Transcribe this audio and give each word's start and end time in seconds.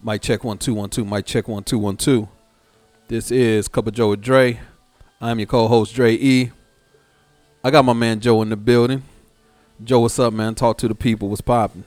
Mic 0.00 0.22
check 0.22 0.44
one 0.44 0.58
two 0.58 0.74
one 0.74 0.90
two. 0.90 1.04
Mic 1.04 1.26
check 1.26 1.48
one 1.48 1.64
two 1.64 1.78
one 1.78 1.96
two. 1.96 2.28
This 3.08 3.32
is 3.32 3.66
Cup 3.66 3.88
of 3.88 3.94
Joe 3.94 4.10
with 4.10 4.20
Dre. 4.20 4.60
I'm 5.20 5.40
your 5.40 5.46
co-host 5.46 5.92
Dre 5.92 6.14
E. 6.14 6.52
I 7.64 7.70
got 7.72 7.84
my 7.84 7.94
man 7.94 8.20
Joe 8.20 8.40
in 8.42 8.50
the 8.50 8.56
building. 8.56 9.02
Joe, 9.82 10.00
what's 10.00 10.18
up, 10.20 10.32
man? 10.32 10.54
Talk 10.54 10.78
to 10.78 10.88
the 10.88 10.94
people. 10.94 11.28
What's 11.28 11.40
popping? 11.40 11.82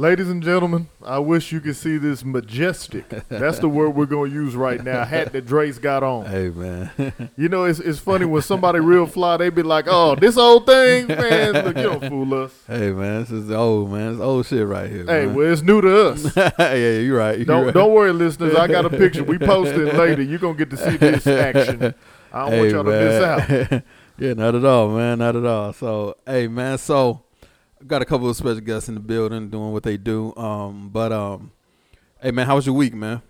Ladies 0.00 0.30
and 0.30 0.42
gentlemen, 0.42 0.88
I 1.04 1.18
wish 1.18 1.52
you 1.52 1.60
could 1.60 1.76
see 1.76 1.98
this 1.98 2.24
majestic. 2.24 3.06
That's 3.28 3.58
the 3.58 3.68
word 3.68 3.90
we're 3.90 4.06
going 4.06 4.30
to 4.30 4.34
use 4.34 4.56
right 4.56 4.82
now. 4.82 5.04
Hat 5.04 5.30
that 5.34 5.44
Dre's 5.44 5.78
got 5.78 6.02
on. 6.02 6.24
Hey, 6.24 6.48
man. 6.48 6.90
You 7.36 7.50
know, 7.50 7.64
it's, 7.64 7.80
it's 7.80 7.98
funny 7.98 8.24
when 8.24 8.40
somebody 8.40 8.80
real 8.80 9.06
fly, 9.06 9.36
they 9.36 9.50
be 9.50 9.62
like, 9.62 9.84
"Oh, 9.88 10.14
this 10.14 10.38
old 10.38 10.64
thing, 10.64 11.06
man, 11.06 11.52
look, 11.52 11.76
you 11.76 11.82
don't 11.82 12.08
fool 12.08 12.32
us." 12.32 12.52
hey, 12.66 12.92
man. 12.92 13.20
This 13.20 13.30
is 13.30 13.50
old, 13.50 13.90
man. 13.92 14.12
It's 14.12 14.20
old 14.22 14.46
shit 14.46 14.66
right 14.66 14.88
here. 14.88 15.04
Hey, 15.04 15.26
man. 15.26 15.34
well, 15.34 15.52
it's 15.52 15.60
new 15.60 15.82
to 15.82 16.08
us. 16.08 16.34
yeah, 16.58 16.74
you're 16.98 17.18
right. 17.18 17.36
You're 17.36 17.44
Don't 17.44 17.66
right. 17.66 17.74
don't 17.74 17.92
worry, 17.92 18.12
listeners. 18.12 18.54
I 18.54 18.68
got 18.68 18.86
a 18.86 18.90
picture. 19.04 19.22
We 19.22 19.36
post 19.38 19.72
it 19.72 19.94
later. 19.94 20.22
You're 20.22 20.38
gonna 20.38 20.56
get 20.56 20.70
to 20.70 20.78
see 20.78 20.96
this 20.96 21.26
action. 21.26 21.94
I 22.32 22.48
don't 22.48 22.58
want 22.58 22.70
y'all 22.70 22.84
to 22.84 22.90
miss 22.90 23.22
out. 23.22 23.82
yeah, 24.18 24.32
not 24.32 24.54
at 24.54 24.64
all, 24.64 24.88
man. 24.96 25.18
Not 25.18 25.36
at 25.36 25.44
all. 25.44 25.74
So, 25.74 26.16
hey, 26.26 26.48
man. 26.48 26.78
So, 26.78 27.22
got 27.86 28.02
a 28.02 28.04
couple 28.04 28.28
of 28.28 28.36
special 28.36 28.60
guests 28.60 28.88
in 28.88 28.94
the 28.94 29.00
building 29.00 29.48
doing 29.50 29.72
what 29.72 29.82
they 29.82 29.96
do. 29.96 30.34
Um, 30.36 30.90
but 30.92 31.12
um, 31.12 31.52
hey, 32.22 32.30
man, 32.30 32.46
how 32.46 32.56
was 32.56 32.66
your 32.66 32.74
week, 32.74 32.94
man? 32.94 33.22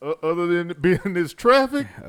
Uh, 0.00 0.14
other 0.22 0.46
than 0.46 0.74
being 0.80 1.00
in 1.04 1.12
this 1.12 1.32
traffic, 1.32 1.86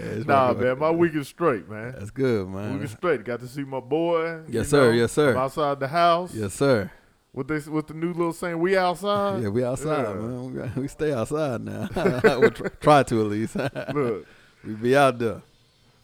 Yeah, 0.00 0.22
nah, 0.26 0.52
man, 0.52 0.78
my 0.78 0.90
week 0.90 1.14
is 1.14 1.26
straight, 1.28 1.68
man. 1.68 1.94
That's 1.98 2.10
good, 2.10 2.46
Week 2.46 2.54
man. 2.54 2.80
is 2.82 2.92
straight. 2.92 3.24
Got 3.24 3.40
to 3.40 3.48
see 3.48 3.64
my 3.64 3.80
boy. 3.80 4.42
Yes, 4.48 4.68
sir. 4.68 4.86
know. 4.92 4.96
Yes, 4.98 5.12
sir. 5.12 5.36
Outside 5.36 5.80
the 5.80 5.88
house. 5.88 6.32
Yes, 6.34 6.54
sir. 6.54 6.90
What 7.32 7.48
they 7.48 7.58
what 7.60 7.88
the 7.88 7.94
new 7.94 8.08
little 8.12 8.32
saying? 8.32 8.58
We 8.60 8.76
outside. 8.76 9.42
Yeah, 9.42 9.48
we 9.48 9.64
outside, 9.64 10.02
Yeah. 10.06 10.14
man. 10.14 10.72
We, 10.76 10.82
we 10.82 10.88
stay 10.88 11.12
outside 11.12 11.62
now. 11.62 11.88
we 12.40 12.50
try, 12.50 12.68
try 12.80 13.02
to 13.04 13.20
at 13.22 13.26
least. 13.26 13.56
Look, 13.94 14.26
we 14.64 14.74
be 14.74 14.94
out 14.96 15.18
there. 15.18 15.42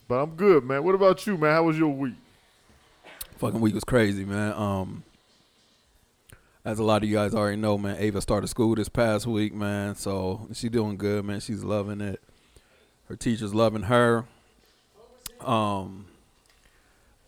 but 0.09 0.23
I'm 0.23 0.31
good, 0.31 0.65
man. 0.65 0.83
What 0.83 0.95
about 0.97 1.25
you, 1.27 1.37
man? 1.39 1.53
How 1.55 1.63
was 1.65 1.79
your 1.79 1.91
week? 1.91 2.15
Fucking 3.39 3.61
week 3.61 3.75
was 3.75 3.85
crazy, 3.85 4.25
man. 4.25 4.53
Um, 4.55 5.05
as 6.65 6.81
a 6.81 6.83
lot 6.83 7.05
of 7.05 7.09
you 7.09 7.15
guys 7.15 7.35
already 7.35 7.57
know, 7.57 7.79
man, 7.79 7.97
Ava 8.01 8.21
started 8.21 8.49
school 8.49 8.75
this 8.75 8.89
past 8.89 9.29
week, 9.29 9.55
man. 9.55 9.95
So 9.95 10.49
she 10.53 10.69
doing 10.69 10.97
good, 10.97 11.25
man. 11.25 11.39
She's 11.39 11.63
loving 11.63 12.01
it. 12.01 12.21
Her 13.09 13.15
teacher's 13.15 13.55
loving 13.55 13.85
her. 13.85 14.25
Um, 15.41 16.07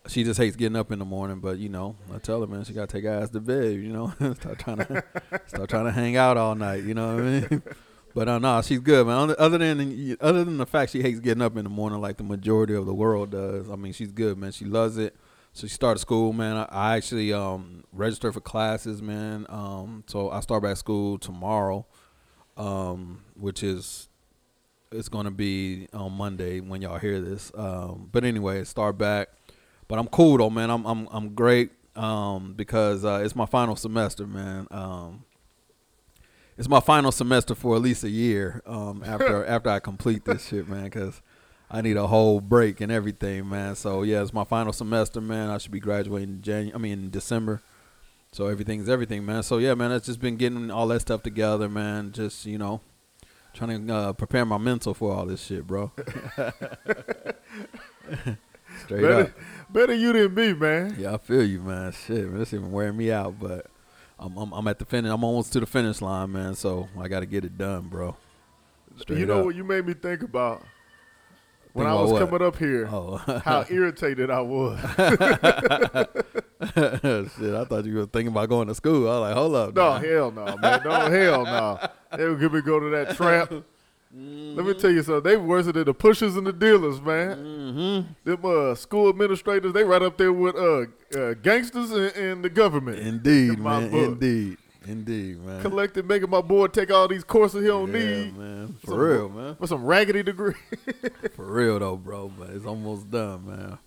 she 0.07 0.25
just 0.25 0.37
hates 0.37 0.57
getting 0.57 0.75
up 0.75 0.91
in 0.91 0.99
the 0.99 1.05
morning, 1.05 1.39
but 1.39 1.59
you 1.59 1.69
know, 1.69 1.95
I 2.13 2.17
tell 2.17 2.41
her, 2.41 2.47
man, 2.47 2.65
she 2.65 2.73
gotta 2.73 2.87
take 2.87 3.05
her 3.05 3.09
ass 3.09 3.29
to 3.29 3.39
bed. 3.39 3.75
You 3.75 3.93
know, 3.93 4.13
start 4.35 4.59
trying 4.59 4.77
to 4.79 5.03
start 5.47 5.69
trying 5.69 5.85
to 5.85 5.91
hang 5.91 6.17
out 6.17 6.35
all 6.35 6.55
night. 6.55 6.83
You 6.83 6.93
know 6.93 7.15
what 7.15 7.23
I 7.23 7.27
mean? 7.27 7.63
But 8.13 8.27
uh, 8.27 8.39
no, 8.39 8.61
she's 8.61 8.79
good, 8.79 9.07
man. 9.07 9.33
Other 9.39 9.57
than 9.57 10.17
other 10.19 10.43
than 10.43 10.57
the 10.57 10.65
fact 10.65 10.91
she 10.91 11.01
hates 11.01 11.21
getting 11.21 11.41
up 11.41 11.55
in 11.55 11.63
the 11.63 11.69
morning 11.69 12.01
like 12.01 12.17
the 12.17 12.25
majority 12.25 12.75
of 12.75 12.85
the 12.85 12.93
world 12.93 13.31
does, 13.31 13.69
I 13.69 13.77
mean, 13.77 13.93
she's 13.93 14.11
good, 14.11 14.37
man. 14.37 14.51
She 14.51 14.65
loves 14.65 14.97
it. 14.97 15.15
So 15.53 15.67
she 15.67 15.73
started 15.73 15.99
school, 15.99 16.31
man. 16.33 16.55
I, 16.55 16.67
I 16.71 16.97
actually 16.97 17.33
um, 17.33 17.83
registered 17.91 18.33
for 18.33 18.39
classes, 18.39 19.01
man. 19.01 19.45
Um, 19.49 20.03
so 20.07 20.29
I 20.31 20.39
start 20.39 20.63
back 20.63 20.77
school 20.77 21.17
tomorrow, 21.17 21.85
um, 22.55 23.23
which 23.35 23.61
is 23.61 24.07
it's 24.91 25.09
gonna 25.09 25.31
be 25.31 25.87
on 25.93 26.13
Monday 26.13 26.59
when 26.59 26.81
y'all 26.81 26.99
hear 26.99 27.19
this. 27.19 27.51
Um, 27.55 28.09
but 28.11 28.23
anyway, 28.23 28.63
start 28.63 28.97
back. 28.97 29.29
But 29.87 29.99
I'm 29.99 30.07
cool 30.07 30.37
though, 30.37 30.49
man. 30.49 30.69
I'm 30.69 30.85
I'm 30.85 31.07
I'm 31.11 31.33
great 31.33 31.71
um, 31.97 32.53
because 32.53 33.03
uh, 33.03 33.21
it's 33.23 33.35
my 33.35 33.45
final 33.45 33.75
semester, 33.75 34.25
man. 34.25 34.67
Um, 34.71 35.25
it's 36.57 36.69
my 36.69 36.79
final 36.79 37.11
semester 37.11 37.55
for 37.55 37.75
at 37.75 37.81
least 37.81 38.03
a 38.03 38.09
year 38.09 38.61
um, 38.65 39.03
after 39.05 39.45
after 39.45 39.69
I 39.69 39.79
complete 39.79 40.23
this 40.23 40.47
shit, 40.47 40.69
man. 40.69 40.85
Because 40.85 41.21
I 41.73 41.79
need 41.81 41.95
a 41.95 42.07
whole 42.07 42.41
break 42.41 42.81
and 42.81 42.91
everything, 42.91 43.47
man. 43.47 43.75
So 43.75 44.03
yeah, 44.03 44.21
it's 44.21 44.33
my 44.33 44.43
final 44.43 44.73
semester, 44.73 45.21
man. 45.21 45.49
I 45.49 45.57
should 45.57 45.71
be 45.71 45.79
graduating 45.79 46.29
in 46.29 46.41
January. 46.41 46.75
I 46.75 46.77
mean 46.77 47.09
December. 47.09 47.61
So 48.33 48.47
everything's 48.47 48.89
everything, 48.89 49.25
man. 49.25 49.41
So 49.43 49.57
yeah, 49.57 49.73
man. 49.73 49.93
It's 49.93 50.05
just 50.05 50.19
been 50.19 50.35
getting 50.35 50.69
all 50.69 50.87
that 50.89 50.99
stuff 50.99 51.23
together, 51.23 51.69
man. 51.69 52.11
Just 52.11 52.45
you 52.45 52.57
know, 52.57 52.81
trying 53.53 53.87
to 53.87 53.93
uh, 53.93 54.11
prepare 54.13 54.43
my 54.43 54.57
mental 54.57 54.93
for 54.93 55.13
all 55.13 55.25
this 55.25 55.45
shit, 55.45 55.65
bro. 55.65 55.93
Straight 58.83 59.01
Better, 59.01 59.21
up. 59.21 59.29
better 59.69 59.93
you 59.93 60.11
than 60.11 60.33
me, 60.33 60.53
man. 60.53 60.95
Yeah, 60.97 61.13
I 61.13 61.17
feel 61.17 61.43
you, 61.43 61.61
man. 61.61 61.91
Shit, 61.91 62.29
man, 62.29 62.39
this 62.39 62.53
even 62.53 62.71
wearing 62.71 62.97
me 62.97 63.11
out, 63.11 63.39
but 63.39 63.67
I'm 64.19 64.35
I'm, 64.37 64.51
I'm 64.51 64.67
at 64.67 64.79
the 64.79 64.85
finish. 64.85 65.09
I'm 65.09 65.23
almost 65.23 65.53
to 65.53 65.61
the 65.61 65.65
finish 65.65 66.01
line, 66.01 66.33
man. 66.33 66.55
So 66.55 66.89
I 66.99 67.07
got 67.07 67.21
to 67.21 67.25
get 67.25 67.45
it 67.45 67.57
done, 67.57 67.87
bro. 67.87 68.17
Straight 68.97 69.19
you 69.19 69.25
know 69.25 69.39
up. 69.39 69.45
what 69.45 69.55
you 69.55 69.63
made 69.63 69.85
me 69.85 69.93
think 69.93 70.23
about 70.23 70.63
when 71.73 71.87
I 71.87 71.93
was 71.93 72.11
what? 72.11 72.19
coming 72.19 72.41
up 72.45 72.57
here? 72.57 72.87
Oh, 72.91 73.17
How 73.45 73.65
irritated 73.69 74.29
I 74.29 74.41
was. 74.41 74.79
shit! 77.37 77.55
I 77.55 77.65
thought 77.65 77.85
you 77.85 77.95
were 77.95 78.05
thinking 78.05 78.27
about 78.27 78.49
going 78.49 78.67
to 78.67 78.75
school. 78.75 79.09
I 79.09 79.13
was 79.13 79.21
like, 79.21 79.33
hold 79.33 79.55
up. 79.55 79.75
No, 79.75 79.93
now. 79.93 79.99
hell 79.99 80.31
no, 80.31 80.57
man. 80.57 80.81
No, 80.83 80.91
hell 80.91 81.45
no. 81.45 81.79
They 82.17 82.27
would 82.27 82.39
give 82.39 82.53
me 82.53 82.61
go 82.61 82.79
to 82.79 82.89
that 82.89 83.15
trap. 83.15 83.51
Let 84.13 84.65
me 84.65 84.73
tell 84.73 84.91
you 84.91 85.03
something. 85.03 85.23
They 85.23 85.37
worse 85.37 85.67
than 85.67 85.85
the 85.85 85.93
pushers 85.93 86.35
and 86.35 86.45
the 86.45 86.51
dealers, 86.51 87.01
man. 87.01 87.37
Mm-hmm. 87.37 88.29
Them 88.29 88.39
uh, 88.43 88.75
school 88.75 89.07
administrators, 89.07 89.71
they 89.71 89.85
right 89.85 90.01
up 90.01 90.17
there 90.17 90.33
with 90.33 90.53
uh, 90.55 90.85
uh, 91.17 91.33
gangsters 91.35 91.91
and, 91.91 92.13
and 92.17 92.43
the 92.43 92.49
government. 92.49 92.99
Indeed, 92.99 93.53
In 93.53 93.63
man. 93.63 93.89
book. 93.89 94.09
Indeed, 94.09 94.57
indeed, 94.85 95.39
man. 95.43 95.61
Collecting, 95.61 96.07
making 96.07 96.29
my 96.29 96.41
boy 96.41 96.67
take 96.67 96.91
all 96.91 97.07
these 97.07 97.23
courses 97.23 97.61
he 97.61 97.67
don't 97.67 97.91
yeah, 97.91 97.99
need 97.99 98.37
man. 98.37 98.75
For 98.81 98.87
Some- 98.91 98.99
real, 98.99 99.29
man. 99.29 99.55
with 99.59 99.69
some 99.69 99.85
raggedy 99.85 100.23
degree. 100.23 100.53
For 101.35 101.45
real 101.45 101.79
though, 101.79 101.97
bro. 101.97 102.31
But 102.37 102.49
it's 102.51 102.65
almost 102.65 103.09
done, 103.09 103.47
man. 103.47 103.77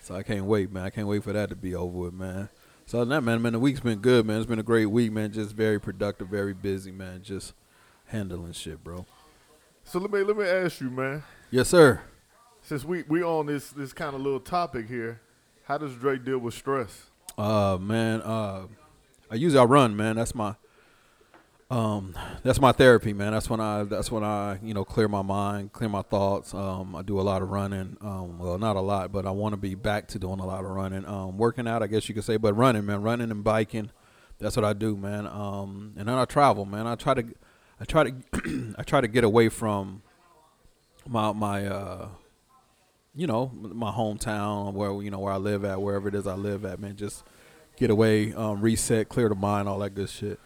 So 0.00 0.14
I 0.14 0.22
can't 0.22 0.44
wait, 0.44 0.70
man. 0.70 0.84
I 0.84 0.90
can't 0.90 1.08
wait 1.08 1.24
for 1.24 1.32
that 1.32 1.48
to 1.48 1.56
be 1.56 1.74
over 1.74 1.98
with, 1.98 2.14
man. 2.14 2.48
So 2.86 3.04
that, 3.04 3.20
man, 3.22 3.42
man, 3.42 3.54
the 3.54 3.58
week's 3.58 3.80
been 3.80 3.98
good, 3.98 4.24
man. 4.24 4.36
It's 4.36 4.46
been 4.46 4.60
a 4.60 4.62
great 4.62 4.86
week, 4.86 5.10
man. 5.10 5.32
Just 5.32 5.56
very 5.56 5.80
productive, 5.80 6.28
very 6.28 6.54
busy, 6.54 6.92
man. 6.92 7.22
Just 7.22 7.54
handling 8.06 8.52
shit, 8.52 8.84
bro. 8.84 9.04
so 9.82 9.98
let 9.98 10.12
me 10.12 10.20
let 10.22 10.36
me 10.36 10.44
ask 10.44 10.80
you, 10.80 10.90
man. 10.90 11.24
Yes, 11.50 11.68
sir. 11.68 12.00
Since 12.62 12.84
we 12.84 13.02
we 13.08 13.22
on 13.24 13.46
this 13.46 13.70
this 13.70 13.92
kind 13.92 14.14
of 14.14 14.20
little 14.20 14.38
topic 14.38 14.88
here, 14.88 15.20
how 15.64 15.78
does 15.78 15.94
Drake 15.96 16.24
deal 16.24 16.38
with 16.38 16.54
stress? 16.54 17.06
Uh, 17.36 17.76
man. 17.80 18.22
Uh, 18.22 18.66
I 19.30 19.34
usually 19.34 19.60
I 19.60 19.64
run, 19.64 19.96
man. 19.96 20.16
That's 20.16 20.34
my 20.34 20.54
um, 21.68 22.14
that's 22.44 22.60
my 22.60 22.70
therapy, 22.70 23.12
man. 23.12 23.32
That's 23.32 23.50
when 23.50 23.60
I 23.60 23.82
that's 23.82 24.10
when 24.10 24.22
I 24.22 24.58
you 24.62 24.72
know 24.72 24.84
clear 24.84 25.08
my 25.08 25.22
mind, 25.22 25.72
clear 25.72 25.88
my 25.88 26.02
thoughts. 26.02 26.54
Um, 26.54 26.94
I 26.94 27.02
do 27.02 27.18
a 27.18 27.22
lot 27.22 27.42
of 27.42 27.50
running. 27.50 27.96
Um, 28.00 28.38
well, 28.38 28.56
not 28.56 28.76
a 28.76 28.80
lot, 28.80 29.10
but 29.10 29.26
I 29.26 29.30
want 29.32 29.52
to 29.52 29.56
be 29.56 29.74
back 29.74 30.06
to 30.08 30.18
doing 30.18 30.38
a 30.38 30.46
lot 30.46 30.64
of 30.64 30.70
running. 30.70 31.04
Um, 31.06 31.38
working 31.38 31.66
out, 31.66 31.82
I 31.82 31.88
guess 31.88 32.08
you 32.08 32.14
could 32.14 32.24
say, 32.24 32.36
but 32.36 32.54
running, 32.54 32.86
man, 32.86 33.02
running 33.02 33.32
and 33.32 33.42
biking. 33.42 33.90
That's 34.38 34.54
what 34.54 34.64
I 34.64 34.74
do, 34.74 34.96
man. 34.96 35.26
Um, 35.26 35.94
and 35.96 36.08
then 36.08 36.16
I 36.16 36.24
travel, 36.24 36.66
man. 36.66 36.86
I 36.86 36.94
try 36.94 37.14
to, 37.14 37.24
I 37.80 37.84
try 37.84 38.04
to, 38.04 38.74
I 38.78 38.82
try 38.82 39.00
to 39.00 39.08
get 39.08 39.24
away 39.24 39.48
from 39.48 40.02
my 41.08 41.32
my 41.32 41.66
uh, 41.66 42.08
you 43.12 43.26
know, 43.26 43.50
my 43.52 43.90
hometown, 43.90 44.74
where 44.74 45.02
you 45.02 45.10
know 45.10 45.18
where 45.18 45.32
I 45.32 45.38
live 45.38 45.64
at, 45.64 45.80
wherever 45.80 46.06
it 46.06 46.14
is 46.14 46.28
I 46.28 46.34
live 46.34 46.64
at, 46.64 46.78
man. 46.78 46.94
Just 46.94 47.24
get 47.76 47.90
away, 47.90 48.32
um, 48.34 48.60
reset, 48.60 49.08
clear 49.08 49.28
the 49.28 49.34
mind, 49.34 49.68
all 49.68 49.78
that 49.80 49.90
good 49.90 50.08
shit. 50.08 50.40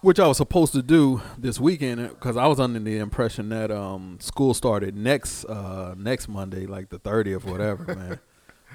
Which 0.00 0.20
I 0.20 0.28
was 0.28 0.36
supposed 0.36 0.72
to 0.74 0.82
do 0.82 1.22
this 1.36 1.58
weekend 1.58 2.08
because 2.10 2.36
I 2.36 2.46
was 2.46 2.60
under 2.60 2.78
the 2.78 2.98
impression 2.98 3.48
that 3.48 3.72
um, 3.72 4.18
school 4.20 4.54
started 4.54 4.96
next 4.96 5.44
uh, 5.46 5.94
next 5.98 6.28
Monday, 6.28 6.66
like 6.66 6.88
the 6.88 7.00
thirtieth, 7.00 7.44
whatever, 7.44 7.94
man. 7.96 8.20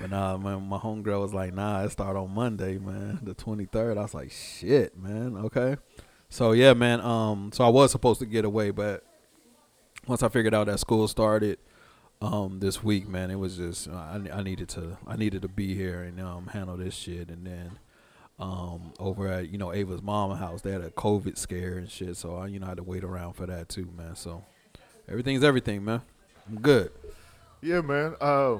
But 0.01 0.09
nah, 0.09 0.35
man, 0.35 0.67
my 0.67 0.77
homegirl 0.77 1.21
was 1.21 1.33
like, 1.33 1.53
"Nah, 1.53 1.83
it 1.83 1.91
start 1.91 2.17
on 2.17 2.33
Monday, 2.33 2.77
man, 2.77 3.19
the 3.23 3.33
twenty 3.33 3.65
third. 3.65 3.97
I 3.97 4.01
was 4.01 4.13
like, 4.13 4.31
"Shit, 4.31 4.97
man, 4.97 5.37
okay." 5.37 5.77
So 6.27 6.51
yeah, 6.51 6.73
man. 6.73 6.99
Um, 6.99 7.51
so 7.53 7.63
I 7.63 7.69
was 7.69 7.91
supposed 7.91 8.19
to 8.19 8.25
get 8.25 8.43
away, 8.43 8.71
but 8.71 9.05
once 10.07 10.23
I 10.23 10.29
figured 10.29 10.53
out 10.53 10.67
that 10.67 10.79
school 10.79 11.07
started 11.07 11.57
um 12.23 12.59
this 12.59 12.83
week, 12.83 13.07
man, 13.07 13.29
it 13.29 13.35
was 13.35 13.57
just 13.57 13.89
I, 13.89 14.21
I 14.31 14.41
needed 14.41 14.69
to 14.69 14.97
I 15.05 15.17
needed 15.17 15.41
to 15.41 15.47
be 15.47 15.75
here 15.75 16.01
and 16.01 16.19
um 16.19 16.47
handle 16.47 16.77
this 16.77 16.95
shit, 16.95 17.29
and 17.29 17.45
then 17.45 17.71
um 18.39 18.93
over 18.99 19.27
at 19.27 19.49
you 19.49 19.57
know 19.57 19.73
Ava's 19.73 20.01
mama 20.01 20.35
house, 20.37 20.61
they 20.61 20.71
had 20.71 20.81
a 20.81 20.89
COVID 20.89 21.37
scare 21.37 21.77
and 21.77 21.89
shit, 21.89 22.15
so 22.15 22.37
I 22.37 22.47
you 22.47 22.59
know 22.59 22.67
had 22.67 22.77
to 22.77 22.83
wait 22.83 23.03
around 23.03 23.33
for 23.33 23.45
that 23.45 23.69
too, 23.69 23.89
man. 23.97 24.15
So 24.15 24.43
everything's 25.09 25.43
everything, 25.43 25.83
man. 25.83 26.01
I'm 26.47 26.59
good. 26.59 26.91
Yeah, 27.61 27.81
man. 27.81 28.15
Uh, 28.19 28.57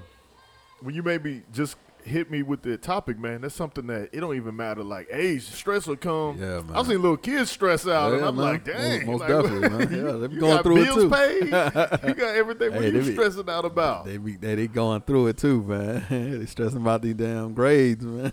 when 0.81 0.95
you 0.95 1.04
made 1.04 1.24
me 1.24 1.42
just 1.54 1.77
hit 2.05 2.29
me 2.31 2.41
with 2.44 2.61
the 2.61 2.77
topic, 2.77 3.17
man, 3.19 3.41
that's 3.41 3.55
something 3.55 3.88
that 3.88 4.09
it 4.11 4.19
don't 4.19 4.35
even 4.35 4.55
matter. 4.55 4.83
Like 4.83 5.07
age, 5.11 5.44
stress 5.44 5.88
will 5.88 5.95
come. 5.95 6.38
Yeah, 6.39 6.61
man. 6.61 6.71
I've 6.75 6.88
seen 6.88 7.01
little 7.01 7.17
kids 7.17 7.51
stress 7.51 7.88
out, 7.88 8.13
and 8.13 8.23
I'm 8.25 8.35
man. 8.35 8.45
like, 8.45 8.63
dang, 8.65 9.05
Most 9.05 9.19
like, 9.21 9.29
definitely, 9.29 9.69
man. 9.97 10.05
Yeah, 10.05 10.11
they 10.13 10.27
be 10.27 10.35
you 10.35 10.39
going 10.41 10.55
got 10.55 10.63
through 10.63 10.81
it, 10.81 10.94
too. 10.94 11.09
paid. 11.09 11.44
you 12.07 12.13
got 12.15 12.35
everything. 12.35 12.71
What 12.73 12.81
Hey, 12.83 12.89
are 12.89 12.94
you 12.94 13.01
be- 13.03 13.13
stressing 13.13 13.50
out 13.50 13.65
about? 13.65 14.05
They 14.05 14.17
be 14.17 14.35
they, 14.35 14.55
they 14.55 14.67
going 14.67 15.01
through 15.01 15.27
it 15.27 15.38
too, 15.38 15.63
man. 15.63 16.05
they 16.39 16.45
stressing 16.45 16.81
about 16.81 17.01
these 17.01 17.15
damn 17.15 17.53
grades, 17.53 18.03
man. 18.03 18.31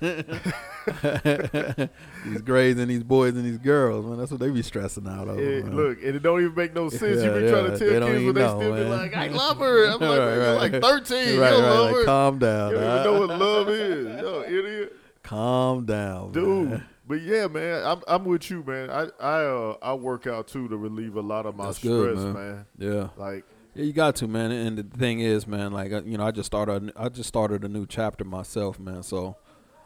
these 2.25 2.43
grades 2.43 2.79
and 2.81 2.91
these 2.91 3.03
boys 3.03 3.35
and 3.37 3.45
these 3.45 3.59
girls, 3.59 4.05
man. 4.07 4.19
That's 4.19 4.31
what 4.31 4.41
they 4.41 4.51
be 4.51 4.63
stressing 4.63 5.07
out 5.07 5.29
over. 5.29 5.41
Yeah, 5.43 5.65
look, 5.71 5.99
and 6.03 6.17
it 6.17 6.23
don't 6.23 6.41
even 6.41 6.55
make 6.55 6.75
no 6.75 6.89
sense. 6.89 7.23
you 7.23 7.31
Yeah, 7.31 7.39
be 7.41 7.49
trying 7.49 7.65
to 7.71 7.79
tell 7.79 7.79
kids, 7.79 7.93
but 8.01 8.35
they 8.35 8.41
know, 8.41 8.59
still 8.61 8.75
be 8.75 8.85
like, 8.85 9.15
"I 9.17 9.27
love 9.29 9.59
her." 9.59 9.85
I'm 9.87 10.01
like, 10.01 10.01
Right, 10.01 10.17
you're 10.35 10.55
right. 10.57 10.73
like 10.73 10.83
13. 10.83 11.17
right, 11.19 11.27
you 11.29 11.41
right. 11.41 11.51
love 11.53 11.91
her. 11.91 12.05
Calm 12.05 12.39
down, 12.39 12.71
you 12.73 12.77
don't 12.79 12.85
even 13.01 13.05
know 13.05 13.27
what 13.27 13.39
love 13.41 13.60
is, 13.69 14.21
yo, 14.21 14.43
idiot." 14.43 14.93
calm 15.23 15.85
down, 15.85 16.33
dude. 16.33 16.71
man. 16.71 16.87
But 17.07 17.23
yeah, 17.23 17.47
man, 17.49 17.85
I'm 17.85 18.03
I'm 18.07 18.25
with 18.25 18.51
you, 18.51 18.63
man. 18.63 18.89
I 18.89 19.09
I 19.21 19.45
uh, 19.45 19.77
I 19.83 19.95
work 19.95 20.27
out 20.27 20.47
too 20.47 20.69
to 20.69 20.77
relieve 20.77 21.17
a 21.17 21.21
lot 21.21 21.45
of 21.45 21.57
my 21.57 21.67
That's 21.67 21.79
stress, 21.79 21.93
good, 21.93 22.17
man. 22.17 22.33
man. 22.33 22.67
Yeah. 22.79 23.09
Like, 23.17 23.45
Yeah, 23.75 23.85
you 23.85 23.93
got 23.93 24.17
to, 24.17 24.29
man. 24.29 24.53
And 24.53 24.79
the 24.79 24.85
thing 24.85 25.21
is, 25.21 25.47
man, 25.47 25.73
like 25.73 25.93
uh, 25.93 26.03
you 26.05 26.17
know, 26.17 26.27
I 26.27 26.31
just 26.31 26.47
started, 26.47 26.93
I 26.97 27.09
just 27.09 27.29
started 27.29 27.65
a 27.65 27.69
new 27.69 27.85
chapter 27.87 28.25
myself, 28.25 28.79
man. 28.79 29.03
So 29.03 29.37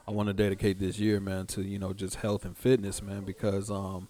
I 0.07 0.11
want 0.11 0.27
to 0.27 0.33
dedicate 0.33 0.77
this 0.79 0.99
year, 0.99 1.19
man, 1.19 1.47
to 1.47 1.63
you 1.63 1.79
know 1.79 1.93
just 1.93 2.17
health 2.17 2.45
and 2.45 2.55
fitness, 2.55 3.01
man, 3.01 3.23
because 3.23 3.71
um, 3.71 4.07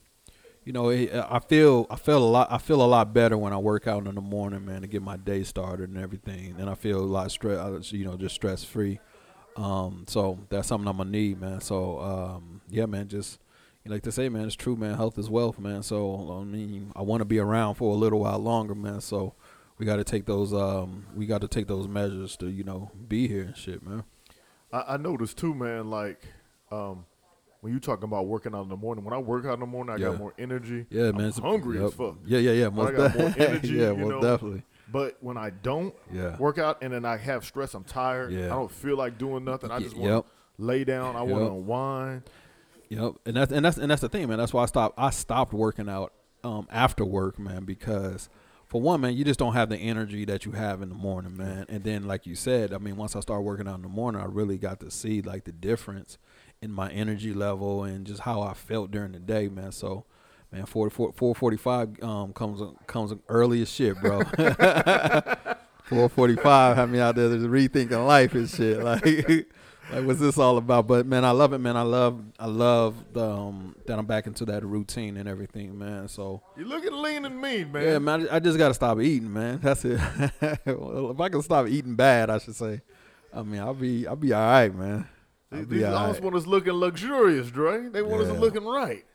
you 0.65 0.73
know, 0.73 0.89
it, 0.89 1.13
I 1.13 1.39
feel, 1.39 1.85
I 1.89 1.95
feel 1.95 2.17
a 2.17 2.25
lot, 2.27 2.51
I 2.51 2.57
feel 2.57 2.81
a 2.81 2.87
lot 2.87 3.13
better 3.13 3.37
when 3.37 3.53
I 3.53 3.57
work 3.57 3.87
out 3.87 4.07
in 4.07 4.15
the 4.15 4.21
morning, 4.21 4.65
man, 4.65 4.81
to 4.81 4.87
get 4.87 5.03
my 5.03 5.15
day 5.15 5.43
started 5.43 5.89
and 5.89 5.97
everything, 5.97 6.55
and 6.59 6.69
I 6.69 6.75
feel 6.75 6.99
a 6.99 7.05
lot 7.05 7.31
stress, 7.31 7.93
you 7.93 8.03
know, 8.03 8.17
just 8.17 8.35
stress 8.35 8.63
free. 8.63 8.99
Um, 9.55 10.03
so 10.07 10.39
that's 10.49 10.67
something 10.67 10.87
I'm 10.87 10.97
gonna 10.97 11.09
need, 11.09 11.39
man. 11.39 11.61
So 11.61 11.99
um, 11.99 12.61
yeah, 12.69 12.85
man, 12.85 13.07
just. 13.07 13.39
You 13.83 13.91
like 13.91 14.01
to 14.01 14.11
say, 14.11 14.29
man, 14.29 14.45
it's 14.47 14.55
true, 14.55 14.75
man. 14.75 14.95
Health 14.95 15.19
is 15.19 15.29
wealth, 15.29 15.59
man. 15.59 15.83
So 15.83 16.39
I 16.41 16.43
mean, 16.43 16.91
I 16.95 17.03
want 17.03 17.21
to 17.21 17.25
be 17.25 17.37
around 17.37 17.75
for 17.75 17.91
a 17.93 17.95
little 17.95 18.21
while 18.21 18.39
longer, 18.39 18.73
man. 18.73 18.99
So 18.99 19.35
we 19.77 19.85
got 19.85 19.97
to 19.97 20.03
take 20.03 20.25
those 20.25 20.55
um 20.55 21.05
we 21.15 21.27
got 21.27 21.41
to 21.41 21.47
take 21.47 21.67
those 21.67 21.87
measures 21.87 22.35
to 22.37 22.47
you 22.49 22.63
know 22.63 22.89
be 23.07 23.27
here 23.27 23.43
and 23.43 23.55
shit 23.55 23.85
man 23.85 24.03
I, 24.73 24.93
I 24.95 24.97
noticed 24.97 25.37
too, 25.37 25.53
man. 25.53 25.91
Like, 25.91 26.19
um, 26.71 27.05
when 27.61 27.73
you 27.73 27.79
talking 27.79 28.05
about 28.05 28.25
working 28.25 28.55
out 28.55 28.63
in 28.63 28.69
the 28.69 28.75
morning, 28.75 29.03
when 29.05 29.13
I 29.13 29.19
work 29.19 29.45
out 29.45 29.53
in 29.53 29.59
the 29.59 29.65
morning, 29.67 29.93
I 29.95 29.99
Yeah. 29.99 30.09
got 30.09 30.17
more 30.17 30.33
energy. 30.39 30.87
yeah 30.89 31.09
I'm 31.09 31.17
man 31.17 31.27
it's- 31.27 31.37
hungry 31.37 31.77
yep. 31.77 31.85
as 31.89 31.93
fuck. 31.93 32.15
yeah 32.25 32.39
yeah 32.39 32.51
yeah 32.53 32.69
most 32.69 32.87
I 32.91 32.97
got 32.97 33.15
more 33.15 33.33
energy, 33.37 33.73
yeah 33.75 33.91
most 33.91 34.09
know. 34.09 34.21
definitely 34.21 34.63
But 34.95 35.17
when 35.19 35.35
I 35.35 35.49
don't 35.49 35.93
yeah 36.09 36.37
work 36.37 36.57
out 36.57 36.81
and 36.81 36.93
then 36.93 37.03
I 37.03 37.17
have 37.17 37.43
stress, 37.43 37.73
I'm 37.73 37.83
tired. 37.83 38.31
Yeah. 38.31 38.45
I 38.45 38.55
don't 38.55 38.71
feel 38.71 38.95
like 38.95 39.17
doing 39.17 39.43
nothing. 39.43 39.69
I 39.69 39.79
just 39.79 39.93
want 39.93 40.09
yep 40.09 40.23
to 40.23 40.63
lay 40.63 40.85
down. 40.85 41.17
I 41.17 41.21
want 41.21 41.43
to 41.43 41.51
unwind. 41.51 42.21
yep 42.87 43.15
and 43.25 43.35
that's 43.35 43.51
and 43.51 43.65
that's 43.65 43.75
and 43.75 43.91
that's 43.91 43.99
the 43.99 44.07
thing 44.07 44.29
man 44.29 44.37
that's 44.37 44.53
why 44.53 44.63
I 44.63 44.67
stopped 44.67 44.97
I 44.97 45.09
stopped 45.09 45.51
working 45.51 45.89
out 45.89 46.13
um 46.45 46.65
after 46.71 47.03
work 47.03 47.37
man 47.37 47.65
because 47.65 48.29
for 48.67 48.79
one 48.79 49.01
man 49.01 49.17
you 49.17 49.25
just 49.25 49.37
don't 49.37 49.51
have 49.51 49.67
the 49.67 49.75
energy 49.75 50.23
that 50.23 50.45
you 50.45 50.53
have 50.53 50.81
in 50.81 50.87
the 50.87 50.95
morning 50.95 51.35
man 51.35 51.65
and 51.67 51.83
then 51.83 52.07
like 52.07 52.25
you 52.25 52.33
said 52.35 52.71
I 52.71 52.77
mean 52.77 52.95
once 52.95 53.17
I 53.17 53.19
started 53.19 53.41
working 53.41 53.67
out 53.67 53.75
in 53.75 53.81
the 53.81 53.89
morning 53.89 54.21
I 54.21 54.25
really 54.27 54.57
got 54.57 54.79
to 54.79 54.89
see 54.89 55.21
like 55.21 55.43
the 55.43 55.51
difference 55.51 56.17
in 56.61 56.71
my 56.71 56.89
energy 56.89 57.33
level 57.33 57.83
and 57.83 58.07
just 58.07 58.21
how 58.21 58.41
I 58.41 58.53
felt 58.53 58.91
during 58.91 59.11
the 59.11 59.19
day 59.19 59.49
man 59.49 59.73
so 59.73 60.05
Man, 60.51 60.65
4, 60.65 60.89
445 60.89 62.03
um, 62.03 62.33
comes 62.33 62.61
comes 62.87 63.13
early 63.27 63.61
as 63.61 63.69
shit, 63.69 63.99
bro. 64.01 64.21
445 65.85 66.75
had 66.77 66.89
me 66.89 66.99
out 66.99 67.15
there 67.15 67.29
just 67.29 67.45
rethinking 67.45 68.05
life 68.07 68.33
and 68.33 68.49
shit. 68.49 68.79
Like, 68.83 69.47
like 69.99 70.03
what's 70.07 70.19
this 70.19 70.37
all 70.39 70.57
about? 70.57 70.87
But 70.87 71.05
man, 71.05 71.23
I 71.23 71.29
love 71.31 71.53
it, 71.53 71.59
man. 71.59 71.77
I 71.77 71.83
love 71.83 72.19
I 72.39 72.47
love 72.47 72.95
the, 73.13 73.23
um, 73.29 73.75
that 73.85 73.99
I'm 73.99 74.07
back 74.07 74.25
into 74.25 74.43
that 74.45 74.63
routine 74.65 75.15
and 75.17 75.29
everything, 75.29 75.77
man. 75.77 76.07
So 76.07 76.41
You 76.57 76.65
looking 76.65 76.91
lean 76.93 77.23
and 77.25 77.39
mean, 77.39 77.71
man. 77.71 77.83
yeah, 77.83 77.99
man. 77.99 78.27
I 78.31 78.39
just 78.39 78.57
got 78.57 78.69
to 78.69 78.73
stop 78.73 78.99
eating, 78.99 79.31
man. 79.31 79.59
That's 79.63 79.85
it. 79.85 79.99
well, 80.65 81.11
if 81.11 81.19
I 81.19 81.29
can 81.29 81.41
stop 81.43 81.67
eating 81.67 81.95
bad, 81.95 82.31
I 82.31 82.39
should 82.39 82.55
say. 82.55 82.81
I 83.31 83.43
mean, 83.43 83.59
I'll 83.61 83.75
be 83.75 84.07
I'll 84.07 84.15
be 84.15 84.33
all 84.33 84.41
right, 84.41 84.73
man. 84.73 85.07
I'll 85.51 85.59
These, 85.59 85.67
these 85.67 85.83
almost 85.83 86.13
right. 86.15 86.23
want 86.23 86.35
us 86.35 86.47
looking 86.47 86.73
luxurious, 86.73 87.51
Dre. 87.51 87.89
They 87.89 88.01
want 88.01 88.25
Yeah. 88.25 88.31
us 88.31 88.39
looking 88.39 88.65
right. 88.65 89.05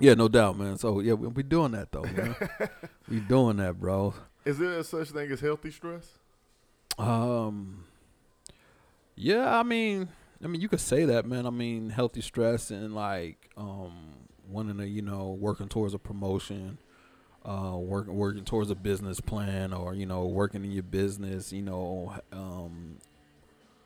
Yeah, 0.00 0.14
no 0.14 0.28
doubt, 0.28 0.58
man. 0.58 0.78
So 0.78 1.00
yeah, 1.00 1.14
we, 1.14 1.28
we 1.28 1.42
doing 1.42 1.72
that 1.72 1.90
though, 1.92 2.02
man. 2.02 2.36
we 3.08 3.20
doing 3.20 3.56
that, 3.56 3.78
bro. 3.78 4.14
Is 4.44 4.58
there 4.58 4.78
a 4.78 4.84
such 4.84 5.10
thing 5.10 5.30
as 5.30 5.40
healthy 5.40 5.70
stress? 5.70 6.18
Um, 6.96 7.84
yeah, 9.14 9.58
I 9.58 9.62
mean, 9.62 10.08
I 10.42 10.46
mean, 10.46 10.60
you 10.60 10.68
could 10.68 10.80
say 10.80 11.04
that, 11.04 11.26
man. 11.26 11.46
I 11.46 11.50
mean, 11.50 11.90
healthy 11.90 12.20
stress 12.20 12.70
and 12.70 12.94
like 12.94 13.50
um 13.56 14.14
wanting 14.48 14.78
to, 14.78 14.88
you 14.88 15.02
know, 15.02 15.36
working 15.38 15.68
towards 15.68 15.94
a 15.94 15.98
promotion, 15.98 16.78
uh, 17.44 17.76
working 17.76 18.14
working 18.14 18.44
towards 18.44 18.70
a 18.70 18.74
business 18.74 19.20
plan, 19.20 19.72
or 19.72 19.94
you 19.94 20.06
know, 20.06 20.26
working 20.26 20.64
in 20.64 20.70
your 20.70 20.84
business, 20.84 21.52
you 21.52 21.62
know, 21.62 22.14
um, 22.32 22.98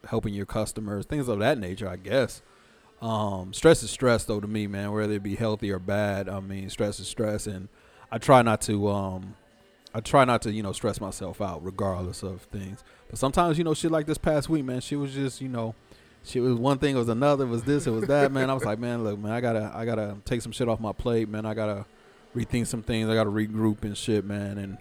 helping 0.09 0.35
your 0.35 0.47
customers, 0.47 1.07
things 1.07 1.29
of 1.29 1.39
that 1.39 1.59
nature, 1.59 1.89
I 1.89 1.97
guess. 1.97 2.43
Um, 3.03 3.53
stress 3.53 3.83
is 3.83 3.91
stress 3.91 4.25
though 4.25 4.41
to 4.41 4.49
me, 4.49 4.67
man. 4.67 4.93
Whether 4.93 5.15
it 5.15 5.23
be 5.23 5.35
healthy 5.35 5.71
or 5.71 5.79
bad, 5.79 6.29
I 6.29 6.41
mean, 6.41 6.71
stress 6.71 7.01
is 7.01 7.09
stress, 7.09 7.47
and 7.47 7.69
I 8.11 8.19
try 8.19 8.43
not 8.43 8.63
to 8.63 8.89
um. 8.89 9.35
I 9.95 10.01
try 10.01 10.25
not 10.25 10.41
to, 10.43 10.51
you 10.51 10.63
know, 10.63 10.73
stress 10.73 11.03
myself 11.03 11.43
out 11.43 11.63
regardless 11.63 12.23
of 12.23 12.41
things. 12.45 12.83
But 13.11 13.19
sometimes, 13.19 13.59
you 13.59 13.65
know, 13.65 13.75
shit 13.75 13.91
like 13.91 14.07
this 14.07 14.17
past 14.17 14.49
week, 14.49 14.65
man, 14.65 14.81
she 14.81 14.97
was 14.97 15.13
just, 15.13 15.43
you 15.43 15.51
know, 15.51 15.75
she 16.25 16.41
was 16.41 16.55
one 16.55 16.79
thing, 16.79 16.95
it 16.97 16.99
was 16.99 17.11
another, 17.11 17.45
it 17.45 17.49
was 17.49 17.65
this, 17.65 17.87
it 17.87 17.91
was 17.91 18.07
that, 18.07 18.33
man. 18.33 18.49
I 18.49 18.55
was 18.55 18.65
like, 18.65 18.79
man, 18.79 19.05
look, 19.05 19.19
man, 19.19 19.33
I 19.33 19.43
gotta, 19.43 19.71
I 19.75 19.85
gotta 19.85 20.17
take 20.25 20.41
some 20.41 20.51
shit 20.51 20.67
off 20.67 20.81
my 20.81 20.93
plate, 20.93 21.29
man. 21.29 21.45
I 21.45 21.53
gotta 21.53 21.85
rethink 22.35 22.69
some 22.69 22.83
things. 22.83 23.11
I 23.11 23.15
gotta 23.15 23.29
regroup 23.29 23.83
and 23.83 23.95
shit, 23.95 24.25
man. 24.25 24.57
And 24.57 24.79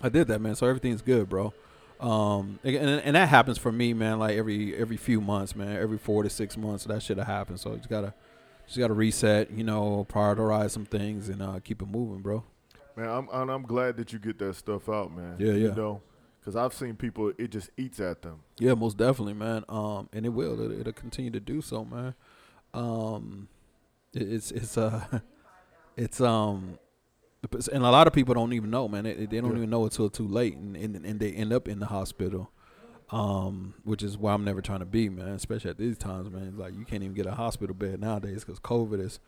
I 0.00 0.08
did 0.08 0.28
that, 0.28 0.40
man. 0.40 0.54
So 0.54 0.66
everything's 0.66 1.02
good, 1.02 1.28
bro. 1.28 1.52
Um, 2.00 2.58
and, 2.64 2.76
and 2.76 3.16
that 3.16 3.28
happens 3.28 3.58
for 3.58 3.70
me, 3.70 3.92
man. 3.92 4.18
Like 4.18 4.36
every 4.36 4.74
every 4.76 4.96
few 4.96 5.20
months, 5.20 5.54
man. 5.54 5.76
Every 5.76 5.98
four 5.98 6.22
to 6.22 6.30
six 6.30 6.56
months, 6.56 6.84
that 6.84 7.02
shit 7.02 7.18
happens. 7.18 7.60
So 7.60 7.70
you 7.72 7.76
just 7.76 7.90
gotta, 7.90 8.14
just 8.66 8.78
gotta 8.78 8.94
reset, 8.94 9.50
you 9.50 9.64
know, 9.64 10.06
prioritize 10.08 10.70
some 10.70 10.86
things 10.86 11.28
and 11.28 11.42
uh, 11.42 11.60
keep 11.62 11.82
it 11.82 11.88
moving, 11.88 12.22
bro. 12.22 12.42
Man, 12.96 13.08
I'm 13.08 13.28
and 13.32 13.50
I'm 13.50 13.62
glad 13.62 13.96
that 13.98 14.12
you 14.12 14.18
get 14.18 14.38
that 14.38 14.56
stuff 14.56 14.88
out, 14.88 15.14
man. 15.14 15.36
Yeah, 15.38 15.52
You 15.52 15.68
yeah. 15.68 15.74
know, 15.74 16.00
because 16.40 16.56
I've 16.56 16.72
seen 16.72 16.96
people, 16.96 17.32
it 17.38 17.50
just 17.50 17.70
eats 17.76 18.00
at 18.00 18.22
them. 18.22 18.40
Yeah, 18.58 18.74
most 18.74 18.96
definitely, 18.96 19.34
man. 19.34 19.64
Um, 19.68 20.08
and 20.12 20.24
it 20.24 20.30
will. 20.30 20.60
It, 20.72 20.80
it'll 20.80 20.92
continue 20.92 21.30
to 21.30 21.40
do 21.40 21.60
so, 21.60 21.84
man. 21.84 22.14
Um, 22.72 23.48
it, 24.14 24.22
it's 24.22 24.50
it's 24.50 24.78
uh, 24.78 25.20
it's 25.96 26.20
um, 26.20 26.78
and 27.72 27.82
a 27.84 27.90
lot 27.90 28.06
of 28.06 28.12
people 28.12 28.34
don't 28.34 28.52
even 28.52 28.70
know, 28.70 28.86
man. 28.88 29.04
They, 29.04 29.14
they 29.14 29.40
don't 29.40 29.50
Yeah. 29.52 29.56
even 29.58 29.70
know 29.70 29.84
until 29.84 30.10
too 30.10 30.28
late, 30.28 30.56
and, 30.56 30.76
and 30.76 30.94
and 31.06 31.20
they 31.20 31.32
end 31.32 31.52
up 31.52 31.68
in 31.68 31.78
the 31.80 31.86
hospital. 31.86 32.50
Um, 33.12 33.74
which 33.82 34.04
is 34.04 34.16
why 34.16 34.32
I'm 34.34 34.44
never 34.44 34.60
trying 34.62 34.78
to 34.80 34.84
be, 34.86 35.08
man. 35.08 35.28
Especially 35.30 35.70
at 35.70 35.78
these 35.78 35.98
times, 35.98 36.30
man. 36.30 36.56
Like 36.56 36.74
you 36.78 36.84
can't 36.84 37.02
even 37.02 37.14
get 37.14 37.26
a 37.26 37.32
hospital 37.32 37.74
bed 37.74 38.00
nowadays 38.00 38.44
because 38.44 38.60
COVID 38.60 39.00
is 39.00 39.18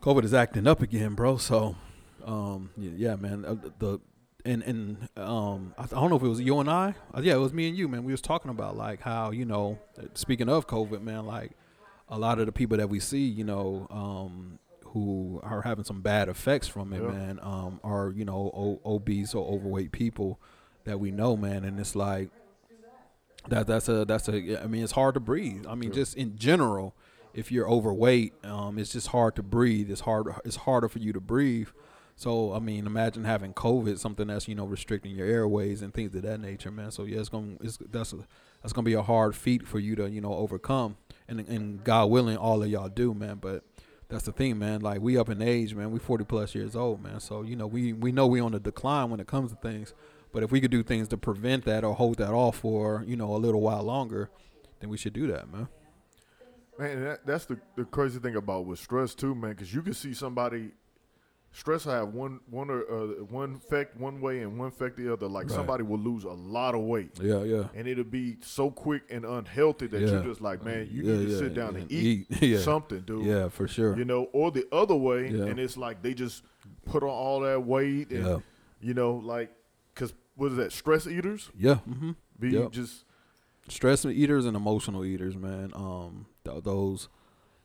COVID 0.00 0.24
is 0.24 0.32
acting 0.34 0.66
up 0.66 0.80
again, 0.80 1.14
bro. 1.14 1.36
So, 1.36 1.76
um, 2.24 2.70
yeah, 2.76 3.16
man. 3.16 3.44
Uh, 3.44 3.56
the 3.78 3.98
and 4.44 4.62
and 4.62 5.08
um, 5.16 5.74
I, 5.76 5.82
I 5.82 5.86
don't 5.86 6.08
know 6.08 6.16
if 6.16 6.22
it 6.22 6.28
was 6.28 6.40
you 6.40 6.58
and 6.60 6.70
I. 6.70 6.94
Uh, 7.12 7.20
yeah, 7.20 7.34
it 7.34 7.38
was 7.40 7.52
me 7.52 7.68
and 7.68 7.76
you, 7.76 7.88
man. 7.88 8.04
We 8.04 8.12
was 8.12 8.20
talking 8.22 8.50
about 8.50 8.76
like 8.76 9.00
how 9.02 9.32
you 9.32 9.44
know, 9.44 9.78
speaking 10.14 10.48
of 10.48 10.66
COVID, 10.66 11.02
man, 11.02 11.26
like 11.26 11.52
a 12.08 12.18
lot 12.18 12.38
of 12.38 12.46
the 12.46 12.52
people 12.52 12.76
that 12.78 12.88
we 12.88 13.00
see, 13.00 13.26
you 13.26 13.44
know, 13.44 13.86
um, 13.90 14.58
who 14.92 15.40
are 15.42 15.62
having 15.62 15.84
some 15.84 16.00
bad 16.02 16.28
effects 16.28 16.68
from 16.68 16.92
it, 16.92 17.02
Yeah. 17.02 17.10
man, 17.10 17.38
um, 17.42 17.80
are 17.84 18.10
you 18.14 18.24
know 18.24 18.50
o- 18.54 18.80
obese 18.84 19.34
or 19.34 19.46
overweight 19.46 19.92
people 19.92 20.40
that 20.84 20.98
we 21.00 21.10
know, 21.10 21.36
man, 21.36 21.64
and 21.64 21.78
it's 21.80 21.94
like 21.96 22.30
that 23.48 23.66
that's 23.66 23.88
a 23.88 24.04
that's 24.04 24.28
a 24.28 24.62
I 24.62 24.66
mean 24.66 24.82
it's 24.82 24.92
hard 24.92 25.14
to 25.14 25.20
breathe. 25.20 25.66
I 25.68 25.74
mean 25.74 25.90
Yeah. 25.90 25.96
just 25.96 26.16
in 26.16 26.36
general, 26.36 26.94
if 27.34 27.52
you're 27.52 27.68
overweight, 27.68 28.32
um, 28.44 28.78
it's 28.78 28.92
just 28.92 29.08
hard 29.08 29.36
to 29.36 29.42
breathe. 29.42 29.90
It's 29.90 30.00
hard 30.02 30.26
it's 30.44 30.56
harder 30.56 30.88
for 30.88 30.98
you 30.98 31.12
to 31.12 31.20
breathe. 31.20 31.68
So 32.16 32.54
I 32.54 32.58
mean, 32.60 32.86
imagine 32.86 33.24
having 33.24 33.52
COVID, 33.52 33.98
something 33.98 34.28
that's 34.28 34.48
you 34.48 34.54
know 34.54 34.64
restricting 34.66 35.14
your 35.14 35.26
airways 35.26 35.82
and 35.82 35.92
things 35.92 36.14
of 36.14 36.22
that 36.22 36.40
nature, 36.40 36.70
man. 36.70 36.90
So 36.90 37.04
yeah, 37.04 37.20
it's 37.20 37.28
gonna 37.28 37.56
it's 37.60 37.78
that's 37.90 38.12
a, 38.14 38.18
that's 38.62 38.72
gonna 38.72 38.84
be 38.86 38.94
a 38.94 39.02
hard 39.02 39.36
feat 39.36 39.66
for 39.66 39.78
you 39.78 39.94
to 39.96 40.08
you 40.10 40.20
know 40.22 40.32
overcome, 40.34 40.96
and 41.28 41.40
and 41.40 41.84
God 41.84 42.06
willing, 42.10 42.36
all 42.38 42.62
of 42.62 42.70
y'all 42.70 42.88
do, 42.88 43.12
man. 43.12 43.36
But 43.40 43.64
that's 44.08 44.24
the 44.24 44.32
thing, 44.32 44.58
man. 44.58 44.80
Like 44.80 45.00
we 45.00 45.18
up 45.18 45.28
in 45.28 45.42
age, 45.42 45.74
man. 45.74 45.90
We 45.90 45.98
forty 45.98 46.24
plus 46.24 46.54
years 46.54 46.76
old, 46.76 47.02
man. 47.02 47.20
So 47.20 47.42
you 47.42 47.56
know 47.56 47.66
we 47.66 47.92
we 47.92 48.12
know 48.12 48.26
we 48.26 48.40
on 48.40 48.52
the 48.52 48.60
decline 48.60 49.10
when 49.10 49.20
it 49.20 49.26
comes 49.26 49.50
to 49.52 49.56
things. 49.56 49.94
But 50.32 50.42
if 50.42 50.50
we 50.52 50.60
could 50.60 50.70
do 50.70 50.82
things 50.82 51.08
to 51.08 51.16
prevent 51.16 51.64
that 51.64 51.82
or 51.82 51.94
hold 51.94 52.18
that 52.18 52.32
off 52.32 52.58
for 52.58 53.04
you 53.06 53.16
know 53.16 53.34
a 53.34 53.38
little 53.38 53.60
while 53.60 53.82
longer, 53.82 54.30
then 54.80 54.90
we 54.90 54.96
should 54.96 55.12
do 55.12 55.26
that, 55.28 55.50
man. 55.52 55.68
Man, 56.78 57.04
that, 57.04 57.26
that's 57.26 57.46
the, 57.46 57.58
the 57.74 57.84
crazy 57.84 58.18
thing 58.18 58.36
about 58.36 58.66
with 58.66 58.78
stress 58.78 59.14
too, 59.14 59.34
man. 59.34 59.52
Because 59.52 59.74
you 59.74 59.82
can 59.82 59.94
see 59.94 60.12
somebody 60.12 60.72
stress 61.56 61.86
will 61.86 61.92
have 61.94 62.12
one 62.12 62.38
one 62.50 62.68
or 62.70 62.82
uh, 62.82 63.06
one 63.24 63.54
effect 63.54 63.96
one 63.98 64.20
way 64.20 64.40
and 64.42 64.58
one 64.58 64.68
effect 64.68 64.96
the 64.96 65.10
other. 65.12 65.26
Like 65.26 65.46
Right. 65.48 65.54
somebody 65.56 65.82
will 65.82 65.98
lose 65.98 66.24
a 66.24 66.30
lot 66.30 66.74
of 66.74 66.82
weight. 66.82 67.18
Yeah, 67.20 67.42
yeah. 67.44 67.68
And 67.74 67.88
it'll 67.88 68.04
be 68.04 68.36
so 68.42 68.70
quick 68.70 69.02
and 69.10 69.24
unhealthy 69.24 69.86
that 69.86 70.00
Yeah. 70.00 70.08
you're 70.08 70.22
just 70.24 70.40
like, 70.42 70.62
man, 70.64 70.88
you 70.92 71.02
Yeah, 71.02 71.12
need 71.16 71.26
to 71.26 71.32
yeah, 71.32 71.38
sit 71.38 71.54
down 71.54 71.74
yeah. 71.74 71.80
and 71.80 71.92
eat, 71.92 72.26
yeah. 72.42 72.58
something, 72.58 73.00
dude. 73.00 73.24
Yeah, 73.24 73.48
for 73.48 73.66
sure. 73.66 73.96
You 73.96 74.04
know, 74.04 74.24
or 74.32 74.50
the 74.50 74.66
other 74.70 74.94
way, 74.96 75.30
Yeah. 75.30 75.44
and 75.46 75.58
it's 75.58 75.76
like 75.78 76.02
they 76.02 76.12
just 76.14 76.42
put 76.84 77.02
on 77.02 77.08
all 77.08 77.40
that 77.40 77.64
weight, 77.64 78.10
and 78.10 78.24
Yeah. 78.26 78.38
you 78.80 78.92
know, 78.94 79.14
like, 79.16 79.50
cause 79.94 80.12
what 80.34 80.50
is 80.52 80.56
that? 80.58 80.72
Stress 80.72 81.06
eaters 81.06 81.50
Yeah. 81.56 81.78
Mm-hmm. 81.88 82.10
be 82.38 82.50
Yep. 82.50 82.72
just 82.72 83.04
stress 83.68 84.04
eaters 84.04 84.44
and 84.44 84.54
emotional 84.56 85.04
eaters, 85.04 85.36
man. 85.36 85.70
Um, 85.74 86.26
th- 86.44 86.62
those 86.64 87.08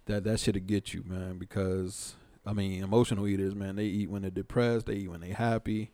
that 0.05 0.23
that 0.23 0.39
should 0.39 0.65
get 0.65 0.93
you, 0.93 1.03
man. 1.05 1.37
Because 1.37 2.15
I 2.45 2.53
mean, 2.53 2.83
emotional 2.83 3.27
eaters, 3.27 3.55
man. 3.55 3.75
They 3.75 3.85
eat 3.85 4.09
when 4.09 4.23
they're 4.23 4.31
depressed. 4.31 4.87
They 4.87 4.95
eat 4.95 5.09
when 5.11 5.21
they're 5.21 5.33
happy. 5.33 5.91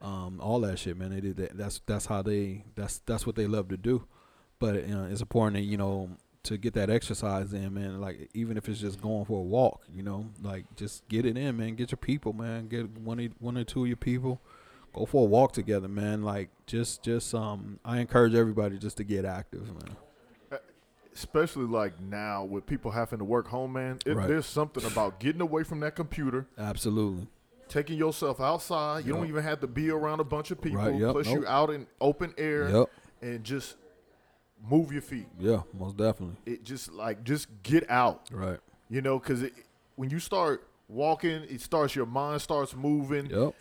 Um, 0.00 0.40
all 0.40 0.60
that 0.60 0.78
shit, 0.78 0.96
man. 0.96 1.10
They 1.10 1.20
did 1.20 1.36
that. 1.36 1.56
That's 1.56 1.80
that's 1.86 2.06
how 2.06 2.22
they. 2.22 2.64
That's 2.74 2.98
that's 3.06 3.26
what 3.26 3.36
they 3.36 3.46
love 3.46 3.68
to 3.68 3.76
do. 3.76 4.04
But 4.58 4.86
you 4.88 4.94
know, 4.94 5.04
it's 5.04 5.20
important, 5.20 5.62
that, 5.62 5.68
you 5.68 5.76
know, 5.76 6.10
to 6.44 6.56
get 6.56 6.74
that 6.74 6.88
exercise 6.90 7.52
in, 7.52 7.74
man. 7.74 8.00
Like 8.00 8.30
even 8.34 8.56
if 8.56 8.68
it's 8.68 8.80
just 8.80 9.00
going 9.00 9.24
for 9.26 9.40
a 9.40 9.42
walk, 9.42 9.82
you 9.92 10.02
know, 10.02 10.26
like 10.42 10.64
just 10.76 11.06
get 11.08 11.26
it 11.26 11.36
in, 11.36 11.56
man. 11.56 11.74
Get 11.74 11.90
your 11.92 11.98
people, 11.98 12.32
man. 12.32 12.68
Get 12.68 12.96
one 12.98 13.20
of- 13.20 13.32
one 13.38 13.58
or 13.58 13.64
two 13.64 13.82
of 13.82 13.88
your 13.88 13.96
people 13.96 14.40
go 14.92 15.06
for 15.06 15.24
a 15.24 15.28
walk 15.28 15.52
together, 15.52 15.88
man. 15.88 16.22
Like 16.22 16.50
just 16.66 17.02
just 17.02 17.34
um 17.34 17.78
I 17.84 18.00
encourage 18.00 18.34
everybody 18.34 18.78
just 18.78 18.96
to 18.98 19.04
get 19.04 19.24
active, 19.24 19.66
man. 19.66 19.96
Especially 21.14 21.66
like 21.66 22.00
now 22.00 22.44
with 22.44 22.66
people 22.66 22.90
having 22.90 23.18
to 23.18 23.24
work 23.24 23.48
home, 23.48 23.72
man. 23.74 23.98
It, 24.06 24.14
Right. 24.16 24.28
There's 24.28 24.46
something 24.46 24.84
about 24.84 25.20
getting 25.20 25.40
away 25.40 25.62
from 25.64 25.80
that 25.80 25.94
computer, 25.96 26.46
Absolutely. 26.58 27.26
taking 27.68 27.98
yourself 27.98 28.40
outside. 28.40 29.04
You 29.04 29.12
don't 29.14 29.26
even 29.28 29.42
have 29.42 29.60
to 29.60 29.66
be 29.66 29.90
around 29.90 30.20
a 30.20 30.24
bunch 30.24 30.50
of 30.50 30.60
people. 30.60 30.78
Right, 30.78 30.94
yep, 30.94 31.12
Plus, 31.12 31.26
nope. 31.26 31.40
you 31.40 31.46
out 31.46 31.70
in 31.70 31.86
open 32.00 32.34
air 32.38 32.68
Yep. 32.70 32.90
and 33.22 33.44
just 33.44 33.76
move 34.68 34.92
your 34.92 35.02
feet. 35.02 35.26
Yeah, 35.38 35.62
most 35.78 35.96
definitely. 35.96 36.36
It 36.46 36.64
just 36.64 36.92
like 36.92 37.24
just 37.24 37.48
get 37.62 37.88
out. 37.90 38.28
Right. 38.32 38.58
You 38.88 39.00
know, 39.02 39.18
because 39.18 39.44
when 39.96 40.10
you 40.10 40.18
start 40.18 40.66
walking, 40.88 41.42
it 41.48 41.60
starts 41.60 41.94
your 41.96 42.06
mind 42.06 42.42
starts 42.42 42.74
moving. 42.74 43.26
Yep. 43.26 43.54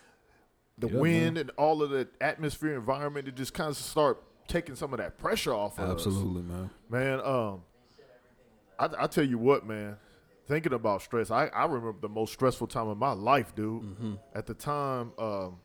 The 0.77 0.87
wind 0.87 1.33
man. 1.35 1.37
and 1.37 1.51
all 1.57 1.83
of 1.83 1.89
the 1.89 2.07
atmosphere 2.21 2.73
environment, 2.73 3.27
it 3.27 3.35
just 3.35 3.53
kind 3.53 3.69
of 3.69 3.75
start 3.77 4.21
taking 4.49 4.75
some 4.75 4.91
of 4.93 4.97
that 4.99 5.17
pressure 5.17 5.53
off 5.53 5.79
of 5.79 5.85
us. 5.89 6.05
Absolutely, 6.05 6.41
man. 6.41 6.69
Man, 6.89 7.21
um, 7.23 7.61
I, 8.77 8.89
I 9.03 9.07
tell 9.07 9.23
you 9.23 9.37
what, 9.37 9.65
man. 9.65 9.95
Thinking 10.47 10.73
about 10.73 11.01
stress, 11.03 11.29
I, 11.31 11.45
I 11.47 11.65
remember 11.65 11.95
the 12.01 12.09
most 12.09 12.33
stressful 12.33 12.67
time 12.67 12.87
of 12.87 12.97
my 12.97 13.11
life, 13.13 13.53
dude. 13.55 13.83
Mm-hmm. 13.83 14.13
At 14.33 14.47
the 14.47 14.55
time, 14.55 15.11
um, 15.19 15.57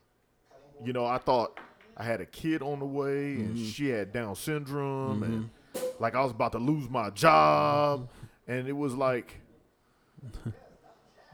you 0.84 0.92
know, 0.92 1.06
I 1.06 1.16
thought 1.18 1.58
I 1.96 2.04
had 2.04 2.20
a 2.20 2.26
kid 2.26 2.60
on 2.62 2.80
the 2.80 2.84
way, 2.86 3.34
and 3.34 3.56
Mm-hmm. 3.56 3.64
she 3.64 3.88
had 3.88 4.12
Down 4.12 4.34
syndrome, 4.34 5.22
and 5.22 5.50
like 5.98 6.14
I 6.14 6.22
was 6.22 6.32
about 6.32 6.52
to 6.52 6.58
lose 6.58 6.88
my 6.90 7.08
job, 7.10 8.00
Mm-hmm. 8.02 8.52
and 8.52 8.68
it 8.68 8.72
was 8.76 8.94
like 8.94 9.40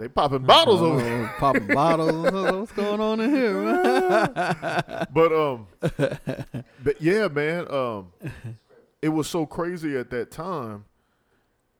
they 0.01 0.09
popping 0.09 0.43
bottles 0.43 0.81
over 0.81 1.01
here. 1.01 1.31
Oh, 1.33 1.39
popping 1.39 1.67
bottles. 1.67 2.33
What's 2.33 2.73
going 2.73 3.01
on 3.01 3.21
in 3.21 3.31
here, 3.35 3.63
man? 3.63 4.33
but 5.13 5.33
um, 5.33 5.67
but 6.83 7.01
yeah, 7.01 7.29
man, 7.29 7.71
um, 7.73 8.13
it 9.03 9.11
was 9.11 9.29
so 9.29 9.45
crazy 9.47 9.97
at 9.97 10.11
that 10.11 10.31
time, 10.31 10.87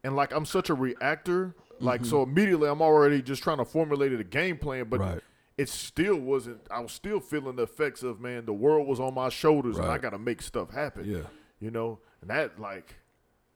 and 0.05 0.15
like 0.15 0.33
I'm 0.33 0.45
such 0.45 0.69
a 0.71 0.75
reactor, 0.75 1.55
like 1.81 2.05
so 2.05 2.23
immediately 2.23 2.69
I'm 2.69 2.83
already 2.83 3.23
just 3.23 3.43
trying 3.43 3.59
to 3.59 3.65
formulate 3.65 4.13
a 4.13 4.23
game 4.23 4.59
plan, 4.59 4.85
but 4.89 5.01
Right. 5.01 5.21
it 5.57 5.69
still 5.71 6.17
wasn't. 6.17 6.61
I 6.71 6.81
was 6.81 6.93
still 6.93 7.21
feeling 7.21 7.57
the 7.57 7.63
effects 7.63 8.03
of 8.03 8.21
man, 8.21 8.45
the 8.45 8.53
world 8.53 8.87
was 8.87 9.01
on 9.01 9.15
my 9.15 9.31
shoulders, 9.31 9.79
and 9.79 9.87
I 9.87 9.97
got 9.99 10.11
to 10.11 10.19
make 10.19 10.43
stuff 10.43 10.71
happen. 10.71 11.05
Yeah. 11.07 11.23
you 11.59 11.71
know, 11.71 11.99
and 12.21 12.29
that 12.31 12.61
like, 12.61 12.97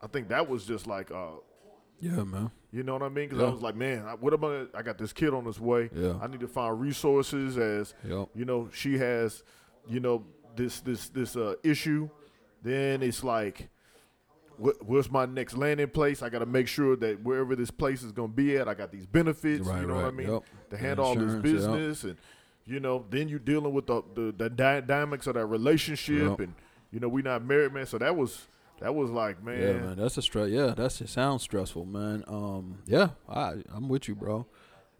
I 0.00 0.06
think 0.06 0.28
that 0.28 0.48
was 0.48 0.64
just 0.64 0.86
like 0.86 1.10
uh. 1.10 1.32
Yeah, 2.00 2.24
man. 2.24 2.50
You 2.74 2.82
know 2.82 2.94
what 2.94 3.02
I 3.02 3.08
mean? 3.08 3.28
Because 3.28 3.40
I 3.44 3.48
was 3.50 3.62
like, 3.62 3.76
man, 3.76 4.04
I- 4.04 4.14
what 4.14 4.32
am 4.34 4.44
I? 4.44 4.64
I 4.76 4.82
got 4.82 4.98
this 4.98 5.12
kid 5.12 5.32
on 5.32 5.44
his 5.44 5.60
way. 5.60 5.90
Yeah. 5.94 6.14
I 6.20 6.26
need 6.26 6.40
to 6.40 6.48
find 6.48 6.80
resources 6.80 7.56
as 7.56 7.94
you 8.34 8.44
know 8.44 8.68
she 8.72 8.98
has, 8.98 9.44
you 9.88 10.00
know 10.00 10.24
this 10.56 10.80
this 10.80 11.08
this 11.10 11.36
uh, 11.36 11.54
issue. 11.62 12.08
Then 12.62 13.02
it's 13.02 13.22
like, 13.22 13.68
what, 14.56 14.82
what's 14.84 15.08
my 15.10 15.24
next 15.24 15.56
landing 15.56 15.88
place? 15.90 16.20
I 16.22 16.30
got 16.30 16.40
to 16.40 16.46
make 16.46 16.66
sure 16.66 16.96
that 16.96 17.22
wherever 17.22 17.54
this 17.54 17.70
place 17.70 18.02
is 18.02 18.10
going 18.10 18.30
to 18.30 18.34
be 18.36 18.56
at, 18.56 18.66
I 18.68 18.74
got 18.74 18.90
these 18.90 19.06
benefits. 19.06 19.66
Right, 19.68 19.82
you 19.82 19.86
know 19.86 19.94
what 19.96 20.04
I 20.06 20.10
mean? 20.10 20.30
yep. 20.32 20.42
To 20.70 20.76
handle 20.76 21.04
all 21.04 21.14
this 21.14 21.32
Insurance, 21.34 21.44
yep. 21.46 21.54
business 21.54 22.04
and 22.04 22.16
you 22.66 22.80
know, 22.80 23.04
then 23.10 23.28
you're 23.28 23.38
dealing 23.38 23.72
with 23.72 23.86
the 23.86 24.02
the, 24.14 24.34
the 24.36 24.50
dynamics 24.50 25.26
of 25.28 25.34
that 25.34 25.46
relationship 25.46 26.30
Yep. 26.30 26.40
and 26.40 26.54
you 26.90 26.98
know 26.98 27.08
we 27.08 27.22
not 27.22 27.44
married, 27.44 27.72
man. 27.72 27.86
So 27.86 27.98
that 27.98 28.16
was 28.16 28.48
that 28.84 28.94
was 28.94 29.10
like, 29.10 29.42
man, 29.42 29.60
Yeah, 29.62 29.72
man. 29.72 29.96
That's 29.96 30.18
a 30.18 30.22
stress. 30.22 30.50
Yeah, 30.50 30.74
that's 30.76 31.00
it 31.00 31.08
sounds 31.08 31.42
stressful, 31.42 31.86
man. 31.86 32.22
Um, 32.26 32.82
yeah, 32.84 33.10
I 33.26 33.54
I'm 33.74 33.88
with 33.88 34.08
you, 34.08 34.14
bro. 34.14 34.46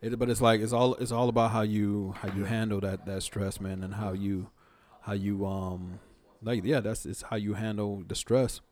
It, 0.00 0.18
but 0.18 0.30
it's 0.30 0.40
like 0.40 0.62
it's 0.62 0.72
all 0.72 0.94
it's 0.94 1.12
all 1.12 1.28
about 1.28 1.50
how 1.50 1.60
you 1.60 2.14
how 2.16 2.34
you 2.34 2.44
handle 2.44 2.80
that 2.80 3.04
that 3.04 3.22
stress, 3.22 3.60
man, 3.60 3.82
and 3.82 3.94
how 3.94 4.14
you 4.14 4.48
how 5.02 5.12
you 5.12 5.44
um 5.44 6.00
like 6.42 6.64
yeah, 6.64 6.80
that's 6.80 7.04
it's 7.04 7.22
how 7.22 7.36
you 7.36 7.52
handle 7.52 8.02
the 8.08 8.14
stress 8.14 8.62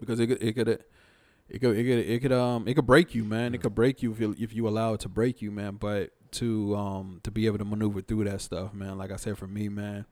because 0.00 0.18
it 0.18 0.28
could 0.28 0.42
it 0.42 0.54
could 0.54 0.68
it 0.68 1.58
could 1.60 1.76
it 1.76 1.84
could 1.84 1.98
it 2.10 2.22
could 2.22 2.32
um 2.32 2.66
it 2.66 2.72
could 2.72 2.86
break 2.86 3.14
you, 3.14 3.22
man. 3.22 3.54
It 3.54 3.60
could 3.60 3.74
break 3.74 4.02
you 4.02 4.12
if 4.12 4.20
you 4.20 4.34
if 4.38 4.54
you 4.54 4.66
allow 4.66 4.94
it 4.94 5.00
to 5.00 5.10
break 5.10 5.42
you, 5.42 5.50
man. 5.50 5.76
But 5.76 6.12
to 6.32 6.74
um 6.74 7.20
to 7.22 7.30
be 7.30 7.44
able 7.44 7.58
to 7.58 7.66
maneuver 7.66 8.00
through 8.00 8.24
that 8.24 8.40
stuff, 8.40 8.72
man. 8.72 8.96
Like 8.96 9.12
I 9.12 9.16
said, 9.16 9.36
for 9.36 9.46
me, 9.46 9.68
man, 9.68 10.06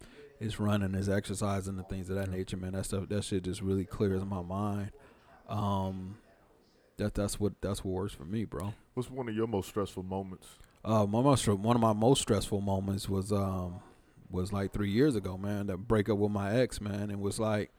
it's 0.44 0.60
running, 0.60 0.94
it's 0.94 1.08
exercising, 1.08 1.78
and 1.78 1.88
things 1.88 2.10
of 2.10 2.16
that 2.16 2.30
nature, 2.30 2.56
man. 2.56 2.72
That 2.72 2.84
stuff, 2.84 3.08
that 3.08 3.24
shit 3.24 3.44
just 3.44 3.62
really 3.62 3.84
clears 3.84 4.24
my 4.24 4.42
mind. 4.42 4.92
Um, 5.48 6.16
that 6.98 7.14
that's 7.14 7.40
what 7.40 7.54
that's 7.60 7.84
what 7.84 7.92
works 7.92 8.14
for 8.14 8.24
me, 8.24 8.44
bro. 8.44 8.74
what's 8.94 9.10
one 9.10 9.28
of 9.28 9.34
your 9.34 9.46
most 9.46 9.68
stressful 9.68 10.02
moments? 10.02 10.48
Uh, 10.84 11.06
my 11.06 11.22
most 11.22 11.48
one 11.48 11.76
of 11.76 11.82
my 11.82 11.92
most 11.92 12.20
stressful 12.22 12.60
moments 12.60 13.08
was 13.08 13.32
um 13.32 13.80
was 14.30 14.52
like 14.52 14.72
three 14.72 14.90
years 14.90 15.16
ago, 15.16 15.36
man. 15.36 15.66
That 15.66 15.78
breakup 15.78 16.18
with 16.18 16.30
my 16.30 16.54
ex, 16.54 16.80
man. 16.80 17.10
It 17.10 17.18
was 17.18 17.40
like 17.40 17.72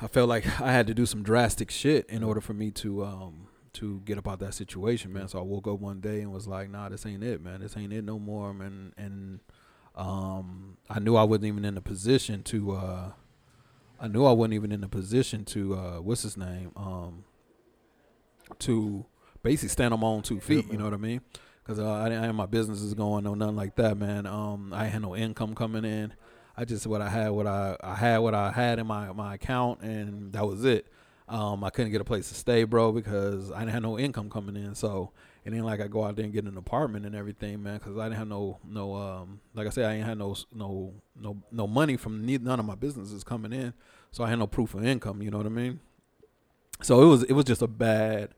I 0.00 0.06
felt 0.06 0.28
like 0.28 0.60
I 0.60 0.72
had 0.72 0.86
to 0.88 0.94
do 0.94 1.06
some 1.06 1.22
drastic 1.22 1.70
shit 1.70 2.08
in 2.08 2.22
order 2.22 2.40
for 2.40 2.52
me 2.54 2.70
to 2.72 3.04
um 3.04 3.48
to 3.74 4.02
get 4.04 4.18
about 4.18 4.38
that 4.40 4.52
situation, 4.52 5.12
man. 5.12 5.28
So 5.28 5.38
I 5.38 5.42
woke 5.42 5.66
up 5.66 5.80
one 5.80 6.00
day 6.00 6.20
and 6.20 6.30
was 6.30 6.46
like, 6.46 6.68
Nah, 6.70 6.90
this 6.90 7.06
ain't 7.06 7.24
it, 7.24 7.42
man. 7.42 7.60
This 7.60 7.76
ain't 7.76 7.92
it 7.92 8.04
no 8.04 8.18
more, 8.18 8.52
man. 8.52 8.92
And 8.98 9.40
um 9.94 10.76
I 10.88 10.98
knew 10.98 11.16
I 11.16 11.24
wasn't 11.24 11.46
even 11.46 11.64
in 11.64 11.76
a 11.76 11.80
position 11.82 12.42
to 12.44 12.72
uh 12.72 13.10
I 14.00 14.08
knew 14.08 14.24
I 14.24 14.32
wasn't 14.32 14.54
even 14.54 14.72
in 14.72 14.82
a 14.84 14.88
position 14.88 15.44
to 15.46 15.74
uh 15.74 16.00
what's 16.00 16.22
his 16.22 16.36
name 16.36 16.72
um 16.76 17.24
to 18.60 19.06
basically 19.42 19.68
stand 19.68 19.94
on 19.94 20.00
my 20.00 20.06
own 20.06 20.22
two 20.22 20.40
feet. 20.40 20.70
you 20.70 20.78
know 20.78 20.84
what 20.84 20.94
I 20.94 20.98
mean? 20.98 21.20
Because 21.64 21.78
uh, 21.78 21.90
I 21.90 22.08
didn't 22.08 22.24
have 22.24 22.34
my 22.34 22.46
businesses 22.46 22.92
going 22.94 23.26
or 23.26 23.36
nothing 23.36 23.56
like 23.56 23.76
that, 23.76 23.96
man. 23.96 24.26
Um, 24.26 24.72
I 24.74 24.86
had 24.86 25.02
no 25.02 25.14
income 25.14 25.54
coming 25.54 25.84
in. 25.84 26.12
I 26.56 26.64
just 26.64 26.86
what 26.86 27.00
I 27.00 27.08
had, 27.08 27.30
what 27.30 27.46
I 27.46 27.76
I 27.82 27.94
had, 27.94 28.18
what 28.18 28.34
I 28.34 28.50
had 28.50 28.78
in 28.78 28.86
my 28.86 29.12
my 29.12 29.34
account, 29.34 29.80
and 29.80 30.32
that 30.32 30.46
was 30.46 30.64
it. 30.64 30.86
Um, 31.28 31.64
I 31.64 31.70
couldn't 31.70 31.92
get 31.92 32.00
a 32.00 32.04
place 32.04 32.28
to 32.28 32.34
stay, 32.34 32.64
bro, 32.64 32.92
because 32.92 33.50
I 33.52 33.60
didn't 33.60 33.72
have 33.72 33.82
no 33.82 33.98
income 33.98 34.28
coming 34.28 34.56
in. 34.56 34.74
So 34.74 35.12
it 35.44 35.52
ain't 35.52 35.64
like 35.64 35.80
I 35.80 35.88
go 35.88 36.04
out 36.04 36.16
there 36.16 36.24
and 36.24 36.32
get 36.32 36.44
an 36.44 36.56
apartment 36.56 37.04
and 37.04 37.14
everything, 37.14 37.62
man, 37.62 37.78
because 37.78 37.98
I 37.98 38.04
didn't 38.04 38.18
have 38.18 38.28
no 38.28 38.58
no 38.64 38.94
um 38.94 39.40
like 39.54 39.66
I 39.66 39.70
said, 39.70 39.86
I 39.86 39.94
ain't 39.94 40.06
had 40.06 40.18
no 40.18 40.36
no 40.54 40.94
no 41.20 41.42
no 41.50 41.66
money 41.66 41.96
from 41.96 42.24
neither, 42.24 42.44
none 42.44 42.60
of 42.60 42.66
my 42.66 42.76
businesses 42.76 43.24
coming 43.24 43.52
in. 43.52 43.74
So 44.12 44.24
I 44.24 44.30
had 44.30 44.38
no 44.38 44.46
proof 44.46 44.74
of 44.74 44.84
income. 44.84 45.22
You 45.22 45.30
know 45.30 45.38
what 45.38 45.46
I 45.46 45.50
mean? 45.50 45.80
So 46.82 47.02
it 47.02 47.06
was 47.06 47.22
it 47.24 47.32
was 47.32 47.44
just 47.44 47.62
a 47.62 47.68
bad 47.68 48.34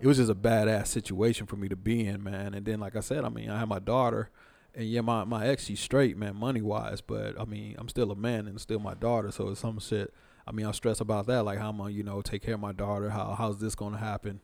it 0.00 0.06
was 0.06 0.16
just 0.18 0.30
a 0.30 0.34
badass 0.34 0.88
situation 0.88 1.46
for 1.46 1.56
me 1.56 1.68
to 1.68 1.76
be 1.76 2.06
in, 2.06 2.22
man. 2.22 2.54
And 2.54 2.64
then 2.66 2.80
like 2.80 2.96
I 2.96 3.00
said, 3.00 3.24
I 3.24 3.28
mean, 3.28 3.50
I 3.50 3.58
had 3.58 3.68
my 3.68 3.78
daughter 3.78 4.30
and 4.74 4.88
yeah, 4.88 5.00
my, 5.00 5.24
my 5.24 5.46
ex 5.46 5.64
she's 5.64 5.80
straight, 5.80 6.16
man, 6.16 6.36
money 6.36 6.60
wise, 6.60 7.00
but 7.00 7.40
I 7.40 7.44
mean, 7.44 7.76
I'm 7.78 7.88
still 7.88 8.10
a 8.10 8.16
man 8.16 8.46
and 8.46 8.60
still 8.60 8.80
my 8.80 8.94
daughter, 8.94 9.30
so 9.30 9.48
it's 9.48 9.60
some 9.60 9.78
shit. 9.78 10.12
I 10.46 10.52
mean, 10.52 10.66
I 10.66 10.72
stress 10.72 11.00
about 11.00 11.26
that, 11.28 11.44
like 11.44 11.58
how 11.58 11.70
I'm 11.70 11.78
gonna, 11.78 11.90
you 11.90 12.02
know, 12.02 12.20
take 12.22 12.42
care 12.42 12.54
of 12.54 12.60
my 12.60 12.72
daughter, 12.72 13.10
how 13.10 13.34
how's 13.38 13.58
this 13.58 13.74
gonna 13.74 13.98
happen? 13.98 14.40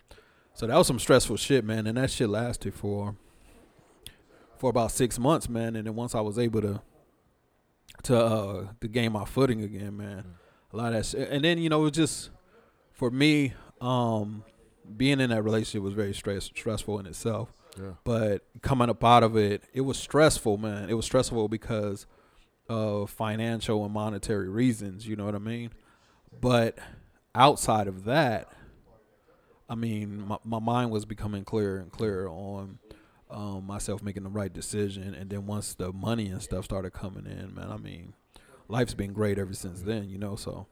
So 0.55 0.67
that 0.67 0.77
was 0.77 0.87
some 0.87 0.99
stressful 0.99 1.37
shit, 1.37 1.65
man, 1.65 1.87
and 1.87 1.97
that 1.97 2.11
shit 2.11 2.29
lasted 2.29 2.75
for 2.75 3.17
for 4.59 4.69
about 4.69 4.93
six 4.93 5.19
months, 5.19 5.49
man. 5.49 5.75
And 5.75 5.87
then 5.87 5.95
once 5.95 6.15
I 6.15 6.21
was 6.21 6.39
able 6.39 6.61
to 6.61 6.83
to 8.05 8.19
uh 8.19 8.67
to 8.81 8.89
gain 8.89 9.13
my 9.13 9.25
footing 9.25 9.63
again, 9.63 9.97
man, 9.97 10.35
a 10.73 10.77
lot 10.77 10.93
of 10.93 10.95
that 10.95 11.07
shit. 11.07 11.31
And 11.31 11.45
then, 11.45 11.59
you 11.59 11.69
know, 11.69 11.81
it 11.81 11.85
was 11.85 11.93
just 11.93 12.31
for 12.93 13.11
me, 13.11 13.55
um, 13.81 14.45
being 14.97 15.21
in 15.21 15.31
that 15.31 15.43
relationship 15.43 15.83
was 15.83 15.95
very 15.95 16.13
stress 16.13 16.45
stressful 16.45 16.99
in 16.99 17.07
itself. 17.07 17.53
Yeah. 17.79 17.93
But 18.05 18.45
coming 18.63 18.91
up 18.91 19.03
out 19.05 19.23
of 19.23 19.37
it, 19.37 19.63
it 19.73 19.83
was 19.83 19.99
stressful, 19.99 20.59
man. 20.59 20.91
It 20.91 20.95
was 20.95 21.07
stressful 21.07 21.49
because 21.49 22.07
of 22.69 23.11
financial 23.11 23.85
and 23.85 23.95
monetary 23.95 24.49
reasons, 24.49 25.07
you 25.07 25.17
know 25.17 25.25
what 25.25 25.35
I 25.35 25.39
mean? 25.39 25.71
But 26.41 26.79
outside 27.35 27.89
of 27.89 28.05
that, 28.05 28.49
I 29.71 29.75
mean, 29.77 30.27
my, 30.27 30.37
my 30.45 30.59
mind 30.59 30.91
was 30.91 31.05
becoming 31.07 31.45
clearer 31.45 31.79
and 31.79 31.91
clearer 31.93 32.29
on 32.29 32.79
um, 33.31 33.65
myself 33.67 34.03
making 34.03 34.25
the 34.25 34.29
right 34.29 34.53
decision, 34.53 35.15
and 35.15 35.31
then 35.31 35.47
once 35.47 35.75
the 35.75 35.93
money 35.93 36.27
and 36.27 36.43
stuff 36.43 36.65
started 36.65 36.93
coming 36.93 37.25
in, 37.27 37.55
man, 37.55 37.71
I 37.71 37.77
mean, 37.77 38.15
life's 38.69 38.95
been 38.95 39.13
great 39.13 39.39
ever 39.39 39.55
since 39.55 39.83
then, 39.83 40.09
you 40.11 40.19
know. 40.19 40.35
So, 40.35 40.67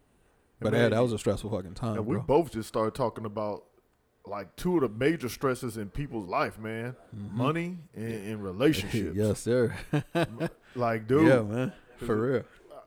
but 0.61 0.73
man, 0.73 0.83
yeah, 0.83 0.88
that 0.90 1.00
was 1.00 1.12
a 1.12 1.19
stressful 1.19 1.50
fucking 1.50 1.75
time, 1.75 1.97
And 1.99 2.07
we 2.07 2.17
bro. 2.17 2.25
both 2.25 2.50
just 2.52 2.67
started 2.69 2.95
talking 2.95 3.25
about 3.25 3.62
like 4.26 4.55
two 4.57 4.75
of 4.75 4.83
the 4.83 4.88
major 4.90 5.28
stresses 5.28 5.76
in 5.78 5.88
people's 5.88 6.28
life, 6.28 6.59
man. 6.59 6.97
Mhm. 7.17 7.31
Money 7.33 7.78
and, 7.95 8.12
and 8.12 8.43
relationships. 8.45 9.17
yes, 9.17 9.40
sir. 9.40 9.75
Like, 10.75 11.07
dude, 11.09 11.26
yeah, 11.28 11.40
man, 11.43 11.73
for 11.97 12.17
real. 12.17 12.43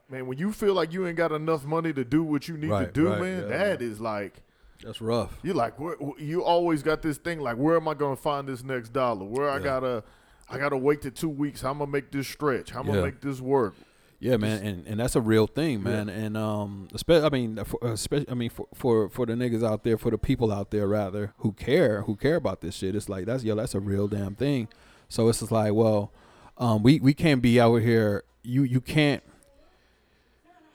man, 0.10 0.28
when 0.28 0.38
you 0.38 0.52
feel 0.52 0.74
like 0.74 0.94
you 0.94 1.08
ain't 1.08 1.18
got 1.18 1.32
enough 1.32 1.66
money 1.66 1.92
to 1.94 2.04
do 2.06 2.24
what 2.24 2.48
you 2.48 2.58
need 2.58 2.70
to 2.70 2.90
do, 2.94 3.10
right, 3.10 3.22
man, 3.22 3.42
yeah, 3.44 3.48
that 3.58 3.80
man. 3.80 3.90
is 3.90 4.00
like 4.00 4.44
That's 4.84 5.02
rough. 5.02 5.38
you 5.44 5.54
like 5.54 5.80
where, 5.80 5.96
you 6.18 6.44
always 6.44 6.84
got 6.84 7.02
this 7.02 7.18
thing 7.18 7.40
like 7.40 7.58
where 7.58 7.76
am 7.76 7.88
I 7.88 7.94
going 7.94 8.16
to 8.16 8.22
find 8.22 8.48
this 8.48 8.64
next 8.64 8.90
dollar? 8.90 9.26
Where 9.26 9.50
I 9.50 9.60
gotta 9.60 10.04
I 10.50 10.58
gotta 10.58 10.78
wait 10.78 11.02
to 11.04 11.12
two 11.12 11.30
weeks. 11.30 11.62
How 11.62 11.70
am 11.70 11.76
I'm 11.76 11.80
gonna 11.80 11.92
make 11.92 12.12
this 12.12 12.28
stretch? 12.28 12.72
How 12.72 12.82
am 12.82 12.88
I'm 12.88 12.94
gonna 12.94 13.06
make 13.08 13.22
this 13.22 13.40
work? 13.40 13.76
Yeah, 14.20 14.38
man, 14.38 14.64
and, 14.64 14.86
and 14.86 15.00
that's 15.00 15.16
a 15.16 15.22
real 15.22 15.48
thing, 15.48 15.82
man. 15.82 16.08
And 16.08 16.38
um, 16.38 16.90
especially, 16.94 17.26
I 17.26 17.30
mean, 17.30 17.64
for, 17.64 17.80
especially, 17.82 18.30
I 18.30 18.36
mean, 18.36 18.52
for, 18.52 18.68
for 18.76 19.10
for 19.10 19.26
the 19.26 19.34
niggas 19.34 19.68
out 19.68 19.84
there, 19.84 19.98
for 19.98 20.12
the 20.12 20.18
people 20.20 20.52
out 20.52 20.70
there, 20.70 20.88
rather, 20.88 21.34
who 21.38 21.54
care, 21.54 22.04
who 22.04 22.16
care 22.16 22.36
about 22.36 22.62
this 22.62 22.76
shit. 22.76 22.96
It's 22.96 23.10
like 23.10 23.26
that's 23.26 23.44
yo, 23.44 23.56
that's 23.56 23.74
a 23.74 23.80
real 23.80 24.08
damn 24.08 24.36
thing. 24.36 24.68
So 25.10 25.28
it's 25.28 25.40
just 25.40 25.52
like, 25.52 25.74
well, 25.74 26.12
um, 26.60 26.84
we 26.84 27.00
we 27.00 27.16
can't 27.16 27.42
be 27.42 27.60
out 27.60 27.78
here. 27.78 28.24
You 28.44 28.62
you 28.62 28.80
can't. 28.80 29.24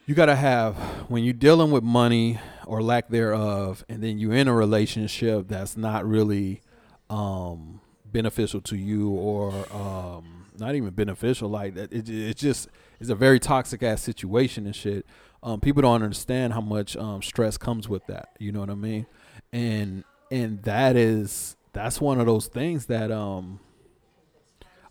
You 0.07 0.15
gotta 0.15 0.37
have 0.37 0.77
when 1.09 1.25
you're 1.25 1.33
dealing 1.33 1.69
with 1.69 1.83
money 1.83 2.39
or 2.65 2.81
lack 2.81 3.09
thereof, 3.09 3.83
and 3.89 4.01
then 4.01 4.17
you're 4.17 4.35
in 4.35 4.47
a 4.47 4.53
relationship 4.53 5.49
that's 5.49 5.75
not 5.75 6.07
really 6.07 6.61
um, 7.09 7.81
beneficial 8.05 8.61
to 8.61 8.77
you 8.77 9.09
or 9.09 9.51
um, 9.69 10.45
not 10.57 10.75
even 10.75 10.91
beneficial. 10.91 11.49
Like 11.49 11.73
that, 11.73 11.91
it, 11.91 12.07
it 12.07 12.37
just 12.37 12.69
it's 13.01 13.09
a 13.09 13.15
very 13.15 13.37
toxic 13.37 13.83
ass 13.83 14.01
situation 14.01 14.65
and 14.65 14.73
shit. 14.73 15.05
Um, 15.43 15.59
people 15.59 15.81
don't 15.81 16.01
understand 16.01 16.53
how 16.53 16.61
much 16.61 16.95
um, 16.95 17.21
stress 17.21 17.57
comes 17.57 17.89
with 17.89 18.07
that. 18.07 18.29
You 18.39 18.53
know 18.53 18.61
what 18.61 18.69
I 18.69 18.75
mean? 18.75 19.07
And 19.51 20.05
and 20.31 20.63
that 20.63 20.95
is 20.95 21.57
that's 21.73 21.99
one 21.99 22.21
of 22.21 22.27
those 22.27 22.47
things 22.47 22.85
that 22.85 23.11
um 23.11 23.59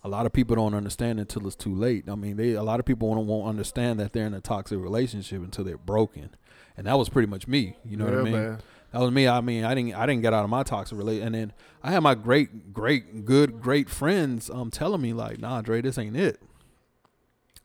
a 0.03 0.09
lot 0.09 0.25
of 0.25 0.33
people 0.33 0.55
don't 0.55 0.73
understand 0.73 1.19
until 1.19 1.47
it's 1.47 1.55
too 1.55 1.73
late. 1.73 2.09
I 2.09 2.15
mean, 2.15 2.37
they 2.37 2.53
a 2.53 2.63
lot 2.63 2.79
of 2.79 2.85
people 2.85 3.09
won't, 3.09 3.25
won't 3.25 3.47
understand 3.47 3.99
that 3.99 4.13
they're 4.13 4.25
in 4.25 4.33
a 4.33 4.41
toxic 4.41 4.79
relationship 4.79 5.41
until 5.41 5.63
they're 5.63 5.77
broken, 5.77 6.29
and 6.75 6.87
that 6.87 6.97
was 6.97 7.09
pretty 7.09 7.27
much 7.27 7.47
me. 7.47 7.77
You 7.83 7.97
know 7.97 8.05
what 8.05 8.13
I 8.13 8.21
mean? 8.23 8.33
man. 8.33 8.59
That 8.91 9.01
was 9.01 9.11
me. 9.11 9.27
I 9.27 9.41
mean, 9.41 9.65
I 9.65 9.75
didn't 9.75 9.95
I 9.95 10.05
didn't 10.05 10.21
get 10.21 10.33
out 10.33 10.43
of 10.43 10.49
my 10.49 10.63
toxic 10.63 10.97
relationship, 10.97 11.25
and 11.27 11.35
then 11.35 11.53
I 11.83 11.91
had 11.91 11.99
my 12.01 12.15
great, 12.15 12.73
great, 12.73 13.25
good, 13.25 13.61
great 13.61 13.89
friends 13.89 14.49
um 14.49 14.71
telling 14.71 15.01
me 15.01 15.13
like, 15.13 15.39
Nah, 15.39 15.61
Dre, 15.61 15.81
this 15.81 15.97
ain't 15.97 16.15
it. 16.15 16.41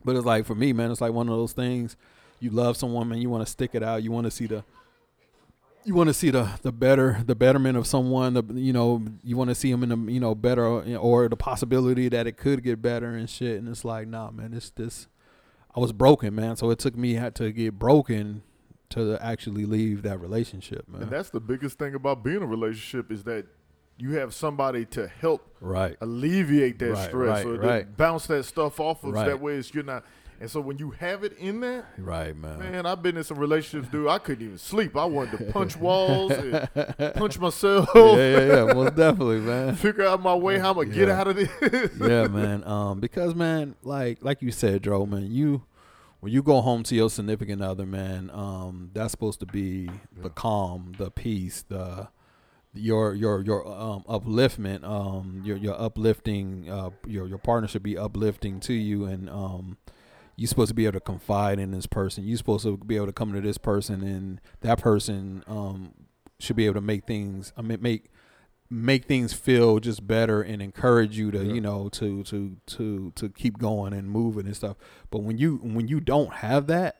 But 0.04 0.16
it's 0.16 0.26
like 0.26 0.46
for 0.46 0.54
me, 0.54 0.72
man, 0.72 0.90
it's 0.90 1.00
like 1.00 1.12
one 1.12 1.28
of 1.28 1.36
those 1.36 1.52
things. 1.52 1.96
You 2.40 2.50
love 2.50 2.76
someone, 2.76 3.08
man. 3.08 3.18
You 3.22 3.30
want 3.30 3.46
to 3.46 3.50
stick 3.50 3.70
it 3.74 3.84
out. 3.84 4.02
You 4.02 4.10
want 4.10 4.24
to 4.24 4.30
see 4.30 4.46
the, 4.46 4.64
you 5.84 5.94
want 5.94 6.08
to 6.08 6.14
see 6.14 6.30
the 6.30 6.48
the 6.62 6.72
better 6.72 7.22
the 7.24 7.34
betterment 7.34 7.76
of 7.76 7.86
someone. 7.86 8.34
The 8.34 8.44
you 8.54 8.72
know 8.72 9.02
you 9.22 9.36
want 9.36 9.50
to 9.50 9.54
see 9.54 9.70
them 9.70 9.82
in 9.82 9.88
the 9.88 10.12
you 10.12 10.20
know 10.20 10.34
better 10.34 10.64
or 10.96 11.28
the 11.28 11.36
possibility 11.36 12.08
that 12.08 12.26
it 12.26 12.36
could 12.36 12.62
get 12.62 12.80
better 12.82 13.10
and 13.10 13.28
shit. 13.28 13.58
And 13.58 13.68
it's 13.68 13.84
like, 13.84 14.08
nah, 14.08 14.30
man, 14.30 14.52
this 14.52 14.70
this, 14.70 15.08
I 15.74 15.80
was 15.80 15.92
broken, 15.92 16.34
man. 16.34 16.56
So 16.56 16.70
it 16.70 16.78
took 16.78 16.96
me 16.96 17.14
had 17.14 17.34
to 17.36 17.52
get 17.52 17.78
broken 17.78 18.42
to 18.90 19.18
actually 19.22 19.64
leave 19.64 20.02
that 20.02 20.20
relationship, 20.20 20.86
man. 20.88 21.02
And 21.02 21.10
that's 21.10 21.30
the 21.30 21.40
biggest 21.40 21.78
thing 21.78 21.94
about 21.94 22.22
being 22.22 22.36
in 22.36 22.42
a 22.42 22.46
relationship 22.46 23.10
is 23.10 23.24
that 23.24 23.46
you 23.98 24.12
have 24.16 24.34
somebody 24.34 24.84
to 24.86 25.06
help 25.06 25.54
right. 25.60 25.96
alleviate 26.00 26.78
that 26.80 26.92
Right, 26.92 27.08
stress 27.08 27.44
right, 27.44 27.46
or 27.46 27.56
to 27.58 27.66
right. 27.66 27.96
bounce 27.96 28.26
that 28.26 28.44
stuff 28.44 28.80
off 28.80 29.04
of 29.04 29.12
Right. 29.14 29.26
that 29.28 29.40
way 29.40 29.54
it's 29.54 29.72
you're 29.72 29.84
not 29.84 30.04
and 30.40 30.50
so 30.50 30.60
when 30.60 30.78
you 30.78 30.90
have 30.90 31.22
it 31.24 31.36
in 31.38 31.60
there 31.60 31.86
Right, 31.98 32.36
man. 32.36 32.58
man 32.58 32.86
i've 32.86 33.02
been 33.02 33.16
in 33.16 33.24
some 33.24 33.38
relationships 33.38 33.90
dude 33.92 34.08
i 34.08 34.18
couldn't 34.18 34.44
even 34.44 34.58
sleep 34.58 34.96
i 34.96 35.04
wanted 35.04 35.38
to 35.38 35.52
punch 35.52 35.76
walls 35.76 36.32
and 36.32 36.68
punch 37.14 37.38
myself 37.38 37.88
yeah, 37.94 38.14
yeah, 38.16 38.40
yeah, 38.66 38.72
most 38.72 38.94
definitely, 38.96 39.38
man. 39.40 39.74
figure 39.76 40.04
out 40.06 40.22
my 40.22 40.34
way 40.34 40.58
how 40.58 40.70
i'm 40.70 40.76
gonna 40.76 40.86
get 40.88 41.08
out 41.08 41.28
of 41.28 41.36
this 41.36 41.50
yeah, 42.00 42.26
man. 42.26 42.64
Um, 42.64 43.00
because 43.00 43.34
man, 43.34 43.74
like 43.82 44.18
like 44.22 44.42
you 44.42 44.50
said, 44.50 44.82
Dro, 44.82 45.06
man, 45.06 45.30
you 45.30 45.62
when 46.20 46.32
you 46.32 46.42
go 46.42 46.60
home 46.60 46.84
to 46.84 46.94
your 46.94 47.10
significant 47.10 47.60
other, 47.62 47.84
man, 47.84 48.30
um, 48.32 48.90
that's 48.92 49.10
supposed 49.10 49.40
to 49.40 49.46
be 49.46 49.90
the 50.16 50.30
calm, 50.30 50.92
the 50.96 51.10
peace, 51.10 51.64
the 51.68 52.08
your 52.74 53.14
your 53.14 53.42
your 53.42 53.66
um 53.66 54.04
upliftment, 54.08 54.84
um, 54.84 55.42
your 55.44 55.56
your 55.56 55.78
uplifting, 55.80 56.70
uh, 56.70 56.90
your 57.06 57.26
your 57.26 57.38
partner 57.38 57.66
should 57.68 57.82
be 57.82 57.98
uplifting 57.98 58.60
to 58.60 58.72
you, 58.72 59.04
and 59.04 59.28
um, 59.28 59.76
you're 60.36 60.48
supposed 60.48 60.68
to 60.70 60.74
be 60.74 60.84
able 60.86 60.94
to 60.94 61.00
confide 61.00 61.58
in 61.58 61.70
this 61.72 61.86
person. 61.86 62.24
You're 62.24 62.38
supposed 62.38 62.64
to 62.64 62.76
be 62.76 62.96
able 62.96 63.06
to 63.06 63.12
come 63.12 63.32
to 63.34 63.40
this 63.40 63.58
person, 63.58 64.02
and 64.02 64.40
that 64.60 64.78
person 64.80 65.44
um 65.46 65.92
should 66.38 66.56
be 66.56 66.66
able 66.66 66.74
to 66.74 66.80
make 66.80 67.06
things. 67.06 67.52
I 67.56 67.62
mean, 67.62 67.78
make 67.80 68.10
make 68.70 69.04
things 69.04 69.34
feel 69.34 69.78
just 69.80 70.06
better 70.06 70.40
and 70.40 70.62
encourage 70.62 71.16
you 71.18 71.30
to 71.30 71.44
Yeah. 71.44 71.52
you 71.52 71.60
know 71.60 71.88
to 71.90 72.22
to 72.24 72.56
to 72.68 73.12
to 73.16 73.28
keep 73.28 73.58
going 73.58 73.92
and 73.92 74.08
moving 74.10 74.46
and 74.46 74.56
stuff 74.56 74.78
but 75.10 75.18
when 75.18 75.36
you 75.36 75.56
when 75.62 75.88
you 75.88 76.00
don't 76.00 76.32
have 76.36 76.68
that 76.68 76.98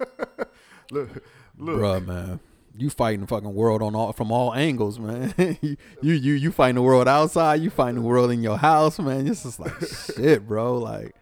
look 0.90 1.22
look 1.58 1.78
bruh 1.80 2.06
man 2.06 2.40
you 2.76 2.88
fighting 2.88 3.20
the 3.20 3.26
fucking 3.26 3.52
world 3.52 3.82
on 3.82 3.94
all 3.94 4.12
from 4.14 4.32
all 4.32 4.54
angles 4.54 4.98
man 4.98 5.34
you 5.60 5.76
you 6.00 6.32
you 6.32 6.50
fighting 6.50 6.76
the 6.76 6.82
world 6.82 7.08
outside 7.08 7.56
you 7.60 7.68
fighting 7.68 7.96
the 7.96 8.00
world 8.00 8.30
in 8.30 8.42
your 8.42 8.56
house 8.56 8.98
man 8.98 9.26
it's 9.26 9.42
just 9.42 9.60
like 9.60 9.74
shit 10.16 10.46
bro 10.48 10.78
like 10.78 11.14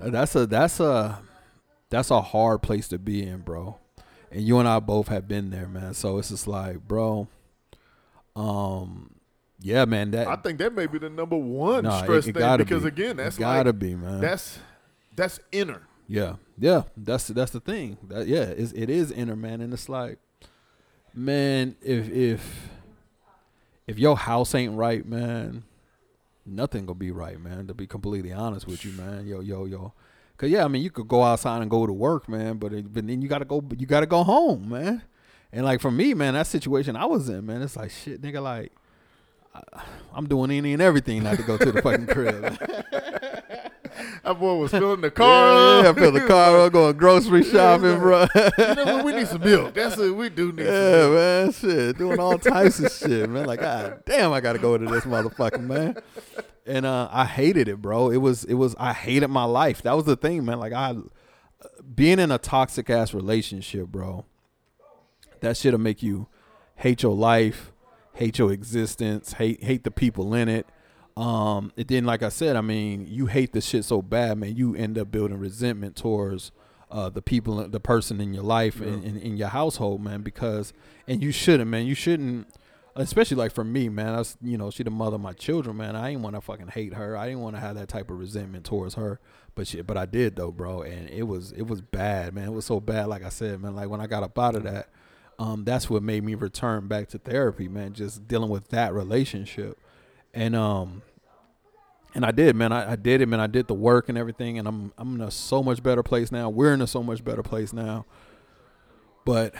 that's 0.00 0.34
a 0.34 0.46
that's 0.46 0.80
a 0.80 1.20
that's 1.90 2.10
a 2.10 2.20
hard 2.20 2.62
place 2.62 2.88
to 2.88 2.98
be 2.98 3.22
in 3.26 3.40
bro. 3.40 3.78
And 4.30 4.40
you 4.42 4.58
and 4.58 4.66
I 4.68 4.80
both 4.80 5.08
have 5.08 5.28
been 5.28 5.50
there 5.50 5.68
man. 5.68 5.94
So 5.94 6.18
it's 6.18 6.30
just 6.30 6.46
like 6.46 6.86
bro 6.86 7.28
um 8.34 9.10
yeah 9.60 9.84
man 9.84 10.10
that 10.10 10.26
i 10.26 10.36
think 10.36 10.58
that 10.58 10.72
may 10.74 10.86
be 10.86 10.98
the 10.98 11.10
number 11.10 11.36
one 11.36 11.84
Nah, 11.84 12.02
stress 12.02 12.26
it 12.26 12.32
thing 12.34 12.56
because 12.56 12.82
be. 12.82 12.88
again 12.88 13.16
that's 13.18 13.36
It 13.36 13.40
gotta 13.40 13.70
like 13.70 13.78
be 13.78 13.94
man. 13.94 14.20
that's 14.20 14.58
that's 15.14 15.38
inner. 15.52 15.82
Yeah, 16.08 16.36
yeah, 16.58 16.82
that's 16.96 17.28
that's 17.28 17.50
the 17.52 17.60
thing. 17.60 17.98
That 18.08 18.26
yeah, 18.26 18.44
it's, 18.44 18.72
it 18.72 18.88
is 18.90 19.10
inner 19.12 19.36
man, 19.36 19.60
and 19.60 19.72
it's 19.74 19.88
like, 19.90 20.18
man, 21.14 21.76
if 21.82 22.08
if 22.10 22.70
if 23.86 23.98
your 23.98 24.16
house 24.16 24.54
ain't 24.54 24.74
right, 24.74 25.06
man, 25.06 25.64
nothing 26.46 26.86
gonna 26.86 26.98
be 26.98 27.10
right, 27.10 27.40
man. 27.40 27.66
To 27.68 27.74
be 27.74 27.86
completely 27.86 28.32
honest 28.32 28.66
with 28.66 28.84
you, 28.84 28.92
man, 28.92 29.26
yo 29.26 29.40
yo 29.40 29.64
yo, 29.66 29.92
cause 30.36 30.50
yeah, 30.50 30.64
I 30.64 30.68
mean 30.68 30.82
you 30.82 30.90
could 30.90 31.08
go 31.08 31.22
outside 31.22 31.62
and 31.62 31.70
go 31.70 31.86
to 31.86 31.92
work, 31.92 32.28
man, 32.28 32.58
but 32.58 32.72
it, 32.72 32.92
but 32.92 33.06
then 33.06 33.22
you 33.22 33.28
gotta 33.28 33.44
go 33.44 33.62
you 33.78 33.86
gotta 33.86 34.06
go 34.06 34.22
home, 34.24 34.68
man. 34.68 35.02
And 35.52 35.64
like 35.64 35.80
for 35.80 35.90
me, 35.90 36.14
man, 36.14 36.34
that 36.34 36.46
situation 36.46 36.96
I 36.96 37.04
was 37.06 37.28
in, 37.28 37.44
man, 37.46 37.62
it's 37.62 37.76
like 37.76 37.90
shit, 37.90 38.20
nigga, 38.22 38.42
like. 38.42 38.72
I- 39.54 39.82
I'm 40.14 40.26
doing 40.26 40.50
any 40.50 40.72
and 40.74 40.80
everything 40.82 41.22
not 41.22 41.36
to 41.36 41.42
go 41.42 41.56
to 41.58 41.72
the 41.72 41.80
fucking 41.82 42.06
crib. 42.06 42.58
that 44.22 44.38
boy 44.38 44.54
was 44.56 44.70
filling 44.70 45.00
the 45.00 45.10
car 45.12 45.82
yeah, 45.82 45.88
up. 45.90 45.96
I 45.96 46.00
feel 46.00 46.12
the 46.12 46.26
car 46.26 46.60
up, 46.60 46.72
going 46.72 46.96
grocery 46.96 47.42
shopping, 47.50 47.98
bro. 47.98 48.26
you 48.34 48.74
know 48.74 48.84
what 48.84 49.04
we 49.04 49.12
need 49.12 49.28
some 49.28 49.40
milk 49.40 49.74
that's 49.74 49.96
what 49.96 50.14
we 50.14 50.28
do 50.28 50.52
need 50.52 50.66
some 50.66 50.74
Yeah, 50.74 51.08
man, 51.08 51.52
shit, 51.52 51.98
doing 51.98 52.18
all 52.18 52.38
types 52.38 52.80
of 52.80 52.92
shit, 52.92 53.28
man. 53.28 53.46
Like, 53.46 53.60
god 53.60 54.02
damn, 54.06 54.32
I 54.32 54.40
gotta 54.40 54.58
go 54.58 54.78
to 54.78 54.86
this 54.86 55.04
motherfucker, 55.04 55.60
man. 55.60 55.96
And 56.64 56.86
uh, 56.86 57.08
I 57.10 57.24
hated 57.24 57.66
it, 57.66 57.82
bro. 57.82 58.10
It 58.10 58.18
was, 58.18 58.44
it 58.44 58.54
was, 58.54 58.76
I 58.78 58.92
hated 58.92 59.28
my 59.28 59.44
life. 59.44 59.82
That 59.82 59.96
was 59.96 60.04
the 60.04 60.14
thing, 60.14 60.44
man. 60.44 60.60
Like, 60.60 60.72
I 60.72 60.94
being 61.94 62.18
in 62.18 62.30
a 62.30 62.38
toxic 62.38 62.90
ass 62.90 63.14
relationship, 63.14 63.88
bro. 63.88 64.24
That 65.40 65.56
shit'll 65.56 65.80
make 65.80 66.02
you 66.02 66.28
hate 66.76 67.02
your 67.02 67.14
life, 67.14 67.72
hate 68.14 68.38
your 68.38 68.52
existence, 68.52 69.34
hate 69.34 69.62
hate 69.62 69.84
the 69.84 69.90
people 69.90 70.34
in 70.34 70.48
it. 70.48 70.66
Um, 71.16 71.72
it 71.76 71.88
then, 71.88 72.04
like 72.04 72.22
I 72.22 72.28
said, 72.30 72.56
I 72.56 72.60
mean, 72.60 73.06
you 73.08 73.26
hate 73.26 73.52
the 73.52 73.60
shit 73.60 73.84
so 73.84 74.00
bad, 74.02 74.38
man. 74.38 74.56
You 74.56 74.74
end 74.74 74.98
up 74.98 75.10
building 75.10 75.38
resentment 75.38 75.96
towards 75.96 76.52
uh, 76.90 77.08
the 77.10 77.22
people, 77.22 77.66
the 77.68 77.80
person 77.80 78.20
in 78.20 78.32
your 78.34 78.44
life 78.44 78.80
and 78.80 79.04
in, 79.04 79.16
in 79.18 79.36
your 79.36 79.48
household, 79.48 80.02
man. 80.02 80.22
Because, 80.22 80.72
and 81.06 81.22
you 81.22 81.30
shouldn't, 81.32 81.70
man. 81.70 81.86
You 81.86 81.94
shouldn't, 81.94 82.48
especially 82.96 83.36
like 83.36 83.52
for 83.52 83.64
me, 83.64 83.88
man. 83.88 84.16
That's 84.16 84.36
you 84.42 84.56
know, 84.56 84.70
she 84.70 84.82
the 84.82 84.90
mother 84.90 85.16
of 85.16 85.20
my 85.20 85.32
children, 85.32 85.76
man. 85.76 85.96
I 85.96 86.10
didn't 86.10 86.22
want 86.22 86.36
to 86.36 86.40
fucking 86.40 86.68
hate 86.68 86.94
her. 86.94 87.16
I 87.16 87.26
didn't 87.26 87.42
want 87.42 87.56
to 87.56 87.60
have 87.60 87.74
that 87.76 87.88
type 87.88 88.10
of 88.10 88.18
resentment 88.18 88.64
towards 88.64 88.94
her. 88.94 89.20
But 89.54 89.66
shit, 89.66 89.86
but 89.86 89.98
I 89.98 90.06
did 90.06 90.36
though, 90.36 90.50
bro. 90.50 90.82
And 90.82 91.10
it 91.10 91.24
was 91.24 91.52
it 91.52 91.66
was 91.66 91.82
bad, 91.82 92.34
man. 92.34 92.44
It 92.48 92.52
was 92.52 92.64
so 92.64 92.80
bad, 92.80 93.08
like 93.08 93.22
I 93.22 93.28
said, 93.28 93.60
man. 93.60 93.74
Like 93.74 93.88
when 93.88 94.00
I 94.00 94.06
got 94.06 94.22
up 94.22 94.38
out 94.38 94.54
of 94.54 94.62
that, 94.62 94.88
um, 95.38 95.64
that's 95.64 95.90
what 95.90 96.02
made 96.02 96.24
me 96.24 96.34
return 96.34 96.88
back 96.88 97.08
to 97.08 97.18
therapy, 97.18 97.68
man. 97.68 97.92
Just 97.92 98.26
dealing 98.28 98.48
with 98.48 98.68
that 98.68 98.94
relationship, 98.94 99.78
and 100.34 100.56
um, 100.56 101.02
and 102.14 102.24
I 102.24 102.30
did, 102.30 102.56
man. 102.56 102.72
I, 102.72 102.92
I 102.92 102.96
did 102.96 103.20
it, 103.20 103.26
man. 103.26 103.40
I 103.40 103.46
did 103.46 103.68
the 103.68 103.74
work 103.74 104.08
and 104.08 104.18
everything, 104.18 104.58
and 104.58 104.68
I'm 104.68 104.92
I'm 104.98 105.16
in 105.16 105.20
a 105.20 105.30
so 105.30 105.62
much 105.62 105.82
better 105.82 106.02
place 106.02 106.30
now. 106.32 106.48
We're 106.48 106.74
in 106.74 106.80
a 106.80 106.86
so 106.86 107.02
much 107.02 107.24
better 107.24 107.42
place 107.42 107.72
now. 107.72 108.06
But 109.24 109.54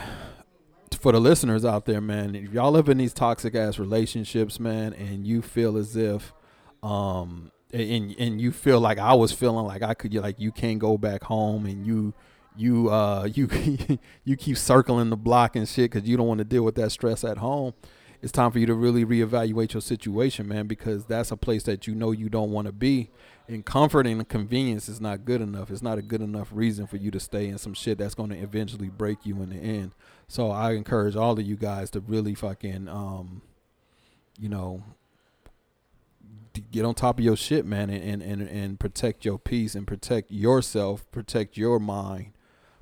for 0.99 1.11
the 1.11 1.21
listeners 1.21 1.65
out 1.65 1.85
there, 1.85 2.01
man, 2.01 2.35
if 2.35 2.51
y'all 2.51 2.71
live 2.71 2.89
in 2.89 2.97
these 2.97 3.13
toxic 3.13 3.55
ass 3.55 3.79
relationships, 3.79 4.59
man, 4.59 4.93
and 4.93 5.25
you 5.25 5.41
feel 5.41 5.77
as 5.77 5.95
if, 5.95 6.33
um, 6.81 7.51
and 7.71 8.15
and 8.17 8.41
you 8.41 8.51
feel 8.51 8.79
like 8.79 8.99
I 8.99 9.13
was 9.13 9.31
feeling 9.31 9.65
like 9.65 9.81
I 9.81 9.93
could, 9.93 10.13
like 10.13 10.39
you 10.39 10.51
can't 10.51 10.79
go 10.79 10.97
back 10.97 11.23
home, 11.23 11.65
and 11.65 11.85
you 11.85 12.13
you 12.55 12.89
uh 12.89 13.27
you 13.33 13.49
you 14.23 14.35
keep 14.35 14.57
circling 14.57 15.09
the 15.09 15.17
block 15.17 15.55
and 15.55 15.67
shit 15.67 15.91
because 15.91 16.07
you 16.07 16.17
don't 16.17 16.27
want 16.27 16.39
to 16.39 16.45
deal 16.45 16.63
with 16.63 16.75
that 16.75 16.91
stress 16.91 17.23
at 17.23 17.37
home 17.37 17.73
it's 18.23 18.31
time 18.31 18.51
for 18.51 18.59
you 18.59 18.65
to 18.65 18.73
really 18.73 19.03
reevaluate 19.03 19.73
your 19.73 19.81
situation 19.81 20.47
man 20.47 20.65
because 20.65 21.03
that's 21.03 21.29
a 21.29 21.35
place 21.35 21.63
that 21.63 21.87
you 21.87 21.93
know 21.93 22.11
you 22.11 22.29
don't 22.29 22.51
want 22.51 22.67
to 22.67 22.71
be. 22.71 23.11
And 23.49 23.65
comfort 23.65 24.07
and 24.07 24.25
convenience 24.29 24.87
is 24.87 25.01
not 25.01 25.25
good 25.25 25.41
enough. 25.41 25.69
It's 25.69 25.81
not 25.81 25.97
a 25.97 26.01
good 26.01 26.21
enough 26.21 26.47
reason 26.53 26.87
for 26.87 26.95
you 26.95 27.11
to 27.11 27.19
stay 27.19 27.49
in 27.49 27.57
some 27.57 27.73
shit 27.73 27.97
that's 27.97 28.15
going 28.15 28.29
to 28.29 28.37
eventually 28.37 28.87
break 28.87 29.25
you 29.25 29.35
in 29.41 29.49
the 29.49 29.57
end. 29.57 29.91
So 30.29 30.51
i 30.51 30.71
encourage 30.71 31.17
all 31.17 31.33
of 31.33 31.41
you 31.41 31.57
guys 31.57 31.89
to 31.91 31.99
really 31.99 32.33
fucking 32.33 32.87
um 32.87 33.41
you 34.39 34.47
know 34.47 34.83
get 36.71 36.85
on 36.85 36.95
top 36.95 37.19
of 37.19 37.25
your 37.25 37.35
shit 37.35 37.65
man 37.65 37.89
and, 37.89 38.01
and 38.01 38.21
and 38.21 38.49
and 38.49 38.79
protect 38.79 39.25
your 39.25 39.37
peace 39.37 39.75
and 39.75 39.85
protect 39.85 40.31
yourself 40.31 41.05
protect 41.11 41.57
your 41.57 41.77
mind 41.77 42.31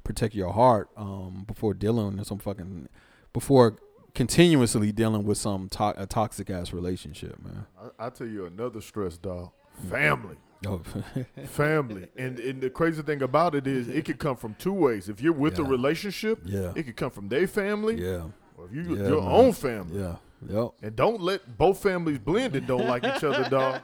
protect 0.04 0.36
your 0.36 0.54
heart 0.54 0.89
um, 0.95 1.45
before 1.47 1.73
dealing 1.73 2.17
with 2.17 2.27
some 2.27 2.38
fucking 2.38 2.88
before 3.34 3.77
continuously 4.13 4.91
dealing 4.91 5.24
with 5.24 5.38
some 5.38 5.69
to- 5.69 6.02
a 6.02 6.06
toxic 6.06 6.50
ass 6.50 6.74
relationship, 6.74 7.38
man. 7.43 7.65
I, 7.80 8.08
I 8.08 8.10
tell 8.10 8.28
you 8.28 8.45
another 8.45 8.82
stress, 8.82 9.17
dog. 9.17 9.52
Mm. 9.86 9.89
Family. 9.89 10.36
Oh. 10.67 10.82
family. 11.45 12.08
And 12.15 12.39
and 12.39 12.62
the 12.62 12.69
crazy 12.69 13.02
thing 13.02 13.21
about 13.21 13.56
it 13.56 13.65
is 13.65 13.88
it 13.88 14.06
could 14.06 14.19
come 14.19 14.36
from 14.36 14.56
two 14.56 14.74
ways. 14.74 15.10
If 15.10 15.21
you're 15.21 15.34
with 15.34 15.58
yeah. 15.58 15.65
a 15.65 15.67
relationship, 15.67 16.39
yeah. 16.45 16.74
it 16.76 16.84
could 16.84 16.95
come 16.95 17.12
from 17.12 17.30
their 17.30 17.47
family. 17.47 17.95
Yeah. 17.95 18.26
Or 18.58 18.65
if 18.65 18.74
you 18.74 18.95
yeah, 18.95 19.08
your 19.08 19.21
man. 19.21 19.32
own 19.32 19.54
family. 19.54 20.00
Yeah. 20.00 20.15
Yep. 20.47 20.71
And 20.82 20.95
don't 20.95 21.21
let 21.21 21.58
both 21.58 21.82
families 21.82 22.17
blend 22.17 22.56
and 22.56 22.65
don't 22.65 22.88
like 22.88 23.04
each 23.04 23.24
other, 23.24 23.47
dog. 23.47 23.82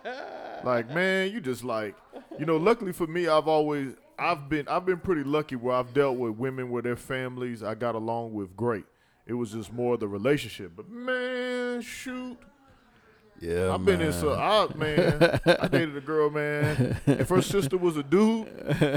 Like, 0.63 0.89
man, 0.89 1.31
you 1.31 1.39
just 1.39 1.63
like 1.63 1.95
you 2.39 2.45
know, 2.45 2.57
luckily 2.57 2.91
for 2.91 3.07
me, 3.07 3.27
I've 3.27 3.47
always 3.47 3.95
I've 4.19 4.49
been 4.49 4.67
I've 4.67 4.85
been 4.85 4.99
pretty 4.99 5.23
lucky 5.23 5.55
where 5.55 5.75
I've 5.75 5.93
dealt 5.93 6.17
with 6.17 6.35
women 6.35 6.69
with 6.69 6.83
their 6.83 6.95
families 6.95 7.63
I 7.63 7.75
got 7.75 7.95
along 7.95 8.33
with 8.33 8.55
great. 8.55 8.85
It 9.27 9.33
was 9.33 9.51
just 9.51 9.73
more 9.73 9.97
the 9.97 10.07
relationship. 10.07 10.71
But 10.75 10.89
man, 10.89 11.81
shoot. 11.81 12.37
Yeah, 13.39 13.73
I've 13.73 13.85
been 13.85 14.01
in 14.01 14.13
so 14.13 14.33
I 14.33 14.67
man, 14.75 15.39
I 15.45 15.67
dated 15.71 15.95
a 15.95 16.01
girl, 16.01 16.31
man. 16.31 16.99
If 17.05 17.29
her 17.29 17.41
sister 17.43 17.77
was 17.77 17.95
a 17.95 18.01
dude, 18.01 18.47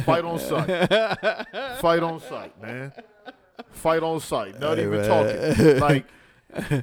fight 0.04 0.24
on 0.24 0.38
sight. 0.38 0.88
fight 1.80 2.02
on 2.02 2.20
sight, 2.20 2.60
man. 2.62 2.92
Fight 3.70 4.02
on 4.02 4.18
sight. 4.20 4.58
Not 4.58 4.78
hey, 4.78 4.84
even 4.84 5.00
man. 5.02 5.08
talking. 5.08 5.78
Like 5.78 6.06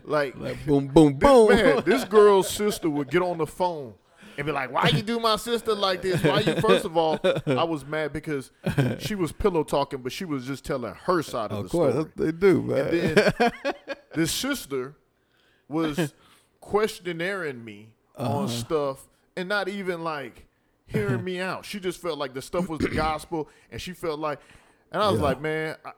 like, 0.05 0.37
like 0.37 0.65
boom, 0.65 0.87
boom, 0.87 1.13
boom. 1.13 1.49
This, 1.49 1.61
man, 1.61 1.83
this 1.85 2.03
girl's 2.03 2.49
sister 2.49 2.89
would 2.89 3.09
get 3.09 3.21
on 3.21 3.37
the 3.37 3.47
phone 3.47 3.95
and 4.37 4.45
be 4.45 4.51
like, 4.51 4.71
"Why 4.71 4.89
you 4.89 5.01
do 5.01 5.19
my 5.19 5.35
sister 5.35 5.73
like 5.73 6.01
this? 6.01 6.23
Why 6.23 6.39
you?" 6.41 6.55
First 6.61 6.85
of 6.85 6.95
all, 6.95 7.19
I 7.45 7.63
was 7.63 7.85
mad 7.85 8.13
because 8.13 8.51
she 8.99 9.15
was 9.15 9.31
pillow 9.31 9.63
talking, 9.63 9.99
but 10.01 10.11
she 10.11 10.25
was 10.25 10.45
just 10.45 10.63
telling 10.63 10.93
her 10.93 11.23
side 11.23 11.51
of, 11.51 11.59
of 11.59 11.63
the 11.63 11.69
course, 11.69 11.93
story. 11.93 12.11
They 12.15 12.31
do, 12.31 12.61
man. 12.61 12.87
And 12.87 13.17
then 13.17 13.53
this 14.13 14.31
sister 14.31 14.95
was 15.67 16.13
questioning 16.61 17.63
me 17.63 17.89
uh-huh. 18.15 18.37
on 18.37 18.47
stuff 18.47 19.07
and 19.35 19.49
not 19.49 19.67
even 19.67 20.03
like 20.03 20.45
hearing 20.85 21.23
me 21.23 21.39
out. 21.39 21.65
She 21.65 21.79
just 21.79 22.01
felt 22.01 22.17
like 22.17 22.33
the 22.33 22.41
stuff 22.41 22.69
was 22.69 22.79
the 22.79 22.89
gospel, 22.89 23.49
and 23.71 23.81
she 23.81 23.93
felt 23.93 24.19
like, 24.19 24.39
and 24.91 25.01
I 25.01 25.09
was 25.09 25.19
yeah. 25.19 25.25
like, 25.25 25.41
man. 25.41 25.75
I, 25.83 25.91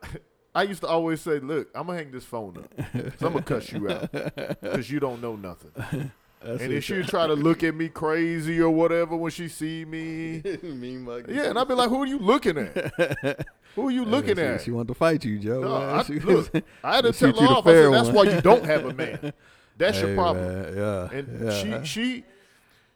I 0.55 0.63
used 0.63 0.81
to 0.81 0.87
always 0.87 1.21
say, 1.21 1.39
"Look, 1.39 1.69
I'm 1.75 1.85
gonna 1.85 1.99
hang 1.99 2.11
this 2.11 2.25
phone 2.25 2.57
up. 2.57 2.73
So 3.19 3.27
I'm 3.27 3.33
gonna 3.33 3.43
cuss 3.43 3.71
you 3.71 3.87
out 3.87 4.11
because 4.11 4.89
you 4.89 4.99
don't 4.99 5.21
know 5.21 5.35
nothing." 5.35 6.11
That's 6.41 6.61
and 6.61 6.71
then 6.71 6.81
she'd 6.81 7.07
try 7.07 7.27
to 7.27 7.33
look 7.33 7.63
at 7.63 7.75
me 7.75 7.89
crazy 7.89 8.61
or 8.61 8.69
whatever 8.69 9.15
when 9.17 9.31
she 9.31 9.49
see 9.49 9.83
me. 9.83 10.41
yeah, 10.45 11.49
and 11.49 11.59
I'd 11.59 11.67
be 11.67 11.73
like, 11.73 11.89
"Who 11.89 12.01
are 12.01 12.05
you 12.05 12.17
looking 12.17 12.57
at? 12.57 13.45
Who 13.75 13.87
are 13.87 13.91
you 13.91 14.05
looking 14.05 14.37
she, 14.37 14.41
at?" 14.41 14.61
She 14.61 14.71
wanted 14.71 14.87
to 14.87 14.93
fight 14.93 15.25
you, 15.25 15.37
Joe. 15.37 15.61
No, 15.61 15.75
I, 15.75 16.01
look, 16.07 16.51
I 16.83 16.95
had 16.95 17.05
to 17.05 17.11
tell 17.11 17.33
her 17.33 17.47
off. 17.47 17.67
I 17.67 17.71
said, 17.73 17.93
"That's 17.93 18.09
why 18.09 18.23
you 18.23 18.41
don't 18.41 18.63
have 18.63 18.85
a 18.85 18.93
man. 18.93 19.33
That's 19.77 19.99
hey, 19.99 20.07
your 20.07 20.15
problem." 20.15 20.45
Man, 20.45 20.77
yeah, 20.77 21.17
and 21.17 21.45
yeah. 21.45 21.83
she 21.83 21.85
she 21.85 22.23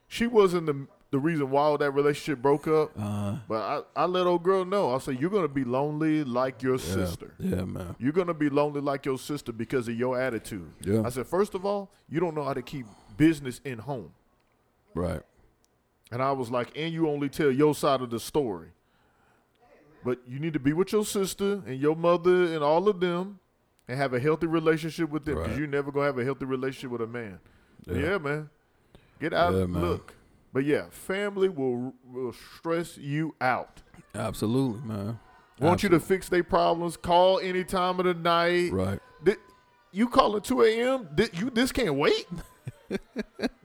she 0.07 0.27
wasn't 0.27 0.67
the 0.67 0.87
the 1.13 1.19
reason 1.19 1.51
why 1.51 1.61
all 1.61 1.77
that 1.77 1.91
relationship 1.91 2.41
broke 2.41 2.67
up. 2.67 2.91
Uh-huh. 2.97 3.35
But 3.47 3.61
I, 3.95 4.03
I 4.03 4.05
let 4.05 4.25
old 4.25 4.41
girl 4.41 4.65
know. 4.65 4.95
I 4.95 4.97
said, 4.97 5.21
You're 5.21 5.29
gonna 5.29 5.47
be 5.47 5.63
lonely 5.63 6.23
like 6.23 6.63
your 6.63 6.77
yeah. 6.77 6.93
sister. 6.95 7.35
Yeah, 7.37 7.65
man. 7.65 7.95
You're 7.99 8.13
gonna 8.13 8.33
be 8.33 8.49
lonely 8.49 8.81
like 8.81 9.05
your 9.05 9.19
sister 9.19 9.51
because 9.51 9.87
of 9.87 9.93
your 9.93 10.19
attitude. 10.19 10.71
Yeah. 10.81 11.03
I 11.05 11.09
said, 11.09 11.27
first 11.27 11.53
of 11.53 11.67
all, 11.67 11.91
you 12.09 12.19
don't 12.19 12.33
know 12.33 12.43
how 12.43 12.55
to 12.55 12.63
keep 12.63 12.87
business 13.17 13.61
in 13.63 13.79
home. 13.79 14.11
Right. 14.93 15.21
And 16.11 16.21
I 16.21 16.31
was 16.31 16.51
like, 16.51 16.71
and 16.75 16.93
you 16.93 17.09
only 17.09 17.29
tell 17.29 17.51
your 17.51 17.73
side 17.73 18.01
of 18.01 18.09
the 18.09 18.19
story. 18.19 18.69
But 20.05 20.19
you 20.27 20.39
need 20.39 20.53
to 20.53 20.59
be 20.59 20.73
with 20.73 20.91
your 20.91 21.05
sister 21.05 21.63
and 21.65 21.79
your 21.79 21.95
mother 21.95 22.53
and 22.53 22.63
all 22.63 22.89
of 22.89 22.99
them 22.99 23.39
and 23.87 23.97
have 23.97 24.13
a 24.13 24.19
healthy 24.19 24.47
relationship 24.47 25.09
with 25.09 25.25
them 25.25 25.35
because 25.35 25.51
right. 25.51 25.57
you're 25.57 25.67
never 25.67 25.91
going 25.91 26.03
to 26.03 26.07
have 26.07 26.17
a 26.17 26.23
healthy 26.23 26.45
relationship 26.45 26.91
with 26.91 27.01
a 27.01 27.07
man. 27.07 27.39
Yeah, 27.85 27.97
yeah 27.97 28.17
man. 28.17 28.49
Get 29.19 29.33
out. 29.33 29.53
Yeah, 29.53 29.65
man. 29.65 29.81
Look. 29.81 30.13
But 30.51 30.65
yeah, 30.65 30.85
family 30.91 31.49
will 31.49 31.93
will 32.05 32.33
stress 32.33 32.97
you 32.97 33.33
out. 33.41 33.81
Absolutely, 34.13 34.81
man. 34.87 35.19
Want 35.59 35.75
Absolutely. 35.75 35.83
you 35.83 35.89
to 35.89 35.99
fix 35.99 36.29
their 36.29 36.43
problems. 36.43 36.97
Call 36.97 37.39
any 37.39 37.63
time 37.63 37.99
of 37.99 38.05
the 38.05 38.13
night. 38.13 38.71
Right. 38.71 38.99
you 39.91 40.09
call 40.09 40.35
at 40.35 40.43
2 40.43 40.63
a.m. 40.63 41.09
you 41.33 41.49
this 41.49 41.71
can't 41.71 41.95
wait. 41.95 42.27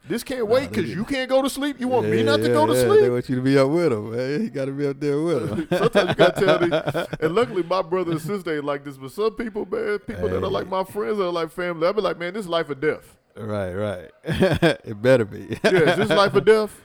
this 0.09 0.23
can't 0.23 0.47
wait 0.47 0.71
because 0.71 0.89
you 0.93 1.05
can't 1.05 1.29
go 1.29 1.43
to 1.43 1.51
sleep. 1.51 1.81
You 1.81 1.89
want 1.89 2.07
yeah, 2.07 2.15
me 2.15 2.23
not 2.23 2.41
yeah, 2.41 2.49
to 2.49 2.53
go 2.53 2.67
to 2.67 2.75
yeah. 2.75 2.85
sleep? 2.85 3.01
They 3.01 3.11
want 3.11 3.29
you 3.29 3.37
to 3.37 3.43
be 3.43 3.59
up 3.59 3.69
with 3.69 3.91
them, 3.91 4.17
man. 4.17 4.43
You 4.43 4.51
got 4.51 4.65
to 4.67 4.73
be 4.73 4.87
up 4.87 5.01
there 5.01 5.21
with 5.21 5.49
them. 5.49 5.69
Sometimes 5.79 6.09
you 6.09 6.15
got 6.15 6.37
to 6.37 6.45
tell 6.45 6.59
them. 6.59 7.07
And 7.21 7.35
luckily, 7.35 7.63
my 7.63 7.83
brother 7.83 8.13
and 8.13 8.21
sister 8.21 8.57
ain't 8.57 8.65
like 8.65 8.85
this. 8.85 8.97
But 8.97 9.13
some 9.13 9.35
people, 9.35 9.67
man, 9.67 9.99
people 10.01 10.29
hey. 10.29 10.35
that 10.35 10.45
are 10.45 10.51
like 10.51 10.69
my 10.69 10.85
friends 10.85 11.19
are 11.21 11.31
like 11.31 11.51
family. 11.51 11.87
I 11.87 11.93
be 11.93 12.01
like, 12.01 12.19
man, 12.19 12.35
this 12.35 12.45
is 12.45 12.49
life 12.49 12.71
or 12.71 12.75
death. 12.75 13.17
Right, 13.37 13.73
right. 13.73 14.11
it 14.25 15.01
better 15.01 15.25
be. 15.25 15.59
yeah, 15.63 15.71
is 15.71 15.97
this 15.97 16.11
life 16.11 16.35
or 16.35 16.41
death? 16.41 16.81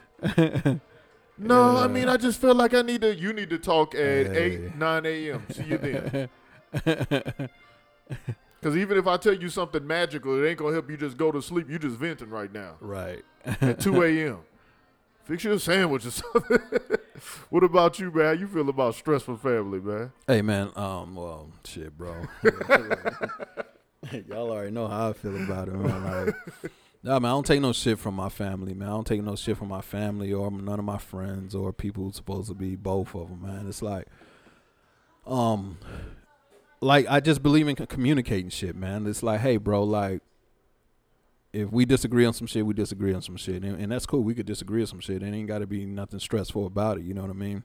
no, 1.38 1.77
I 1.77 1.88
mean, 1.88 2.10
I 2.10 2.17
just 2.17 2.39
feel 2.39 2.56
like 2.56 2.73
I 2.73 2.82
need 2.82 3.01
to. 3.01 3.15
You 3.15 3.34
need 3.34 3.49
to 3.49 3.58
talk 3.58 3.95
at 3.95 4.01
hey. 4.01 4.36
eight, 4.36 4.75
nine 4.75 5.06
a.m. 5.06 5.45
See 5.51 5.63
you 5.63 6.29
then. 6.84 7.49
Because 8.63 8.78
even 8.78 8.97
if 8.97 9.08
I 9.08 9.17
tell 9.17 9.34
you 9.34 9.49
something 9.49 9.86
magical, 9.86 10.41
it 10.41 10.47
ain't 10.47 10.58
gonna 10.58 10.71
help 10.71 10.89
you 10.89 10.95
just 10.95 11.17
go 11.17 11.34
to 11.34 11.41
sleep. 11.41 11.69
You 11.69 11.78
just 11.78 11.97
venting 11.97 12.30
right 12.30 12.49
now. 12.49 12.76
Right. 12.80 13.21
At 13.43 13.82
2 13.82 14.02
a.m. 14.04 14.38
Fix 15.26 15.43
your 15.43 15.60
sandwich 15.60 16.06
or 16.06 16.12
something. 16.12 16.60
what 17.49 17.65
about 17.65 17.99
you, 17.99 18.10
man? 18.10 18.26
How 18.26 18.32
you 18.32 18.47
feel 18.47 18.69
about 18.69 18.95
stressful 18.95 19.36
family, 19.36 19.82
man? 19.82 20.13
Hey, 20.26 20.41
man. 20.41 20.71
Um. 20.78 21.13
Well, 21.13 21.49
shit, 21.65 21.97
bro. 21.97 22.15
Y'all 24.30 24.49
already 24.49 24.71
know 24.71 24.88
how 24.88 25.10
I 25.10 25.13
feel 25.13 25.36
about 25.43 25.67
it, 25.67 25.73
man. 25.73 26.26
Like, 26.26 26.36
nah, 27.04 27.19
man. 27.19 27.32
I 27.32 27.34
don't 27.34 27.45
take 27.45 27.60
no 27.60 27.73
shit 27.73 27.99
from 27.99 28.15
my 28.15 28.30
family, 28.30 28.73
man. 28.73 28.88
I 28.88 28.91
don't 28.91 29.08
take 29.08 29.23
no 29.23 29.36
shit 29.36 29.58
from 29.58 29.67
my 29.67 29.82
family 29.82 30.32
or 30.32 30.49
none 30.49 30.80
of 30.80 30.86
my 30.86 30.99
friends 30.99 31.54
or 31.54 31.73
people 31.73 32.06
who's 32.06 32.15
supposed 32.15 32.47
to 32.47 32.56
be 32.56 32.78
both 32.78 33.13
of 33.13 33.28
them, 33.28 33.41
man. 33.41 33.67
It's 33.67 33.82
like, 33.82 34.08
um, 35.28 35.80
like 36.83 37.05
I 37.09 37.19
just 37.19 37.41
believe 37.41 37.67
in 37.67 37.75
communicating 37.75 38.49
shit, 38.49 38.75
man. 38.75 39.07
It's 39.07 39.23
like, 39.23 39.41
hey, 39.41 39.57
bro, 39.57 39.83
like 39.83 40.21
if 41.53 41.71
we 41.71 41.85
disagree 41.85 42.25
on 42.25 42.33
some 42.33 42.47
shit, 42.47 42.65
we 42.65 42.73
disagree 42.73 43.13
on 43.13 43.21
some 43.21 43.37
shit, 43.37 43.63
and, 43.63 43.79
and 43.79 43.91
that's 43.91 44.05
cool. 44.05 44.21
We 44.21 44.33
could 44.33 44.47
disagree 44.47 44.81
on 44.81 44.87
some 44.87 44.99
shit. 44.99 45.21
It 45.21 45.33
ain't 45.33 45.47
got 45.47 45.59
to 45.59 45.67
be 45.67 45.85
nothing 45.85 46.19
stressful 46.19 46.65
about 46.65 46.97
it. 46.97 47.03
You 47.03 47.13
know 47.13 47.21
what 47.21 47.29
I 47.29 47.33
mean? 47.33 47.63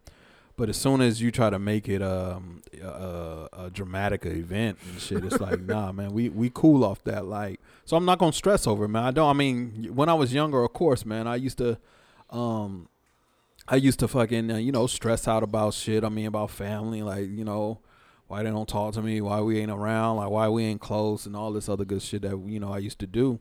But 0.59 0.69
as 0.69 0.77
soon 0.77 1.01
as 1.01 1.23
you 1.23 1.31
try 1.31 1.51
to 1.51 1.59
make 1.59 1.89
it 1.89 2.03
um, 2.03 2.63
a, 2.83 3.49
a 3.53 3.71
dramatic 3.71 4.27
event 4.27 4.79
and 4.91 5.01
shit, 5.01 5.25
it's 5.25 5.41
like, 5.41 5.61
nah, 5.67 5.93
man, 5.93 6.13
we 6.13 6.29
we 6.29 6.51
cool 6.53 6.85
off 6.85 7.03
that. 7.05 7.27
Like, 7.27 7.61
so 7.85 7.97
I'm 7.97 8.05
not 8.05 8.19
gonna 8.19 8.33
stress 8.33 8.67
over 8.67 8.85
it, 8.85 8.89
man. 8.89 9.05
I 9.05 9.11
don't. 9.11 9.31
I 9.31 9.33
mean, 9.33 9.95
when 9.95 10.09
I 10.09 10.15
was 10.15 10.35
younger, 10.35 10.63
of 10.63 10.73
course, 10.73 11.07
man, 11.07 11.27
I 11.27 11.37
used 11.37 11.59
to, 11.59 11.79
um, 12.29 12.89
I 13.67 13.77
used 13.77 14.01
to 14.01 14.09
fucking, 14.09 14.51
uh, 14.51 14.57
you 14.57 14.73
know, 14.73 14.87
stress 14.87 15.27
out 15.27 15.43
about 15.43 15.75
shit. 15.75 16.05
I 16.05 16.09
mean, 16.09 16.27
about 16.27 16.51
family, 16.51 17.03
like, 17.03 17.29
you 17.31 17.45
know, 17.45 17.79
why 18.29 18.43
they 18.43 18.51
don't 18.51 18.69
talk 18.69 18.95
to 18.95 19.03
me, 19.03 19.21
why 19.23 19.41
we 19.41 19.59
ain't 19.59 19.71
around, 19.71 20.19
like 20.19 20.29
why 20.29 20.49
we 20.49 20.65
ain't 20.65 20.83
close, 20.83 21.27
and 21.27 21.35
all 21.35 21.51
this 21.51 21.69
other 21.69 21.87
good 21.87 22.03
shit 22.03 22.23
that 22.23 22.39
you 22.47 22.61
know 22.61 22.73
I 22.73 22.79
used 22.79 22.99
to 23.01 23.07
do. 23.07 23.41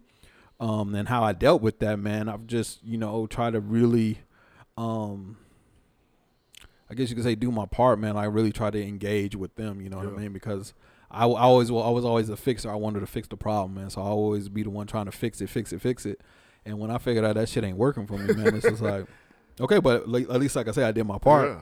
Um, 0.60 0.96
and 0.96 1.08
how 1.08 1.24
I 1.24 1.34
dealt 1.34 1.62
with 1.62 1.80
that, 1.80 2.00
man. 2.00 2.28
I've 2.30 2.48
just 2.48 2.84
you 2.84 2.98
know 2.98 3.28
try 3.28 3.52
to 3.52 3.60
really, 3.60 4.20
um, 4.78 5.38
I 6.90 6.96
guess 6.96 7.10
you 7.10 7.16
could 7.16 7.26
say, 7.26 7.36
do 7.36 7.52
my 7.52 7.66
part, 7.66 8.00
man. 8.00 8.16
I 8.16 8.26
really 8.26 8.54
try 8.54 8.72
to 8.72 8.82
engage 8.82 9.36
with 9.36 9.56
them. 9.56 9.82
You 9.82 9.90
know 9.90 10.02
yeah. 10.02 10.06
what 10.08 10.16
I 10.16 10.22
mean? 10.22 10.34
Because 10.34 10.74
I, 11.12 11.26
I 11.26 11.42
always 11.42 11.70
well, 11.70 11.84
I 11.84 11.90
was 11.90 12.06
always 12.06 12.30
a 12.30 12.38
fixer. 12.38 12.72
I 12.72 12.76
wanted 12.76 13.02
to 13.02 13.08
fix 13.08 13.28
the 13.28 13.38
problem, 13.38 13.76
man. 13.76 13.90
So 13.90 14.02
I 14.02 14.06
always 14.06 14.48
be 14.48 14.64
the 14.64 14.70
one 14.70 14.88
trying 14.88 15.06
to 15.06 15.12
fix 15.12 15.42
it, 15.42 15.50
fix 15.50 15.74
it, 15.74 15.82
fix 15.82 16.06
it. 16.06 16.22
And 16.66 16.80
when 16.80 16.92
I 16.92 16.98
figured 16.98 17.26
out 17.26 17.36
that 17.36 17.50
shit 17.50 17.66
ain't 17.66 17.78
working 17.78 18.08
for 18.08 18.18
me, 18.18 18.34
man, 18.34 18.56
it's 18.56 18.68
just 18.68 18.82
like, 18.82 19.06
okay, 19.60 19.80
but 19.80 20.04
at 20.04 20.10
least 20.10 20.56
like 20.56 20.70
I 20.70 20.72
say, 20.72 20.84
I 20.84 20.94
did 20.94 21.04
my 21.04 21.18
part. 21.18 21.50
Yeah 21.50 21.60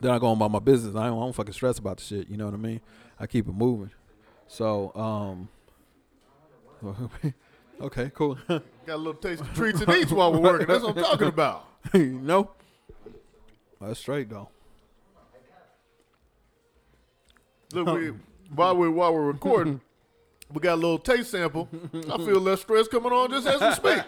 then 0.00 0.10
I 0.10 0.18
go 0.18 0.28
on 0.28 0.36
about 0.36 0.50
my 0.50 0.58
business. 0.58 0.94
I 0.94 1.06
don't, 1.06 1.18
I 1.18 1.20
don't 1.20 1.32
fucking 1.32 1.52
stress 1.52 1.78
about 1.78 1.98
the 1.98 2.04
shit. 2.04 2.28
You 2.28 2.36
know 2.36 2.44
what 2.46 2.54
I 2.54 2.58
mean? 2.58 2.80
I 3.18 3.26
keep 3.26 3.48
it 3.48 3.54
moving. 3.54 3.90
So, 4.46 4.94
um, 4.94 5.48
okay, 7.80 8.10
cool. 8.14 8.38
Got 8.48 8.62
a 8.86 8.96
little 8.96 9.14
taste 9.14 9.42
of 9.42 9.52
treats 9.54 9.80
and 9.80 9.92
eats 9.94 10.12
while 10.12 10.32
we're 10.32 10.40
working. 10.40 10.66
That's 10.66 10.82
what 10.82 10.96
I'm 10.96 11.02
talking 11.02 11.28
about. 11.28 11.66
no, 11.94 12.50
that's 13.80 14.00
straight 14.00 14.30
though. 14.30 14.48
Look, 17.74 17.86
we, 17.88 18.12
while 18.54 18.76
we 18.76 18.88
while 18.88 19.12
we're 19.12 19.26
recording, 19.26 19.82
we 20.50 20.60
got 20.60 20.74
a 20.74 20.76
little 20.76 20.98
taste 20.98 21.30
sample. 21.30 21.68
I 22.10 22.16
feel 22.16 22.40
less 22.40 22.62
stress 22.62 22.88
coming 22.88 23.12
on 23.12 23.30
just 23.30 23.46
as 23.46 23.60
we 23.60 23.72
speak. 23.72 24.04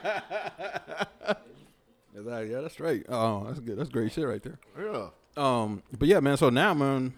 Yeah, 2.24 2.60
that's 2.60 2.74
straight. 2.74 3.04
Oh, 3.08 3.44
that's 3.46 3.60
good. 3.60 3.78
That's 3.78 3.90
great 3.90 4.12
shit 4.12 4.26
right 4.26 4.42
there. 4.42 4.58
Yeah. 4.78 5.08
Um, 5.36 5.82
but 5.96 6.08
yeah, 6.08 6.20
man. 6.20 6.36
So 6.36 6.50
now, 6.50 6.74
man, 6.74 7.14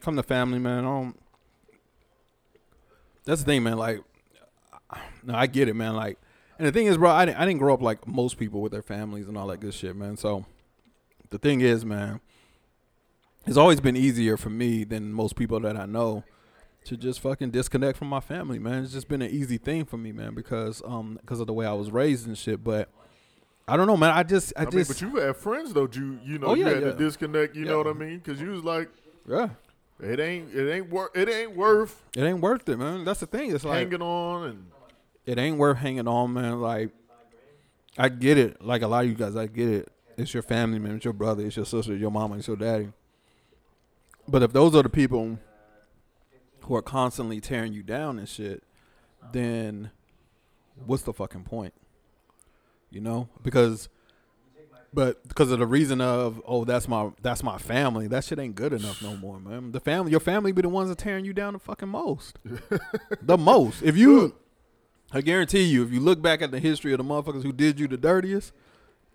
come 0.00 0.16
to 0.16 0.22
family, 0.22 0.58
man. 0.58 0.84
Um, 0.84 1.14
that's 3.24 3.40
the 3.40 3.46
thing, 3.46 3.62
man. 3.62 3.76
Like, 3.76 4.02
no, 5.22 5.34
I 5.34 5.46
get 5.46 5.68
it, 5.68 5.74
man. 5.74 5.94
Like, 5.94 6.18
and 6.58 6.66
the 6.66 6.72
thing 6.72 6.86
is, 6.86 6.98
bro, 6.98 7.10
I 7.10 7.24
didn't, 7.24 7.38
I 7.38 7.46
didn't 7.46 7.58
grow 7.58 7.74
up 7.74 7.82
like 7.82 8.06
most 8.06 8.38
people 8.38 8.60
with 8.60 8.72
their 8.72 8.82
families 8.82 9.28
and 9.28 9.36
all 9.36 9.46
that 9.48 9.60
good 9.60 9.74
shit, 9.74 9.96
man. 9.96 10.16
So, 10.16 10.44
the 11.30 11.38
thing 11.38 11.60
is, 11.60 11.84
man, 11.84 12.20
it's 13.46 13.56
always 13.56 13.80
been 13.80 13.96
easier 13.96 14.36
for 14.36 14.50
me 14.50 14.84
than 14.84 15.12
most 15.12 15.36
people 15.36 15.58
that 15.60 15.76
I 15.76 15.86
know 15.86 16.24
to 16.84 16.96
just 16.96 17.20
fucking 17.20 17.50
disconnect 17.50 17.96
from 17.96 18.08
my 18.08 18.20
family, 18.20 18.58
man. 18.58 18.82
It's 18.82 18.92
just 18.92 19.08
been 19.08 19.22
an 19.22 19.30
easy 19.30 19.56
thing 19.56 19.84
for 19.84 19.96
me, 19.96 20.12
man, 20.12 20.34
because 20.34 20.82
um, 20.84 21.18
because 21.20 21.40
of 21.40 21.46
the 21.46 21.52
way 21.52 21.66
I 21.66 21.72
was 21.72 21.90
raised 21.90 22.26
and 22.26 22.36
shit. 22.36 22.62
But 22.62 22.88
I 23.68 23.76
don't 23.76 23.86
know, 23.86 23.96
man. 23.96 24.10
I 24.10 24.22
just, 24.22 24.52
I, 24.56 24.62
I, 24.62 24.64
mean, 24.64 24.72
just, 24.72 24.90
but 24.90 25.00
you 25.00 25.16
had 25.16 25.36
friends 25.36 25.72
though. 25.72 25.88
You 25.92 26.18
you 26.24 26.38
know 26.38 26.48
Oh, 26.48 26.54
you 26.54 26.64
had 26.64 26.82
yeah. 26.82 26.90
to 26.90 26.92
disconnect. 26.94 27.54
You 27.54 27.64
know 27.64 27.78
what 27.78 27.86
I 27.86 27.92
mean? 27.92 28.18
Because 28.18 28.40
you 28.40 28.50
was 28.50 28.64
like, 28.64 28.88
yeah, 29.28 29.50
it 30.00 30.18
ain't 30.18 30.52
it 30.54 30.70
ain't 30.70 30.90
worth 30.90 31.16
it 31.16 31.28
ain't 31.28 31.56
worth 31.56 32.02
it 32.16 32.24
ain't 32.24 32.40
worth 32.40 32.68
it, 32.68 32.76
man. 32.76 33.04
That's 33.04 33.20
the 33.20 33.26
thing. 33.26 33.54
It's 33.54 33.64
like 33.64 33.78
hanging 33.78 34.02
on 34.02 34.48
and 34.48 34.66
it 35.26 35.38
ain't 35.38 35.58
worth 35.58 35.78
hanging 35.78 36.08
on, 36.08 36.32
man. 36.32 36.60
Like, 36.60 36.90
I 37.96 38.08
get 38.08 38.36
it. 38.36 38.60
Like 38.62 38.82
a 38.82 38.88
lot 38.88 39.04
of 39.04 39.10
you 39.10 39.16
guys, 39.16 39.36
I 39.36 39.46
get 39.46 39.68
it. 39.68 39.88
It's 40.16 40.34
your 40.34 40.42
family, 40.42 40.78
man. 40.78 40.96
It's 40.96 41.04
your 41.04 41.14
brother. 41.14 41.46
It's 41.46 41.56
your 41.56 41.64
sister. 41.64 41.94
Your 41.96 42.10
mama. 42.10 42.36
It's 42.36 42.48
your 42.48 42.56
daddy. 42.56 42.88
But 44.28 44.42
if 44.42 44.52
those 44.52 44.74
are 44.74 44.82
the 44.82 44.88
people 44.88 45.38
who 46.62 46.74
are 46.74 46.82
constantly 46.82 47.40
tearing 47.40 47.72
you 47.72 47.82
down 47.82 48.18
and 48.18 48.28
shit, 48.28 48.62
then 49.32 49.90
what's 50.84 51.02
the 51.04 51.12
fucking 51.12 51.44
point? 51.44 51.74
You 52.92 53.00
know, 53.00 53.28
because. 53.42 53.88
But 54.94 55.26
because 55.26 55.50
of 55.50 55.58
the 55.58 55.66
reason 55.66 56.02
of 56.02 56.42
oh 56.46 56.66
that's 56.66 56.86
my 56.86 57.12
that's 57.22 57.42
my 57.42 57.56
family 57.56 58.08
that 58.08 58.24
shit 58.24 58.38
ain't 58.38 58.54
good 58.54 58.74
enough 58.74 59.00
no 59.00 59.16
more 59.16 59.40
man 59.40 59.72
the 59.72 59.80
family 59.80 60.10
your 60.10 60.20
family 60.20 60.52
be 60.52 60.60
the 60.60 60.68
ones 60.68 60.90
that 60.90 60.98
tearing 60.98 61.24
you 61.24 61.32
down 61.32 61.54
the 61.54 61.58
fucking 61.58 61.88
most 61.88 62.38
the 63.22 63.38
most 63.38 63.82
if 63.82 63.96
you 63.96 64.34
I 65.14 65.20
guarantee 65.20 65.62
you, 65.62 65.82
if 65.82 65.92
you 65.92 66.00
look 66.00 66.22
back 66.22 66.40
at 66.42 66.50
the 66.50 66.58
history 66.58 66.92
of 66.92 66.98
the 66.98 67.04
motherfuckers 67.04 67.42
who 67.42 67.52
did 67.52 67.78
you 67.78 67.86
the 67.86 67.98
dirtiest, 67.98 68.52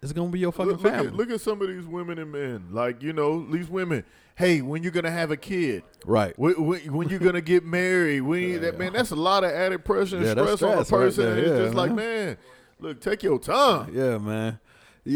it's 0.01 0.13
gonna 0.13 0.29
be 0.29 0.39
your 0.39 0.51
fucking 0.51 0.73
look, 0.73 0.83
look 0.83 0.93
family. 0.93 1.07
at, 1.07 1.13
look 1.15 1.31
at 1.31 1.41
some 1.41 1.61
of 1.61 1.67
these 1.67 1.85
women 1.85 2.19
and 2.19 2.31
men. 2.31 2.67
Like 2.71 3.01
you 3.01 3.13
know 3.13 3.45
these 3.51 3.67
women. 3.69 4.03
Hey, 4.35 4.61
when 4.61 4.83
you 4.83 4.91
gonna 4.91 5.09
have 5.11 5.31
a 5.31 5.37
kid? 5.37 5.81
right. 6.05 6.37
When, 6.37 6.53
when, 6.63 6.93
when 6.93 7.09
you 7.09 7.17
gonna 7.17 7.41
get 7.41 7.65
married? 7.65 8.21
When 8.21 8.41
you, 8.49 8.59
that 8.59 8.77
man, 8.77 8.93
that's 8.93 9.09
a 9.09 9.15
lot 9.15 9.43
of 9.43 9.49
added 9.51 9.83
pressure 9.83 10.17
and 10.17 10.25
Yeah, 10.25 10.33
that's 10.35 10.57
stress 10.57 10.61
on 10.61 10.77
a 10.77 10.85
stress 10.85 10.91
right 10.91 10.99
person. 11.05 11.25
there, 11.25 11.37
it's 11.39 11.49
yeah, 11.49 11.57
just 11.65 11.73
like, 11.75 11.91
man. 11.91 12.37
Look, 12.79 12.99
take 13.01 13.23
your 13.23 13.39
time. 13.39 13.91
Yeah, 13.93 14.17
man. 14.17 14.59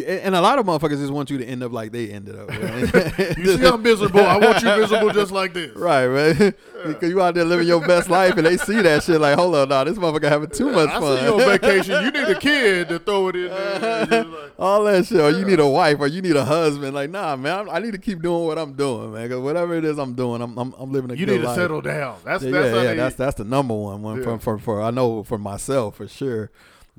And 0.07 0.35
a 0.35 0.39
lot 0.39 0.57
of 0.57 0.65
motherfuckers 0.65 0.99
just 0.99 1.11
want 1.11 1.29
you 1.29 1.37
to 1.37 1.45
end 1.45 1.61
up 1.63 1.73
like 1.73 1.91
they 1.91 2.11
ended 2.11 2.33
up. 2.39 2.47
man. 2.47 2.89
You 3.37 3.57
see, 3.57 3.65
I'm 3.65 3.83
miserable. 3.83 4.21
I 4.21 4.37
want 4.37 4.61
you 4.63 4.69
miserable 4.77 5.09
just 5.11 5.33
like 5.33 5.51
this. 5.53 5.75
right, 5.75 6.07
man. 6.07 6.53
Because 6.85 7.09
you 7.09 7.21
out 7.21 7.35
there 7.35 7.43
living 7.43 7.67
your 7.67 7.85
best 7.85 8.09
life, 8.09 8.37
and 8.37 8.45
they 8.45 8.55
see 8.55 8.81
that 8.81 9.03
shit 9.03 9.19
like, 9.19 9.37
hold 9.37 9.53
on, 9.53 9.67
nah, 9.67 9.83
this 9.83 9.97
motherfucker 9.97 10.29
having 10.29 10.49
too 10.49 10.71
much 10.71 10.89
I 10.91 10.99
fun. 11.01 11.17
see 11.17 11.23
you 11.25 11.33
on 11.33 11.39
vacation. 11.59 12.05
You 12.05 12.11
need 12.11 12.23
a 12.23 12.39
kid 12.39 12.87
to 12.87 12.99
throw 12.99 13.27
it 13.27 13.35
in 13.35 13.47
there. 13.49 14.23
Like- 14.25 14.51
All 14.57 14.85
that 14.85 15.05
shit, 15.07 15.19
or 15.19 15.29
you 15.31 15.43
need 15.43 15.59
a 15.59 15.67
wife, 15.67 15.97
or 15.99 16.07
you 16.07 16.21
need 16.21 16.37
a 16.37 16.45
husband. 16.45 16.93
Like, 16.93 17.09
nah, 17.09 17.35
man, 17.35 17.59
I'm, 17.59 17.69
I 17.69 17.79
need 17.79 17.91
to 17.91 17.97
keep 17.97 18.21
doing 18.21 18.45
what 18.45 18.57
I'm 18.57 18.71
doing, 18.71 19.11
man. 19.11 19.23
Because 19.27 19.41
whatever 19.41 19.75
it 19.75 19.83
is 19.83 19.97
I'm 19.99 20.13
doing, 20.13 20.41
I'm 20.41 20.57
I'm, 20.57 20.73
I'm 20.79 20.93
living 20.93 21.11
a 21.11 21.15
you 21.15 21.25
good 21.25 21.33
need 21.33 21.41
to 21.41 21.47
life. 21.47 21.57
settle 21.57 21.81
down. 21.81 22.15
That's 22.23 22.43
Yeah, 22.45 22.51
that's 22.51 22.75
yeah, 22.75 22.81
yeah, 22.83 22.93
that's 22.93 23.15
that's 23.15 23.35
the 23.35 23.43
number 23.43 23.73
one 23.73 24.01
one 24.03 24.19
Yeah. 24.19 24.23
for, 24.23 24.39
for 24.39 24.57
for 24.57 24.81
I 24.81 24.91
know 24.91 25.23
for 25.23 25.37
myself 25.37 25.97
for 25.97 26.07
sure. 26.07 26.49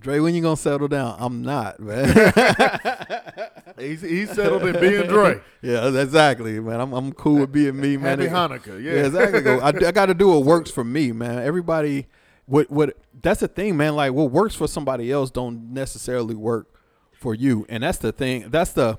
Dre, 0.03 0.19
when 0.19 0.35
you 0.35 0.43
gonna 0.43 0.57
settle 0.57 0.89
down? 0.89 1.17
I'm 1.19 1.43
not, 1.43 1.79
man. 1.79 2.09
he's, 3.79 4.01
he's 4.01 4.31
settled 4.31 4.65
in 4.65 4.81
being 4.81 5.07
Dre. 5.07 5.41
yeah, 5.63 5.87
exactly, 5.89 6.59
man. 6.59 6.81
I'm 6.81 6.93
I'm 6.93 7.13
cool 7.13 7.41
with 7.41 7.53
being 7.53 7.81
me, 7.81 7.97
man. 7.97 8.19
Happy 8.19 8.31
Hanukkah. 8.31 8.83
Yeah, 8.83 8.95
yeah, 8.95 9.07
exactly. 9.07 9.49
I, 9.49 9.69
I 9.89 9.93
got 9.93 10.07
to 10.07 10.15
do 10.15 10.29
what 10.29 10.45
works 10.45 10.71
for 10.71 10.83
me, 10.83 11.13
man. 11.13 11.39
Everybody, 11.39 12.07
what 12.47 12.69
what 12.71 12.97
that's 13.21 13.41
the 13.41 13.49
thing, 13.49 13.77
man. 13.77 13.95
Like 13.95 14.13
what 14.13 14.33
works 14.33 14.57
for 14.57 14.67
somebody 14.67 15.13
else 15.13 15.31
don't 15.31 15.73
necessarily 15.73 16.35
work 16.35 16.75
for 17.13 17.35
you, 17.35 17.65
and 17.69 17.85
that's 17.85 17.99
the 17.99 18.11
thing. 18.11 18.51
That's 18.51 18.73
the 18.73 18.99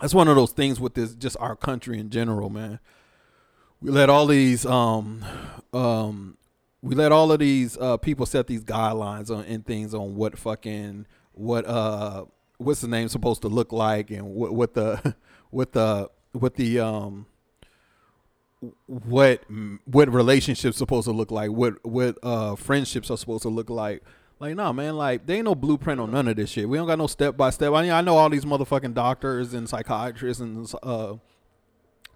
that's 0.00 0.12
one 0.12 0.28
of 0.28 0.36
those 0.36 0.52
things 0.52 0.78
with 0.78 0.94
this 0.94 1.14
just 1.14 1.36
our 1.40 1.56
country 1.56 1.98
in 1.98 2.10
general, 2.10 2.50
man. 2.50 2.78
We 3.80 3.90
let 3.90 4.10
all 4.10 4.26
these 4.26 4.66
um 4.66 5.24
um 5.72 6.36
we 6.84 6.94
let 6.94 7.12
all 7.12 7.32
of 7.32 7.38
these 7.38 7.78
uh 7.78 7.96
people 7.96 8.26
set 8.26 8.46
these 8.46 8.62
guidelines 8.62 9.34
on 9.34 9.44
and 9.46 9.64
things 9.64 9.94
on 9.94 10.14
what 10.16 10.38
fucking 10.38 11.06
what 11.32 11.66
uh 11.66 12.24
what's 12.58 12.82
the 12.82 12.88
name 12.88 13.08
supposed 13.08 13.42
to 13.42 13.48
look 13.48 13.72
like 13.72 14.10
and 14.10 14.26
what 14.26 14.54
what 14.54 14.74
the 14.74 15.16
what 15.50 15.72
the 15.72 16.10
what 16.32 16.54
the 16.56 16.80
um 16.80 17.26
what 18.86 19.42
what 19.84 20.12
relationships 20.12 20.76
supposed 20.76 21.06
to 21.06 21.12
look 21.12 21.30
like, 21.30 21.50
what 21.50 21.84
what 21.84 22.18
uh 22.22 22.54
friendships 22.54 23.10
are 23.10 23.16
supposed 23.16 23.42
to 23.42 23.48
look 23.48 23.70
like. 23.70 24.02
Like, 24.40 24.56
nah, 24.56 24.72
man, 24.72 24.96
like 24.96 25.26
there 25.26 25.36
ain't 25.36 25.44
no 25.44 25.54
blueprint 25.54 26.00
on 26.00 26.10
none 26.10 26.28
of 26.28 26.36
this 26.36 26.50
shit. 26.50 26.68
We 26.68 26.76
don't 26.76 26.86
got 26.86 26.98
no 26.98 27.06
step 27.06 27.36
by 27.36 27.50
step. 27.50 27.72
I 27.72 27.82
mean, 27.82 27.92
I 27.92 28.00
know 28.00 28.16
all 28.16 28.28
these 28.28 28.44
motherfucking 28.44 28.94
doctors 28.94 29.54
and 29.54 29.68
psychiatrists 29.68 30.40
and 30.40 30.70
uh 30.82 31.14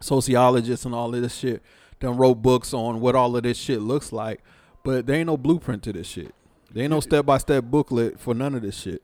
sociologists 0.00 0.84
and 0.84 0.94
all 0.94 1.14
of 1.14 1.22
this 1.22 1.34
shit 1.34 1.62
done 2.00 2.16
wrote 2.16 2.36
books 2.36 2.72
on 2.72 3.00
what 3.00 3.16
all 3.16 3.34
of 3.36 3.42
this 3.42 3.58
shit 3.58 3.80
looks 3.80 4.12
like, 4.12 4.42
but 4.84 5.06
there 5.06 5.16
ain't 5.16 5.26
no 5.26 5.36
blueprint 5.36 5.82
to 5.84 5.92
this 5.92 6.06
shit. 6.06 6.34
There 6.72 6.82
ain't 6.84 6.90
no 6.92 7.00
step 7.00 7.24
by 7.26 7.38
step 7.38 7.64
booklet 7.64 8.20
for 8.20 8.34
none 8.34 8.54
of 8.54 8.62
this 8.62 8.76
shit. 8.78 9.02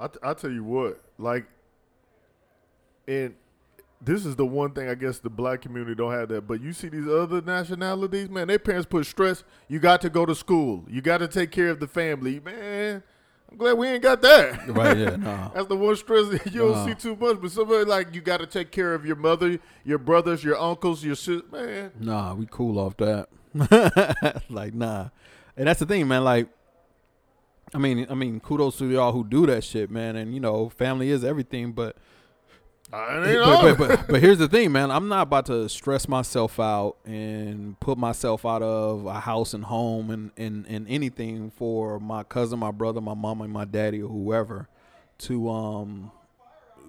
I, 0.00 0.08
t- 0.08 0.18
I 0.22 0.34
tell 0.34 0.50
you 0.50 0.64
what, 0.64 1.00
like, 1.18 1.46
and 3.06 3.34
this 4.04 4.24
is 4.26 4.34
the 4.36 4.46
one 4.46 4.72
thing 4.72 4.88
I 4.88 4.94
guess 4.94 5.18
the 5.18 5.30
black 5.30 5.60
community 5.60 5.94
don't 5.94 6.12
have 6.12 6.28
that. 6.30 6.46
But 6.48 6.60
you 6.60 6.72
see 6.72 6.88
these 6.88 7.06
other 7.06 7.40
nationalities, 7.40 8.28
man, 8.28 8.48
their 8.48 8.58
parents 8.58 8.86
put 8.90 9.06
stress. 9.06 9.44
You 9.68 9.78
got 9.78 10.00
to 10.02 10.10
go 10.10 10.26
to 10.26 10.34
school. 10.34 10.84
You 10.88 11.00
got 11.02 11.18
to 11.18 11.28
take 11.28 11.50
care 11.52 11.68
of 11.68 11.78
the 11.78 11.86
family, 11.86 12.40
man. 12.40 13.02
I'm 13.50 13.58
glad 13.58 13.74
we 13.74 13.86
ain't 13.86 14.02
got 14.02 14.22
that. 14.22 14.66
Right, 14.68 14.96
yeah, 14.96 15.16
nah. 15.16 15.50
That's 15.50 15.66
the 15.68 15.76
one 15.76 15.94
stress 15.94 16.28
that 16.30 16.46
you 16.46 16.60
don't 16.62 16.72
Nah. 16.72 16.86
see 16.86 16.94
too 16.94 17.14
much. 17.16 17.40
But 17.40 17.50
somebody 17.52 17.84
like 17.84 18.14
you 18.14 18.22
got 18.22 18.38
to 18.40 18.46
take 18.46 18.70
care 18.72 18.94
of 18.94 19.04
your 19.06 19.16
mother, 19.16 19.58
your 19.84 19.98
brothers, 19.98 20.42
your 20.42 20.58
uncles, 20.58 21.04
your 21.04 21.14
sis. 21.14 21.42
Man, 21.52 21.92
Nah, 22.00 22.34
we 22.34 22.46
cool 22.50 22.78
off 22.78 22.96
that. 22.96 23.28
like, 24.48 24.74
nah. 24.74 25.08
And 25.56 25.66
that's 25.66 25.80
the 25.80 25.86
thing, 25.86 26.08
man. 26.08 26.24
Like, 26.24 26.48
I 27.74 27.78
mean, 27.78 28.06
I 28.10 28.14
mean, 28.14 28.40
kudos 28.40 28.78
to 28.78 28.86
y'all 28.86 29.12
who 29.12 29.24
do 29.24 29.46
that 29.46 29.64
shit, 29.64 29.90
man. 29.90 30.16
And 30.16 30.34
you 30.34 30.40
know, 30.40 30.68
family 30.68 31.10
is 31.10 31.24
everything. 31.24 31.72
But 31.72 31.96
but, 33.46 33.78
but, 33.78 33.88
but, 33.88 34.06
but 34.08 34.20
here's 34.20 34.36
the 34.36 34.48
thing, 34.48 34.70
man. 34.70 34.90
I'm 34.90 35.08
not 35.08 35.22
about 35.22 35.46
to 35.46 35.66
stress 35.70 36.06
myself 36.06 36.60
out 36.60 36.96
and 37.06 37.80
put 37.80 37.96
myself 37.96 38.44
out 38.44 38.62
of 38.62 39.06
a 39.06 39.18
house 39.20 39.54
and 39.54 39.64
home 39.64 40.10
and, 40.10 40.30
and, 40.36 40.66
and 40.66 40.86
anything 40.88 41.50
for 41.50 41.98
my 41.98 42.22
cousin, 42.22 42.58
my 42.58 42.70
brother, 42.70 43.00
my 43.00 43.14
mama, 43.14 43.44
and 43.44 43.52
my 43.52 43.64
daddy, 43.64 44.02
or 44.02 44.10
whoever 44.10 44.68
to 45.18 45.48
um 45.48 46.10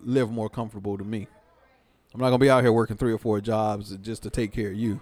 live 0.04 0.30
more 0.30 0.49
comfortable 0.49 0.97
to 0.97 1.06
me. 1.06 1.28
I'm 2.13 2.19
not 2.19 2.28
gonna 2.28 2.39
be 2.39 2.49
out 2.49 2.63
here 2.63 2.73
working 2.73 2.97
three 2.97 3.13
or 3.13 3.17
four 3.17 3.39
jobs 3.39 3.95
just 3.97 4.23
to 4.23 4.30
take 4.30 4.52
care 4.52 4.71
of 4.71 4.76
you, 4.76 4.99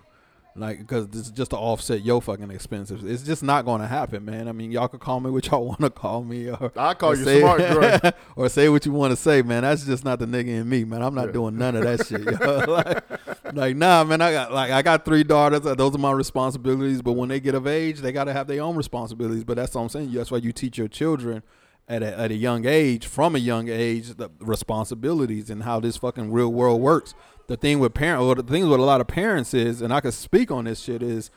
like 0.55 0.79
because 0.79 1.07
this 1.07 1.21
is 1.21 1.31
just 1.31 1.51
to 1.51 1.57
offset 1.57 2.03
your 2.03 2.21
fucking 2.21 2.51
expenses. 2.51 3.03
It's 3.03 3.23
just 3.23 3.41
not 3.41 3.63
gonna 3.65 3.87
happen, 3.87 4.25
man. 4.25 4.47
I 4.47 4.51
mean, 4.51 4.71
y'all 4.71 4.87
could 4.89 4.99
call 4.99 5.19
me 5.19 5.29
what 5.29 5.47
y'all 5.47 5.65
want 5.67 5.79
to 5.81 5.89
call 5.89 6.23
me, 6.23 6.49
or 6.49 6.71
I 6.75 6.93
call 6.93 7.11
or 7.11 7.15
you 7.15 7.23
say- 7.23 7.39
smart, 7.39 7.61
Dre. 7.71 8.11
or 8.35 8.49
say 8.49 8.67
what 8.69 8.85
you 8.85 8.91
want 8.91 9.11
to 9.11 9.15
say, 9.15 9.41
man. 9.41 9.63
That's 9.63 9.85
just 9.85 10.03
not 10.03 10.19
the 10.19 10.25
nigga 10.25 10.47
in 10.49 10.67
me, 10.69 10.83
man. 10.83 11.01
I'm 11.01 11.15
not 11.15 11.27
Yeah. 11.27 11.31
doing 11.33 11.57
none 11.57 11.75
of 11.75 11.83
that 11.83 12.05
shit. 12.05 12.21
Like, 12.71 13.55
like, 13.55 13.75
nah, 13.75 14.03
man. 14.03 14.21
I 14.21 14.31
got 14.31 14.53
like 14.53 14.71
I 14.71 14.81
got 14.81 15.03
three 15.05 15.23
daughters. 15.23 15.65
uh, 15.65 15.75
Those 15.75 15.95
are 15.95 15.99
my 15.99 16.11
responsibilities. 16.11 17.01
But 17.01 17.13
when 17.13 17.29
they 17.29 17.39
get 17.39 17.55
of 17.55 17.67
age, 17.67 17.99
they 17.99 18.11
got 18.11 18.25
to 18.25 18.33
have 18.33 18.47
their 18.47 18.61
own 18.61 18.75
responsibilities. 18.75 19.43
But 19.43 19.57
that's 19.57 19.73
what 19.75 19.81
I'm 19.81 19.89
saying. 19.89 20.11
That's 20.13 20.31
why 20.31 20.37
you 20.37 20.51
teach 20.51 20.77
your 20.77 20.87
children 20.87 21.43
at 21.91 22.01
a, 22.03 22.17
at 22.17 22.31
a 22.31 22.35
young 22.35 22.65
age, 22.65 23.05
from 23.05 23.35
a 23.35 23.39
young 23.39 23.67
age, 23.69 24.15
the 24.15 24.29
responsibilities 24.39 25.49
and 25.49 25.63
how 25.63 25.79
this 25.79 25.97
fucking 25.97 26.31
real 26.31 26.51
world 26.51 26.79
works. 26.81 27.13
The 27.47 27.57
thing 27.57 27.79
with 27.79 27.93
parent, 27.93 28.21
or 28.23 28.35
the 28.35 28.43
thing 28.43 28.69
with 28.69 28.79
a 28.79 28.83
lot 28.83 29.01
of 29.01 29.07
parents 29.07 29.53
is, 29.53 29.81
and 29.81 29.93
I 29.93 29.99
can 29.99 30.11
speak 30.13 30.51
on 30.51 30.63
this 30.65 30.79
shit 30.79 31.03
is, 31.03 31.29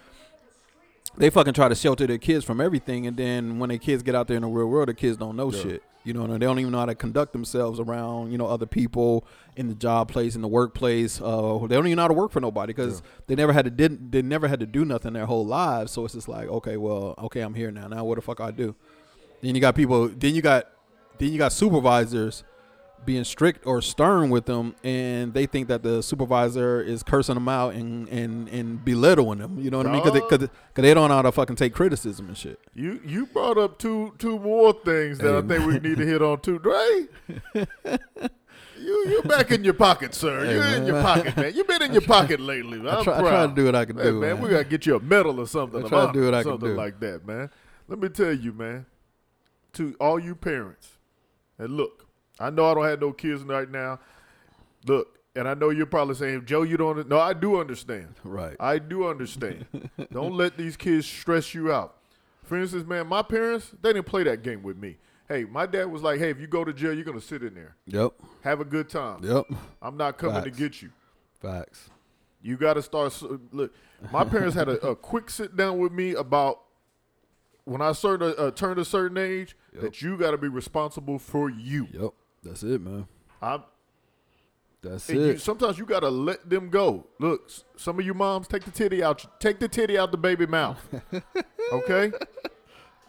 they 1.17 1.29
fucking 1.31 1.55
try 1.55 1.69
to 1.69 1.75
shelter 1.75 2.07
their 2.07 2.19
kids 2.19 2.45
from 2.45 2.61
everything, 2.61 3.07
and 3.07 3.17
then 3.17 3.59
when 3.59 3.69
their 3.69 3.79
kids 3.79 4.03
get 4.03 4.15
out 4.15 4.29
there 4.29 4.37
in 4.37 4.43
the 4.43 4.49
real 4.49 4.67
world, 4.67 4.89
the 4.89 4.95
kids 4.95 5.17
don't 5.17 5.37
know 5.37 5.51
Yeah. 5.53 5.63
shit. 5.63 5.83
You 6.07 6.13
know, 6.13 6.27
they 6.27 6.37
don't 6.39 6.59
even 6.59 6.71
know 6.71 6.81
how 6.81 6.85
to 6.87 6.95
conduct 6.95 7.33
themselves 7.33 7.81
around 7.81 8.31
you 8.31 8.37
know 8.37 8.47
other 8.47 8.67
people 8.67 9.25
in 9.57 9.69
the 9.69 9.75
job 9.75 10.09
place, 10.09 10.35
in 10.37 10.43
the 10.43 10.49
workplace. 10.49 11.19
Uh, 11.19 11.59
they 11.67 11.75
don't 11.75 11.87
even 11.87 11.97
know 11.97 12.03
how 12.03 12.09
to 12.09 12.15
work 12.15 12.31
for 12.31 12.41
nobody 12.41 12.75
because 12.75 13.03
they 13.27 13.35
never 13.35 13.55
had 13.55 13.65
to 13.65 13.71
did 13.71 14.13
they 14.13 14.21
never 14.21 14.47
had 14.47 14.61
to 14.61 14.67
do 14.67 14.85
nothing 14.85 15.15
their 15.15 15.25
whole 15.25 15.47
lives. 15.47 15.93
So 15.93 16.05
it's 16.05 16.13
just 16.13 16.29
like, 16.29 16.47
okay, 16.49 16.77
well, 16.77 17.15
okay, 17.23 17.41
I'm 17.41 17.55
here 17.55 17.71
now. 17.71 17.89
Now 17.89 18.05
what 18.05 18.17
the 18.17 18.21
fuck 18.23 18.39
I 18.41 18.51
do? 18.51 18.75
Then 19.45 19.55
you 19.55 19.61
got 19.61 19.75
people. 19.75 20.09
Then 20.09 20.35
you 20.35 20.41
got 20.41 20.65
then 21.19 21.31
you 21.31 21.37
got 21.39 21.53
supervisors 21.53 22.45
being 23.05 23.25
strict 23.25 23.67
or 23.67 23.83
stern 23.83 24.31
with 24.31 24.47
them, 24.47 24.75
and 24.83 25.35
they 25.35 25.45
think 25.45 25.69
that 25.69 25.83
the 25.83 26.03
supervisor 26.03 26.81
is 26.81 27.03
cursing 27.03 27.35
them 27.35 27.47
out 27.47 27.75
and 27.75 28.09
and, 28.09 28.49
and 28.49 28.83
belittling 28.83 29.41
them. 29.41 29.59
You 29.61 29.71
know 29.71 29.77
what 29.77 29.87
I 29.87 29.93
mean? 29.93 30.03
Because 30.03 30.15
they, 30.15 30.21
cause, 30.21 30.39
'cause 30.73 30.83
they 30.83 30.95
don't 30.95 31.11
know 31.11 31.17
how 31.17 31.23
to 31.23 31.31
fucking 31.31 31.57
take 31.57 31.75
criticism 31.75 32.29
and 32.29 32.39
shit. 32.39 32.59
You 32.73 33.01
you 33.05 33.27
brought 33.27 33.59
up 33.59 33.79
two 33.79 34.15
two 34.19 34.39
more 34.39 34.73
things 34.73 35.19
that 35.19 35.35
I 35.35 35.43
Hey, 35.43 35.47
think 35.61 35.67
we 35.67 35.89
need 35.91 35.99
to 35.99 36.07
hit 36.07 36.23
on 36.23 36.41
too, 36.41 36.59
Dre. 36.59 37.07
you 38.81 39.07
you're 39.11 39.23
back 39.25 39.51
in 39.51 39.63
your 39.63 39.75
pocket, 39.75 40.15
sir. 40.15 40.43
Hey, 40.47 40.55
You're 40.55 40.65
in 40.83 40.87
your 40.87 41.03
pocket, 41.03 41.37
man. 41.37 41.53
You've 41.55 41.67
been 41.69 41.83
in 41.83 41.93
your 41.93 42.01
pocket 42.01 42.41
lately. 42.41 42.79
Man. 42.79 42.89
I 42.95 42.99
I'm 42.99 43.05
try, 43.05 43.19
I 43.19 43.21
try 43.21 43.47
to 43.47 43.55
do 43.55 43.67
what 43.67 43.75
I 43.75 43.85
can 43.85 43.99
Hey, 43.99 44.05
do, 44.05 44.21
man, 44.21 44.41
we 44.41 44.49
gotta 44.49 44.65
get 44.65 44.87
you 44.87 44.97
a 44.97 45.01
medal 45.01 45.39
or 45.39 45.47
something. 45.47 45.85
I 45.85 45.89
try 45.89 46.07
to 46.07 46.13
do 46.15 46.25
what 46.25 46.33
I 46.33 46.43
can 46.43 46.53
something 46.53 46.71
do. 46.71 46.75
like 46.77 46.99
that, 47.01 47.27
man. 47.27 47.51
Let 47.87 47.99
me 47.99 48.09
tell 48.09 48.33
you, 48.33 48.55
man. 48.55 48.87
To 49.75 49.95
all 50.01 50.19
you 50.19 50.35
parents, 50.35 50.89
and 51.59 51.77
look, 51.77 52.07
I 52.39 52.51
know 52.51 52.67
I 52.71 52.75
don't 52.75 52.85
have 52.85 53.01
no 53.01 53.13
kids 53.13 53.43
right 53.43 53.71
now. 53.71 53.99
Look, 54.87 55.19
and 55.37 55.49
I 55.49 55.55
know 55.55 55.71
you're 55.71 55.87
probably 55.87 56.15
saying, 56.15 56.45
Joe, 56.47 56.63
you 56.63 56.77
don't. 56.77 57.09
No, 57.09 57.19
I 57.19 57.33
do 57.33 57.61
understand. 57.61 58.15
right. 58.23 58.57
I 58.61 58.79
do 58.79 59.09
understand. 59.09 59.67
Don't 60.13 60.35
let 60.35 60.57
these 60.57 60.77
kids 60.77 61.07
stress 61.07 61.55
you 61.55 61.73
out. 61.73 61.97
For 62.45 62.61
instance, 62.61 62.87
man, 62.87 63.07
my 63.09 63.23
parents, 63.23 63.73
they 63.83 63.93
didn't 63.93 64.07
play 64.07 64.23
that 64.25 64.43
game 64.43 64.63
with 64.63 64.77
me. 64.77 64.99
Hey, 65.29 65.45
my 65.45 65.65
dad 65.67 65.87
was 65.87 66.03
like, 66.03 66.19
hey, 66.19 66.31
if 66.31 66.39
you 66.39 66.47
go 66.47 66.63
to 66.65 66.73
jail, 66.73 66.93
you're 66.93 67.05
going 67.05 67.19
to 67.19 67.25
sit 67.25 67.43
in 67.43 67.55
there. 67.55 67.75
Yep. 67.87 68.13
Have 68.43 68.61
a 68.61 68.65
good 68.65 68.89
time. 68.91 69.25
Yep. 69.25 69.47
I'm 69.81 69.97
not 69.97 70.19
coming 70.19 70.43
Facts. 70.43 70.45
to 70.57 70.63
get 70.63 70.83
you. 70.83 70.91
Facts. 71.41 71.89
You 72.43 72.57
got 72.59 72.75
to 72.75 72.83
start. 72.83 73.19
Look, 73.51 73.73
my 74.13 74.23
parents 74.25 74.55
had 74.55 74.69
a, 74.69 74.79
a 74.89 74.95
quick 74.95 75.31
sit 75.31 75.57
down 75.57 75.79
with 75.79 75.93
me 75.93 76.13
about 76.15 76.61
when 77.65 77.81
I 77.83 77.93
certain, 77.93 78.35
uh, 78.37 78.51
turned 78.51 78.79
a 78.79 78.85
certain 78.85 79.17
age 79.19 79.57
Yep. 79.73 79.83
that 79.83 80.03
you 80.03 80.17
got 80.17 80.31
to 80.33 80.39
be 80.39 80.49
responsible 80.49 81.19
for 81.19 81.51
you. 81.51 81.89
Yep. 81.93 82.11
That's 82.43 82.63
it, 82.63 82.81
man. 82.81 83.09
I'm, 83.43 83.63
That's 84.83 85.09
and 85.09 85.19
you, 85.19 85.27
it. 85.31 85.41
sometimes 85.41 85.79
you 85.79 85.87
got 85.87 86.01
to 86.01 86.11
let 86.11 86.49
them 86.49 86.69
go. 86.71 87.07
Look, 87.19 87.51
some 87.77 87.99
of 87.99 88.05
you 88.05 88.15
moms 88.15 88.47
take 88.49 88.65
the 88.65 88.71
titty 88.71 89.03
out. 89.03 89.25
Take 89.41 89.59
the 89.61 89.69
titty 89.69 89.99
out 89.99 90.11
the 90.13 90.19
baby 90.19 90.47
mouth. 90.47 90.79
Okay. 91.73 92.13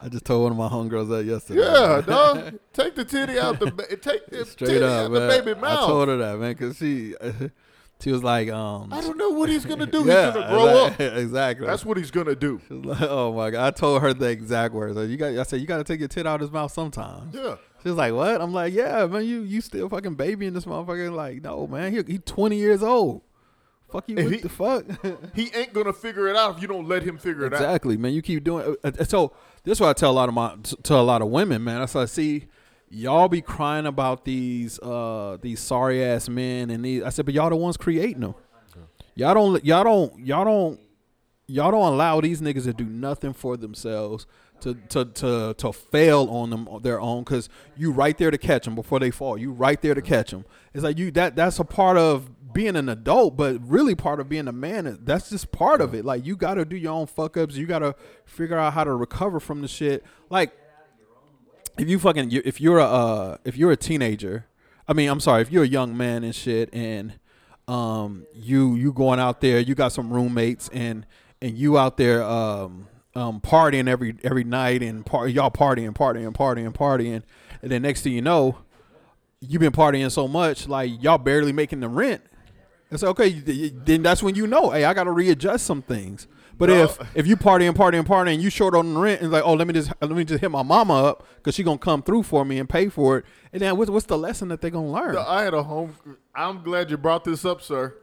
I 0.02 0.08
just 0.08 0.24
told 0.24 0.44
one 0.44 0.52
of 0.54 0.58
my 0.58 0.70
homegirls 0.70 1.10
that 1.10 1.26
yesterday. 1.26 1.60
Yeah, 1.62 2.02
dog. 2.06 2.58
Take 2.72 2.96
the 2.96 3.04
titty 3.04 3.38
out 3.38 3.60
the 3.60 3.70
take 4.02 4.26
the 4.28 4.46
Straight 4.46 4.68
titty 4.70 4.84
up, 4.86 5.06
out 5.06 5.12
man. 5.12 5.22
the 5.22 5.28
baby 5.44 5.60
mouth. 5.60 5.84
I 5.84 5.88
told 5.88 6.08
her 6.08 6.18
that, 6.18 6.40
man, 6.40 6.54
because 6.54 6.78
she, 6.78 7.16
she 8.02 8.12
was 8.12 8.24
like, 8.24 8.50
um, 8.50 8.92
I 8.92 9.02
don't 9.02 9.18
know 9.18 9.30
what 9.32 9.50
he's 9.50 9.66
gonna 9.66 9.86
do. 9.86 10.04
yeah, 10.06 10.26
he's 10.26 10.34
gonna 10.36 10.50
grow 10.50 10.68
up. 10.86 10.92
exactly, 11.00 11.22
Exactly. 11.24 11.68
That's 11.68 11.86
what 11.86 11.98
he's 11.98 12.12
gonna 12.12 12.36
do. 12.36 12.60
She 12.68 12.74
was 12.74 12.86
like, 12.86 13.10
oh 13.10 13.34
my 13.34 13.50
god! 13.52 13.68
I 13.68 13.72
told 13.72 14.02
her 14.02 14.14
the 14.14 14.28
exact 14.28 14.74
words. 14.74 14.96
Like, 14.96 15.10
you 15.10 15.18
got, 15.18 15.34
I 15.34 15.44
said, 15.44 15.62
you 15.62 15.68
got 15.68 15.78
to 15.78 15.84
take 15.84 16.00
your 16.00 16.10
tit 16.10 16.28
out 16.28 16.36
of 16.36 16.42
his 16.42 16.52
mouth 16.52 16.72
sometimes. 16.72 17.34
Yeah. 17.36 17.56
She 17.84 17.90
was 17.90 17.98
like, 17.98 18.14
"What?" 18.14 18.42
I'm 18.42 18.52
like, 18.52 18.74
"Yeah, 18.74 19.06
man, 19.06 19.26
you 19.26 19.42
you 19.42 19.62
still 19.62 19.88
fucking 19.90 20.16
babying 20.16 20.54
this 20.54 20.66
motherfucker." 20.66 21.14
Like, 21.14 21.44
no, 21.44 21.68
man, 21.68 21.94
he 21.94 22.02
he 22.14 22.18
20 22.18 22.56
years 22.58 22.82
old. 22.82 23.22
Fuck 23.92 24.10
you, 24.10 24.16
what 24.16 24.34
he- 24.34 24.40
the 24.40 24.50
fuck? 24.50 24.84
He 25.36 25.52
ain't 25.54 25.72
gonna 25.72 25.94
figure 25.94 26.28
it 26.28 26.36
out 26.36 26.56
if 26.56 26.62
you 26.64 26.68
don't 26.68 26.88
let 26.88 27.04
him 27.04 27.20
figure 27.20 27.46
it 27.46 27.54
out. 27.54 27.62
exactly, 27.62 27.96
man. 27.96 28.14
You 28.14 28.24
keep 28.24 28.44
doing. 28.44 28.76
Uh, 28.84 28.92
uh, 29.00 29.04
so 29.04 29.34
this 29.64 29.78
is 29.78 29.82
what 29.82 29.90
I 29.90 29.94
tell 29.94 30.10
a 30.12 30.14
lot 30.14 30.28
of 30.30 30.34
my 30.34 30.56
to 30.84 30.96
a 30.96 31.02
lot 31.02 31.22
of 31.22 31.28
women, 31.30 31.64
man. 31.64 31.82
I 31.82 32.06
see 32.06 32.48
y'all 32.96 33.28
be 33.28 33.42
crying 33.42 33.86
about 33.86 34.26
these 34.26 34.80
uh 34.80 35.38
these 35.42 35.60
sorry 35.60 36.04
ass 36.04 36.30
men 36.30 36.70
and 36.70 36.84
these. 36.84 37.04
I 37.04 37.10
said, 37.10 37.26
but 37.26 37.34
y'all 37.34 37.50
the 37.50 37.56
ones 37.56 37.78
creating 37.78 38.22
them. 38.22 38.36
Y'all 39.16 39.34
don't. 39.34 39.64
Y'all 39.64 39.84
don't. 39.84 40.20
Y'all 40.20 40.46
don't. 40.46 40.80
Y'all 41.48 41.72
don't 41.72 41.94
allow 41.94 42.20
these 42.22 42.42
niggas 42.42 42.64
to 42.64 42.74
do 42.74 42.86
nothing 42.86 43.32
for 43.32 43.56
themselves 43.56 44.26
to 44.62 44.74
to 44.90 45.06
to 45.06 45.56
to 45.58 45.72
fail 45.72 46.28
on 46.30 46.50
them 46.50 46.68
their 46.82 47.00
own 47.00 47.24
because 47.24 47.50
you 47.78 47.92
right 47.92 48.18
there 48.18 48.32
to 48.32 48.38
catch 48.38 48.66
them 48.66 48.76
before 48.76 49.00
they 49.00 49.12
fall. 49.12 49.38
You 49.38 49.52
right 49.52 49.82
there 49.82 49.94
to 49.94 50.02
catch 50.02 50.32
them. 50.32 50.46
It's 50.74 50.84
like 50.84 50.98
you 50.98 51.12
that 51.12 51.36
that's 51.36 51.60
a 51.60 51.64
part 51.64 51.98
of 51.98 52.30
being 52.52 52.76
an 52.76 52.90
adult, 52.90 53.38
but 53.38 53.60
really 53.68 53.96
part 53.96 54.20
of 54.20 54.28
being 54.28 54.48
a 54.48 54.54
man. 54.54 54.98
That's 55.04 55.30
just 55.30 55.52
part 55.52 55.82
of 55.82 55.94
it. 55.94 56.04
Like 56.04 56.26
you 56.26 56.36
got 56.36 56.56
to 56.56 56.66
do 56.66 56.76
your 56.76 56.94
own 56.94 57.06
fuck 57.06 57.38
ups. 57.38 57.56
You 57.56 57.68
got 57.68 57.80
to 57.80 57.96
figure 58.26 58.58
out 58.58 58.74
how 58.74 58.84
to 58.84 58.94
recover 58.94 59.40
from 59.40 59.62
the 59.62 59.68
shit. 59.68 60.04
Like 60.30 60.52
if 61.78 61.90
you 61.90 62.00
fucking 62.00 62.32
if 62.32 62.62
you're 62.62 62.80
a 62.80 62.86
uh, 62.86 63.38
if 63.44 63.58
you're 63.58 63.72
a 63.72 63.78
teenager, 63.78 64.46
I 64.88 64.94
mean, 64.94 65.10
I'm 65.10 65.20
sorry, 65.20 65.42
if 65.42 65.52
you're 65.52 65.64
a 65.64 65.68
young 65.68 65.96
man 65.96 66.24
and 66.24 66.34
shit, 66.34 66.70
and 66.74 67.14
um 67.68 68.26
you 68.34 68.76
you 68.76 68.94
going 68.94 69.20
out 69.20 69.42
there, 69.42 69.60
you 69.60 69.76
got 69.76 69.92
some 69.92 70.12
roommates, 70.12 70.70
and 70.70 71.06
and 71.42 71.58
you 71.58 71.78
out 71.78 71.98
there 71.98 72.24
um 72.24 72.88
um 73.16 73.42
partying 73.42 73.88
every 73.88 74.16
every 74.24 74.44
night, 74.44 74.82
and 74.82 75.06
y'all 75.28 75.52
partying, 75.52 75.94
partying, 75.94 76.34
partying, 76.34 76.74
partying, 76.74 77.24
and 77.62 77.72
then 77.72 77.82
next 77.82 78.02
thing 78.02 78.14
you 78.14 78.22
know, 78.22 78.58
you've 79.42 79.62
been 79.62 79.72
partying 79.72 80.12
so 80.12 80.28
much, 80.28 80.68
like 80.68 80.92
y'all 81.04 81.18
barely 81.18 81.52
making 81.52 81.80
the 81.80 81.90
rent. 81.90 82.22
It's 82.92 83.04
okay. 83.04 83.30
Then 83.32 84.04
that's 84.04 84.22
when 84.24 84.36
you 84.36 84.48
know, 84.48 84.70
hey, 84.70 84.86
I 84.86 84.94
got 84.94 85.06
to 85.06 85.12
readjust 85.12 85.66
some 85.66 85.82
things. 85.82 86.28
But 86.58 86.70
No. 86.70 86.84
if 86.84 86.98
if 87.16 87.28
you 87.28 87.36
party 87.36 87.66
and 87.66 87.76
party 87.76 87.98
and 87.98 88.08
party 88.08 88.34
and 88.34 88.42
you 88.42 88.50
short 88.50 88.76
on 88.76 88.94
the 88.94 89.00
rent, 89.00 89.22
and 89.22 89.30
like, 89.30 89.44
oh, 89.44 89.56
let 89.56 89.68
me 89.68 89.74
just 89.74 89.92
let 90.00 90.12
me 90.12 90.24
just 90.24 90.40
hit 90.40 90.50
my 90.50 90.64
mama 90.64 90.94
up 91.04 91.28
because 91.36 91.54
she 91.54 91.64
gonna 91.64 91.78
come 91.78 92.02
through 92.02 92.24
for 92.24 92.46
me 92.46 92.60
and 92.60 92.70
pay 92.70 92.88
for 92.88 93.18
it. 93.18 93.26
And 93.52 93.62
then 93.62 93.76
what's 93.76 93.92
what's 93.92 94.06
the 94.06 94.18
lesson 94.18 94.48
that 94.50 94.62
they 94.62 94.70
gonna 94.70 94.90
learn? 94.90 95.18
I 95.18 95.42
had 95.44 95.54
a 95.54 95.64
home. 95.64 95.96
I'm 96.34 96.64
glad 96.64 96.90
you 96.90 96.96
brought 96.98 97.26
this 97.26 97.44
up, 97.44 97.62
sir. 97.62 97.96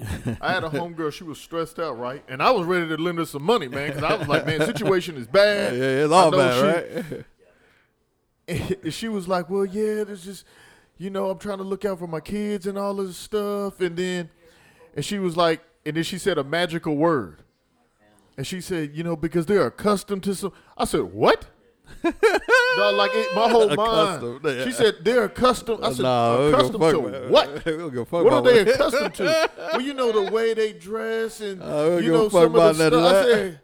I 0.42 0.52
had 0.52 0.64
a 0.64 0.68
homegirl. 0.68 1.12
She 1.14 1.24
was 1.24 1.38
stressed 1.40 1.78
out, 1.78 1.98
right? 1.98 2.22
And 2.28 2.42
I 2.42 2.50
was 2.50 2.66
ready 2.66 2.86
to 2.88 2.96
lend 2.98 3.16
her 3.18 3.24
some 3.24 3.42
money, 3.42 3.68
man, 3.68 3.88
because 3.88 4.02
I 4.02 4.16
was 4.16 4.28
like, 4.28 4.44
man, 4.44 4.60
situation 4.66 5.16
is 5.16 5.26
bad. 5.26 5.74
yeah, 5.76 6.04
it's 6.04 6.12
all 6.12 6.30
bad, 6.30 6.54
she- 6.84 6.96
right? 7.16 7.24
And 8.48 8.92
she 8.92 9.08
was 9.08 9.28
like, 9.28 9.48
"Well, 9.48 9.64
yeah, 9.64 10.04
there's 10.04 10.24
just, 10.24 10.44
you 10.98 11.10
know, 11.10 11.30
I'm 11.30 11.38
trying 11.38 11.58
to 11.58 11.64
look 11.64 11.84
out 11.84 11.98
for 12.00 12.08
my 12.08 12.20
kids 12.20 12.66
and 12.66 12.76
all 12.76 12.94
this 12.94 13.16
stuff." 13.16 13.80
And 13.80 13.96
then, 13.96 14.30
and 14.94 15.04
she 15.04 15.18
was 15.18 15.36
like, 15.36 15.62
and 15.84 15.96
then 15.96 16.04
she 16.04 16.18
said 16.18 16.38
a 16.38 16.44
magical 16.44 16.96
word, 16.96 17.42
and 18.36 18.46
she 18.46 18.60
said, 18.60 18.92
"You 18.94 19.02
know, 19.04 19.16
because 19.16 19.46
they're 19.46 19.66
accustomed 19.66 20.22
to 20.24 20.34
some." 20.34 20.52
I 20.76 20.84
said, 20.84 21.02
"What?" 21.02 21.46
no, 22.04 22.10
like 22.92 23.10
it, 23.14 23.34
my 23.34 23.48
whole 23.50 23.70
Accustomed, 23.70 24.42
mind. 24.42 24.56
yeah. 24.58 24.64
She 24.64 24.72
said 24.72 24.96
they're 25.02 25.24
accustomed. 25.24 25.80
I 25.84 25.92
said, 25.92 26.02
Nah, 26.04 26.46
we 26.46 26.50
don't 26.52 26.52
give 26.52 26.54
a 26.54 26.56
accustomed 26.56 26.80
to 27.12 27.16
about- 27.18 27.30
what? 27.30 27.64
we 27.66 27.72
don't 27.76 27.90
give 27.90 28.00
a 28.00 28.04
fuck 28.06 28.24
What 28.24 28.32
are 28.32 28.42
they 28.42 28.58
accustomed 28.60 29.14
to? 29.16 29.50
Well, 29.72 29.80
you 29.80 29.92
know 29.94 30.10
the 30.24 30.32
way 30.32 30.54
they 30.54 30.72
dress 30.72 31.40
and 31.40 31.62
Uh, 31.62 31.98
you 32.02 32.10
know 32.12 32.28
some 32.28 32.54
of 32.54 32.76
the 32.78 32.88
stuff. 32.88 32.94
I 32.94 33.22
said, 33.24 33.60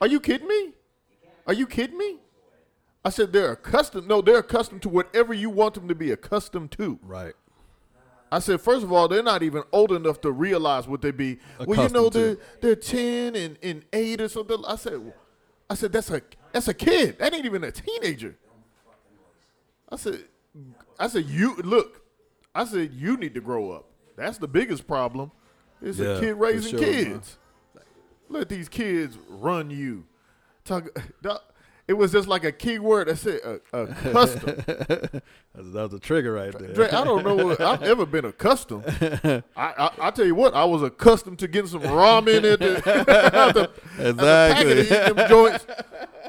"Are 0.00 0.06
you 0.06 0.20
kidding 0.20 0.48
me? 0.48 0.72
Are 1.46 1.54
you 1.54 1.66
kidding 1.66 1.96
me?" 1.96 2.18
I 3.04 3.10
said, 3.10 3.32
"They're 3.32 3.52
accustomed. 3.52 4.06
No, 4.06 4.20
they're 4.20 4.38
accustomed 4.38 4.82
to 4.82 4.88
whatever 4.88 5.32
you 5.32 5.48
want 5.48 5.74
them 5.74 5.88
to 5.88 5.94
be 5.94 6.10
accustomed 6.10 6.72
to." 6.72 6.98
Right. 7.02 7.34
I 8.32 8.38
said, 8.38 8.62
first 8.62 8.82
of 8.82 8.90
all, 8.90 9.08
they're 9.08 9.22
not 9.22 9.42
even 9.42 9.62
old 9.72 9.92
enough 9.92 10.22
to 10.22 10.32
realize 10.32 10.88
what 10.88 11.02
they 11.02 11.10
be. 11.10 11.38
well, 11.66 11.82
you 11.82 11.90
know, 11.90 12.08
they're 12.08 12.38
they're 12.62 12.74
ten 12.74 13.36
and, 13.36 13.58
and 13.62 13.84
eight 13.92 14.22
or 14.22 14.28
something. 14.28 14.56
I 14.66 14.76
said, 14.76 15.12
I 15.68 15.74
said 15.74 15.92
that's 15.92 16.10
a 16.10 16.22
that's 16.50 16.66
a 16.66 16.72
kid. 16.72 17.18
That 17.18 17.34
ain't 17.34 17.44
even 17.44 17.62
a 17.62 17.70
teenager. 17.70 18.34
I 19.90 19.96
said, 19.96 20.24
I 20.98 21.08
said 21.08 21.26
you 21.26 21.56
look. 21.56 22.00
I 22.54 22.64
said 22.64 22.94
you 22.94 23.18
need 23.18 23.34
to 23.34 23.42
grow 23.42 23.70
up. 23.70 23.90
That's 24.16 24.38
the 24.38 24.48
biggest 24.48 24.86
problem. 24.86 25.30
It's 25.82 25.98
Yeah, 25.98 26.16
a 26.16 26.20
kid 26.20 26.32
raising 26.34 26.70
sure, 26.70 26.80
man. 26.80 27.04
kids. 27.04 27.38
Let 28.30 28.48
these 28.48 28.70
kids 28.70 29.18
run 29.28 29.68
you. 29.70 30.06
Talk. 30.64 30.88
It 31.92 31.98
was 31.98 32.10
just 32.10 32.26
like 32.26 32.42
a 32.42 32.52
key 32.52 32.78
word 32.78 33.08
that 33.08 33.18
said 33.18 33.40
uh, 33.44 33.56
uh, 33.70 33.80
a, 33.80 33.82
accustomed. 33.82 34.64
That's, 35.54 35.72
that 35.72 35.82
was 35.82 35.92
a 35.92 35.98
trigger 35.98 36.32
right 36.32 36.50
there. 36.58 36.86
I 36.86 37.04
don't 37.04 37.22
know. 37.22 37.36
What, 37.36 37.60
I've 37.60 37.82
ever 37.82 38.06
been 38.06 38.24
accustomed. 38.24 38.84
I, 38.88 39.42
I 39.54 39.90
I 40.00 40.10
tell 40.10 40.24
you 40.24 40.34
what, 40.34 40.54
I 40.54 40.64
was 40.64 40.82
accustomed 40.82 41.38
to 41.40 41.48
getting 41.48 41.68
some 41.68 41.82
ramen 41.82 42.50
at 42.50 42.60
the, 42.60 42.76
at 43.36 43.54
the, 43.54 43.70
at 43.98 44.16
the 44.16 44.22
packet 44.22 44.78
Exactly. 44.78 45.12
them 45.14 45.28
joints. 45.28 45.66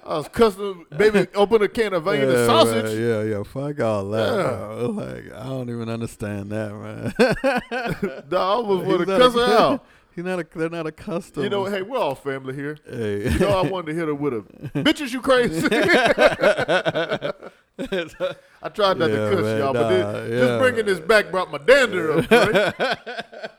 I 0.05 0.17
was 0.17 0.25
accustomed, 0.27 0.85
maybe 0.91 1.27
open 1.33 1.61
a 1.61 1.69
can 1.69 1.93
of 1.93 2.03
vein 2.03 2.29
yeah, 2.29 2.45
sausage. 2.45 2.83
man, 2.83 3.01
yeah, 3.01 3.21
yeah. 3.37 3.43
Fuck 3.43 3.79
all 3.79 4.09
that. 4.09 4.37
Yeah. 4.37 4.87
Like 4.87 5.31
I 5.33 5.45
don't 5.45 5.69
even 5.69 5.87
understand 5.87 6.49
that, 6.51 6.73
man. 6.75 8.23
Dog, 8.29 8.65
I 8.65 8.67
was 8.67 8.79
He's 8.79 8.87
want 8.89 8.99
to 8.99 9.05
not 9.05 9.21
cuss 9.21 9.35
a- 9.35 9.47
her 9.47 9.57
out. 9.57 9.85
He's 10.15 10.23
not. 10.23 10.39
A, 10.39 10.47
they're 10.55 10.69
not 10.69 10.85
accustomed. 10.87 11.43
You 11.43 11.49
know, 11.49 11.65
hey, 11.65 11.81
we're 11.81 11.97
all 11.97 12.15
family 12.15 12.53
here. 12.53 12.77
hey. 12.89 13.29
You 13.31 13.39
know, 13.39 13.59
I 13.59 13.61
wanted 13.67 13.87
to 13.93 13.97
hit 13.97 14.07
her 14.07 14.15
with 14.15 14.33
a 14.33 14.41
bitches. 14.79 15.11
You 15.11 15.21
crazy? 15.21 15.67
I 17.79 18.69
tried 18.69 18.97
not 18.97 19.09
Yeah, 19.09 19.29
to 19.29 19.35
cuss 19.35 19.41
man, 19.43 19.57
y'all, 19.57 19.73
but 19.73 19.89
this, 19.89 20.31
yeah. 20.31 20.39
just 20.39 20.59
bringing 20.61 20.85
this 20.85 20.99
back 20.99 21.31
brought 21.31 21.51
my 21.51 21.57
dander 21.57 22.13
up. 22.19 22.27
Dre. 22.27 22.73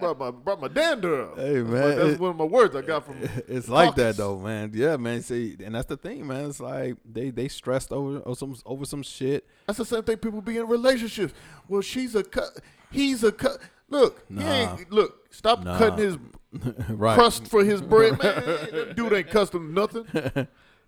brought 0.00 0.18
my 0.18 0.30
brought 0.30 0.60
my 0.60 0.68
dander 0.68 1.22
up. 1.30 1.36
Hey, 1.38 1.54
man, 1.62 1.96
that's 1.98 2.10
it- 2.14 2.20
one 2.20 2.30
of 2.30 2.36
my 2.36 2.44
words 2.44 2.74
I 2.74 2.80
got 2.82 3.04
from. 3.04 3.16
It's 3.48 3.68
like 3.68 3.90
Caucus. 3.90 4.02
that 4.04 4.16
though, 4.16 4.38
man. 4.38 4.70
Yeah, 4.72 4.96
man. 4.96 5.20
See, 5.22 5.56
and 5.62 5.74
that's 5.74 5.86
the 5.86 5.96
thing, 5.98 6.26
man. 6.26 6.46
It's 6.48 6.60
like 6.60 6.96
they 7.04 7.30
they 7.30 7.48
stressed 7.48 7.92
over 7.92 8.22
over 8.24 8.34
some 8.34 8.56
over 8.64 8.84
some 8.86 9.02
shit. 9.02 9.46
That's 9.66 9.78
the 9.78 9.84
same 9.84 10.02
thing 10.02 10.16
people 10.16 10.40
be 10.40 10.56
in 10.56 10.66
relationships. 10.66 11.34
Well, 11.68 11.82
she's 11.82 12.14
a 12.14 12.22
cut. 12.24 12.60
He's 12.90 13.22
a 13.22 13.32
cut. 13.32 13.58
Look, 13.90 14.22
he 14.28 14.34
Nah. 14.34 14.76
ain't, 14.78 14.90
look. 14.90 15.17
Stop 15.30 15.64
Nah. 15.64 15.78
cutting 15.78 15.98
his 16.04 16.18
right. 16.90 17.14
crust 17.14 17.46
for 17.48 17.64
his 17.64 17.80
bread, 17.82 18.22
man. 18.22 18.92
Dude 18.96 19.12
ain't 19.12 19.28
custom 19.30 19.74
nothing. 19.74 20.06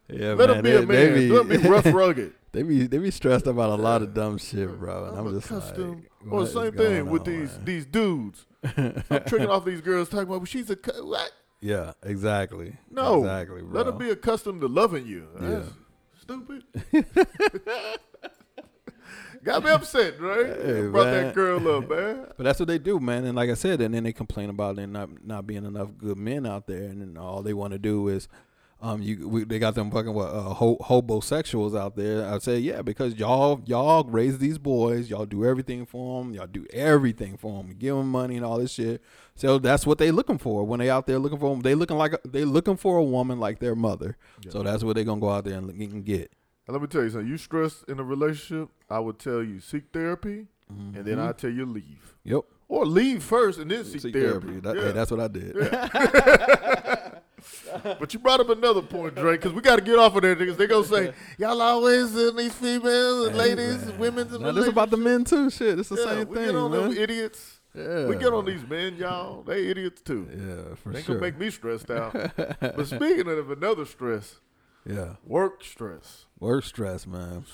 Yeah, 0.08 0.32
Let 0.32 0.48
man. 0.48 0.56
him 0.56 0.62
be 0.62 0.70
they, 0.70 0.76
a 0.76 0.86
man. 0.86 1.14
Be, 1.14 1.28
Let 1.28 1.40
him 1.50 1.62
be 1.62 1.68
rough, 1.68 1.86
rugged. 1.86 2.32
they 2.52 2.62
be 2.62 2.86
they 2.86 2.98
be 2.98 3.10
stressed 3.10 3.46
about 3.46 3.78
a 3.78 3.80
lot 3.82 4.02
of 4.02 4.12
dumb 4.14 4.38
shit, 4.38 4.68
bro. 4.78 5.06
And 5.06 5.18
I'm, 5.18 5.26
a 5.26 5.32
just 5.32 5.48
custom. 5.48 6.04
like, 6.24 6.40
the 6.40 6.46
same 6.46 6.72
thing 6.72 7.10
with 7.10 7.22
on, 7.22 7.26
these 7.28 7.52
man? 7.56 7.64
these 7.64 7.86
dudes. 7.86 8.46
I'm 8.64 9.24
tricking 9.26 9.48
off 9.48 9.64
these 9.64 9.80
girls 9.80 10.08
talking 10.08 10.24
about 10.24 10.38
well, 10.38 10.44
she's 10.46 10.70
a 10.70 10.76
what? 11.02 11.30
Yeah, 11.60 11.92
exactly. 12.02 12.76
No, 12.90 13.18
exactly, 13.20 13.62
bro. 13.62 13.72
Let 13.82 13.86
her 13.86 13.92
be 13.92 14.10
accustomed 14.10 14.62
to 14.62 14.66
loving 14.66 15.06
you. 15.06 15.28
That's 15.38 15.66
Yeah. 15.66 15.72
stupid. 16.22 16.64
Got 19.42 19.64
me 19.64 19.70
upset, 19.70 20.20
right? 20.20 20.46
Hey, 20.46 20.86
Brought 20.88 21.06
man. 21.06 21.24
that 21.26 21.34
girl 21.34 21.76
up, 21.76 21.88
man. 21.88 22.26
But 22.36 22.44
that's 22.44 22.58
what 22.58 22.68
they 22.68 22.78
do, 22.78 23.00
man. 23.00 23.24
And 23.24 23.36
like 23.36 23.50
I 23.50 23.54
said, 23.54 23.80
and 23.80 23.94
then 23.94 24.04
they 24.04 24.12
complain 24.12 24.50
about 24.50 24.76
there 24.76 24.86
not 24.86 25.24
not 25.24 25.46
being 25.46 25.64
enough 25.64 25.90
good 25.98 26.16
men 26.18 26.46
out 26.46 26.66
there, 26.66 26.82
and 26.84 27.00
then 27.00 27.16
all 27.16 27.42
they 27.42 27.54
want 27.54 27.72
to 27.72 27.78
do 27.78 28.08
is, 28.08 28.28
um, 28.82 29.02
you 29.02 29.28
we, 29.28 29.44
they 29.44 29.58
got 29.58 29.74
them 29.74 29.90
fucking 29.90 30.12
what 30.14 30.28
uh, 30.30 30.54
ho- 30.54 30.78
hobosexuals 30.80 31.78
out 31.78 31.96
there. 31.96 32.26
I'd 32.26 32.42
say 32.42 32.58
yeah, 32.58 32.80
because 32.82 33.14
y'all 33.16 33.60
y'all 33.66 34.04
raise 34.04 34.38
these 34.38 34.56
boys, 34.58 35.10
y'all 35.10 35.26
do 35.26 35.44
everything 35.44 35.84
for 35.86 36.22
them, 36.22 36.32
y'all 36.32 36.46
do 36.46 36.66
everything 36.72 37.36
for 37.36 37.62
them, 37.62 37.74
give 37.78 37.94
them 37.96 38.10
money 38.10 38.36
and 38.36 38.44
all 38.44 38.58
this 38.58 38.72
shit. 38.72 39.02
So 39.34 39.58
that's 39.58 39.86
what 39.86 39.98
they 39.98 40.10
looking 40.10 40.38
for 40.38 40.64
when 40.64 40.80
they 40.80 40.88
out 40.90 41.06
there 41.06 41.18
looking 41.18 41.38
for 41.38 41.50
them. 41.50 41.60
They 41.60 41.74
looking 41.74 41.98
like 41.98 42.14
a, 42.14 42.20
they 42.26 42.44
looking 42.44 42.76
for 42.76 42.96
a 42.98 43.04
woman 43.04 43.38
like 43.38 43.58
their 43.58 43.74
mother. 43.74 44.16
So 44.50 44.62
that's 44.62 44.82
what 44.82 44.96
they 44.96 45.04
gonna 45.04 45.20
go 45.20 45.30
out 45.30 45.44
there 45.44 45.58
and, 45.58 45.70
and 45.70 46.04
get. 46.04 46.32
And 46.70 46.74
let 46.76 46.82
me 46.82 46.86
tell 46.86 47.02
you 47.02 47.10
something. 47.10 47.28
You 47.28 47.36
stress 47.36 47.82
in 47.88 47.98
a 47.98 48.04
relationship, 48.04 48.68
I 48.88 49.00
would 49.00 49.18
tell 49.18 49.42
you 49.42 49.58
seek 49.58 49.86
therapy, 49.92 50.46
and 50.68 50.94
Mm-hmm. 50.94 51.02
then 51.02 51.18
I 51.18 51.32
tell 51.32 51.50
you 51.50 51.66
leave, 51.66 52.14
Yep. 52.22 52.42
or 52.68 52.86
leave 52.86 53.24
first 53.24 53.58
and 53.58 53.68
then 53.68 53.84
seek, 53.84 54.02
Seek 54.02 54.12
therapy. 54.14 54.60
That- 54.60 54.76
Yeah. 54.76 54.82
Hey, 54.84 54.92
that's 54.92 55.10
what 55.10 55.18
I 55.18 55.26
did. 55.26 55.56
But 57.98 58.12
you 58.12 58.20
brought 58.20 58.38
up 58.40 58.50
another 58.50 58.82
point, 58.82 59.14
Drake, 59.16 59.40
because 59.40 59.52
we 59.54 59.62
got 59.62 59.76
to 59.76 59.82
get 59.82 59.98
off 59.98 60.14
of 60.14 60.22
there, 60.22 60.36
niggas. 60.36 60.56
They 60.58 60.66
gonna 60.66 60.84
say 60.84 61.12
y'all 61.38 61.60
always 61.60 62.14
in 62.16 62.36
these 62.36 62.52
females 62.54 63.28
and 63.28 63.36
ladies, 63.36 63.82
and 63.88 63.98
women's 63.98 64.32
and 64.32 64.44
this 64.56 64.66
about 64.68 64.90
the 64.90 64.96
men 64.98 65.24
too. 65.24 65.48
Shit, 65.50 65.78
it's 65.78 65.88
the 65.88 65.96
yeah, 65.96 66.04
same 66.04 66.28
we 66.28 66.36
thing, 66.36 66.46
get 66.46 66.54
on 66.54 66.70
man. 66.70 66.90
them 66.90 66.98
idiots. 66.98 67.60
Yeah. 67.74 68.06
We 68.06 68.16
get 68.16 68.32
on 68.32 68.44
these 68.44 68.64
men, 68.68 68.96
y'all. 68.96 69.42
They 69.42 69.66
idiots 69.68 70.02
too. 70.02 70.28
Yeah, 70.30 70.74
for 70.76 70.82
sure. 70.82 70.92
They 70.92 71.02
sure. 71.02 71.14
gonna 71.16 71.26
make 71.26 71.38
me 71.38 71.50
stressed 71.50 71.90
out. 71.90 72.12
but 72.60 72.86
speaking 72.86 73.26
of 73.28 73.50
another 73.50 73.86
stress, 73.86 74.36
yeah, 74.84 75.14
work 75.24 75.64
stress. 75.64 76.26
Work 76.40 76.64
stress, 76.64 77.06
man. 77.06 77.44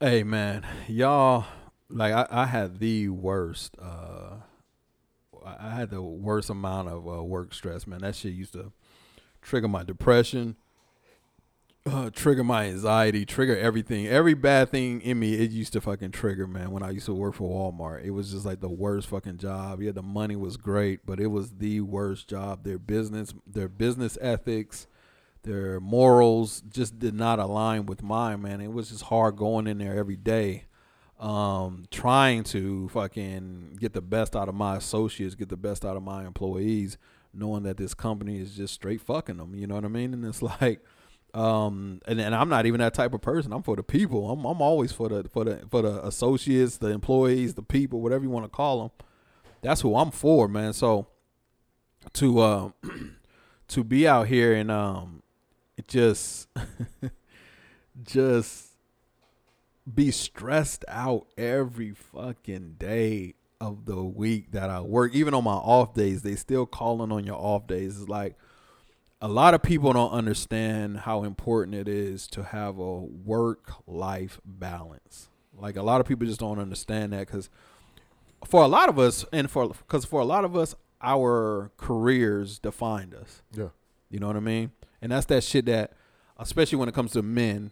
Hey, 0.00 0.24
man, 0.24 0.66
y'all. 0.88 1.46
Like 1.88 2.12
I, 2.12 2.26
I 2.30 2.46
had 2.46 2.80
the 2.80 3.08
worst. 3.08 3.76
uh 3.80 4.38
I 5.46 5.70
had 5.70 5.90
the 5.90 6.02
worst 6.02 6.50
amount 6.50 6.88
of 6.88 7.06
uh, 7.06 7.22
work 7.22 7.54
stress, 7.54 7.86
man. 7.86 8.00
That 8.00 8.16
shit 8.16 8.32
used 8.32 8.54
to 8.54 8.72
trigger 9.40 9.68
my 9.68 9.84
depression, 9.84 10.56
uh, 11.86 12.10
trigger 12.10 12.42
my 12.42 12.64
anxiety, 12.64 13.24
trigger 13.24 13.56
everything. 13.56 14.08
Every 14.08 14.34
bad 14.34 14.70
thing 14.70 15.00
in 15.02 15.20
me, 15.20 15.34
it 15.34 15.52
used 15.52 15.72
to 15.74 15.80
fucking 15.80 16.10
trigger, 16.10 16.48
man. 16.48 16.72
When 16.72 16.82
I 16.82 16.90
used 16.90 17.06
to 17.06 17.14
work 17.14 17.34
for 17.34 17.48
Walmart, 17.48 18.04
it 18.04 18.10
was 18.10 18.32
just 18.32 18.44
like 18.44 18.60
the 18.60 18.68
worst 18.68 19.06
fucking 19.06 19.38
job. 19.38 19.80
Yeah, 19.80 19.92
the 19.92 20.02
money 20.02 20.34
was 20.34 20.56
great, 20.56 21.06
but 21.06 21.20
it 21.20 21.28
was 21.28 21.52
the 21.52 21.80
worst 21.80 22.26
job. 22.28 22.64
Their 22.64 22.78
business, 22.78 23.32
their 23.46 23.68
business 23.68 24.18
ethics, 24.20 24.88
their 25.46 25.80
morals 25.80 26.62
just 26.68 26.98
did 26.98 27.14
not 27.14 27.38
align 27.38 27.86
with 27.86 28.02
mine, 28.02 28.42
man. 28.42 28.60
It 28.60 28.72
was 28.72 28.90
just 28.90 29.04
hard 29.04 29.36
going 29.36 29.66
in 29.66 29.78
there 29.78 29.94
every 29.94 30.16
day 30.16 30.66
um 31.18 31.86
trying 31.90 32.44
to 32.44 32.88
fucking 32.90 33.78
get 33.80 33.94
the 33.94 34.02
best 34.02 34.36
out 34.36 34.48
of 34.48 34.54
my 34.54 34.76
associates, 34.76 35.34
get 35.34 35.48
the 35.48 35.56
best 35.56 35.84
out 35.84 35.96
of 35.96 36.02
my 36.02 36.26
employees, 36.26 36.98
knowing 37.32 37.62
that 37.62 37.78
this 37.78 37.94
company 37.94 38.38
is 38.38 38.54
just 38.54 38.74
straight 38.74 39.00
fucking 39.00 39.38
them, 39.38 39.54
you 39.54 39.66
know 39.66 39.76
what 39.76 39.84
I 39.84 39.88
mean? 39.88 40.12
And 40.12 40.24
it's 40.24 40.42
like 40.60 40.84
um 41.32 42.00
and, 42.06 42.20
and 42.20 42.34
I'm 42.34 42.48
not 42.48 42.66
even 42.66 42.80
that 42.80 42.94
type 42.94 43.14
of 43.14 43.22
person. 43.22 43.52
I'm 43.52 43.62
for 43.62 43.76
the 43.76 43.82
people. 43.82 44.30
I'm 44.30 44.44
I'm 44.44 44.60
always 44.60 44.92
for 44.92 45.08
the 45.08 45.28
for 45.30 45.44
the 45.44 45.62
for 45.70 45.82
the 45.82 46.04
associates, 46.06 46.76
the 46.78 46.88
employees, 46.88 47.54
the 47.54 47.62
people, 47.62 48.00
whatever 48.02 48.24
you 48.24 48.30
want 48.30 48.44
to 48.44 48.50
call 48.50 48.82
them. 48.82 48.90
That's 49.62 49.80
who 49.80 49.96
I'm 49.96 50.10
for, 50.10 50.48
man. 50.48 50.74
So 50.74 51.06
to 52.14 52.40
um 52.42 52.74
to 53.68 53.84
be 53.84 54.06
out 54.06 54.28
here 54.28 54.54
and 54.54 54.70
um 54.70 55.22
just 55.86 56.48
just 58.02 58.70
be 59.92 60.10
stressed 60.10 60.84
out 60.88 61.26
every 61.36 61.92
fucking 61.92 62.74
day 62.78 63.34
of 63.60 63.86
the 63.86 64.02
week 64.02 64.52
that 64.52 64.68
I 64.70 64.80
work. 64.80 65.14
Even 65.14 65.34
on 65.34 65.44
my 65.44 65.52
off 65.52 65.94
days, 65.94 66.22
they 66.22 66.34
still 66.34 66.66
calling 66.66 67.12
on 67.12 67.24
your 67.24 67.36
off 67.36 67.66
days. 67.66 68.00
It's 68.00 68.08
like 68.08 68.36
a 69.20 69.28
lot 69.28 69.54
of 69.54 69.62
people 69.62 69.92
don't 69.92 70.12
understand 70.12 70.98
how 71.00 71.24
important 71.24 71.74
it 71.74 71.88
is 71.88 72.26
to 72.28 72.44
have 72.44 72.78
a 72.78 73.00
work 73.00 73.72
life 73.86 74.40
balance. 74.44 75.28
Like 75.54 75.76
a 75.76 75.82
lot 75.82 76.00
of 76.00 76.06
people 76.06 76.26
just 76.26 76.40
don't 76.40 76.58
understand 76.58 77.12
that 77.12 77.26
because 77.26 77.48
for 78.44 78.62
a 78.62 78.68
lot 78.68 78.88
of 78.88 78.98
us, 78.98 79.24
and 79.32 79.50
for 79.50 79.68
because 79.68 80.04
for 80.04 80.20
a 80.20 80.24
lot 80.24 80.44
of 80.44 80.56
us, 80.56 80.74
our 81.00 81.70
careers 81.76 82.58
defined 82.58 83.14
us. 83.14 83.42
Yeah. 83.52 83.68
You 84.10 84.18
know 84.20 84.26
what 84.26 84.36
I 84.36 84.40
mean? 84.40 84.72
And 85.02 85.12
that's 85.12 85.26
that 85.26 85.44
shit 85.44 85.66
that, 85.66 85.92
especially 86.38 86.78
when 86.78 86.88
it 86.88 86.94
comes 86.94 87.12
to 87.12 87.22
men, 87.22 87.70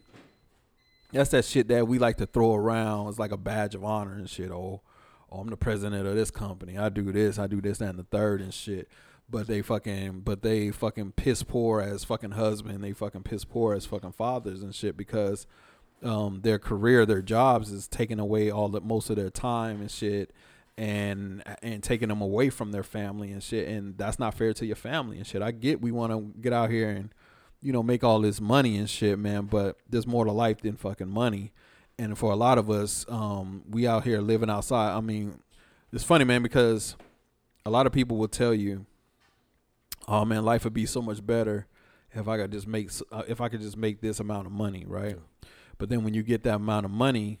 that's 1.11 1.31
that 1.31 1.45
shit 1.45 1.67
that 1.69 1.87
we 1.87 1.97
like 1.99 2.17
to 2.17 2.25
throw 2.25 2.55
around 2.55 3.07
as 3.07 3.19
like 3.19 3.31
a 3.31 3.37
badge 3.37 3.75
of 3.75 3.83
honor 3.83 4.15
and 4.15 4.29
shit. 4.29 4.51
Oh, 4.51 4.81
oh, 5.31 5.39
I'm 5.39 5.49
the 5.49 5.57
president 5.57 6.07
of 6.07 6.15
this 6.15 6.31
company. 6.31 6.77
I 6.77 6.89
do 6.89 7.11
this, 7.11 7.39
I 7.39 7.47
do 7.47 7.61
this, 7.61 7.77
that, 7.77 7.89
and 7.89 7.99
the 7.99 8.03
third 8.03 8.41
and 8.41 8.53
shit. 8.53 8.89
But 9.29 9.47
they 9.47 9.61
fucking, 9.61 10.21
but 10.21 10.43
they 10.43 10.69
fucking 10.69 11.13
piss 11.13 11.41
poor 11.41 11.81
as 11.81 12.03
fucking 12.03 12.31
husband. 12.31 12.83
They 12.83 12.93
fucking 12.93 13.23
piss 13.23 13.43
poor 13.43 13.73
as 13.73 13.85
fucking 13.85 14.11
fathers 14.11 14.61
and 14.61 14.75
shit 14.75 14.95
because 14.95 15.47
um, 16.03 16.41
their 16.43 16.59
career, 16.59 17.05
their 17.05 17.21
jobs 17.21 17.71
is 17.71 17.87
taking 17.87 18.19
away 18.19 18.51
all 18.51 18.69
the 18.69 18.81
most 18.81 19.09
of 19.09 19.15
their 19.15 19.31
time 19.31 19.81
and 19.81 19.89
shit, 19.89 20.31
and 20.77 21.43
and 21.61 21.81
taking 21.81 22.09
them 22.09 22.21
away 22.21 22.49
from 22.49 22.71
their 22.71 22.83
family 22.83 23.31
and 23.31 23.41
shit. 23.41 23.67
And 23.67 23.97
that's 23.97 24.19
not 24.19 24.33
fair 24.33 24.53
to 24.53 24.65
your 24.65 24.75
family 24.75 25.17
and 25.17 25.25
shit. 25.25 25.41
I 25.41 25.51
get 25.51 25.81
we 25.81 25.91
want 25.91 26.11
to 26.11 26.39
get 26.41 26.53
out 26.53 26.69
here 26.69 26.89
and 26.89 27.13
you 27.61 27.71
know 27.71 27.83
make 27.83 28.03
all 28.03 28.19
this 28.19 28.41
money 28.41 28.77
and 28.77 28.89
shit, 28.89 29.17
man. 29.17 29.45
But 29.45 29.77
there's 29.89 30.07
more 30.07 30.25
to 30.25 30.31
life 30.31 30.61
than 30.61 30.75
fucking 30.75 31.09
money. 31.09 31.51
And 31.97 32.17
for 32.17 32.31
a 32.31 32.35
lot 32.35 32.57
of 32.57 32.69
us, 32.69 33.05
um, 33.07 33.63
we 33.69 33.87
out 33.87 34.03
here 34.03 34.19
living 34.19 34.49
outside. 34.49 34.95
I 34.95 34.99
mean, 34.99 35.39
it's 35.93 36.03
funny, 36.03 36.25
man, 36.25 36.43
because 36.43 36.97
a 37.65 37.69
lot 37.69 37.87
of 37.87 37.93
people 37.93 38.17
will 38.17 38.27
tell 38.27 38.53
you, 38.53 38.85
"Oh 40.07 40.25
man, 40.25 40.43
life 40.43 40.65
would 40.65 40.73
be 40.73 40.85
so 40.85 41.01
much 41.01 41.25
better 41.25 41.67
if 42.13 42.27
I 42.27 42.37
could 42.37 42.51
just 42.51 42.67
make 42.67 42.89
uh, 43.11 43.23
if 43.27 43.39
I 43.39 43.47
could 43.47 43.61
just 43.61 43.77
make 43.77 44.01
this 44.01 44.19
amount 44.19 44.47
of 44.47 44.51
money, 44.51 44.83
right?" 44.85 45.17
But 45.77 45.89
then 45.89 46.03
when 46.03 46.13
you 46.13 46.23
get 46.23 46.43
that 46.43 46.55
amount 46.55 46.85
of 46.85 46.91
money, 46.91 47.39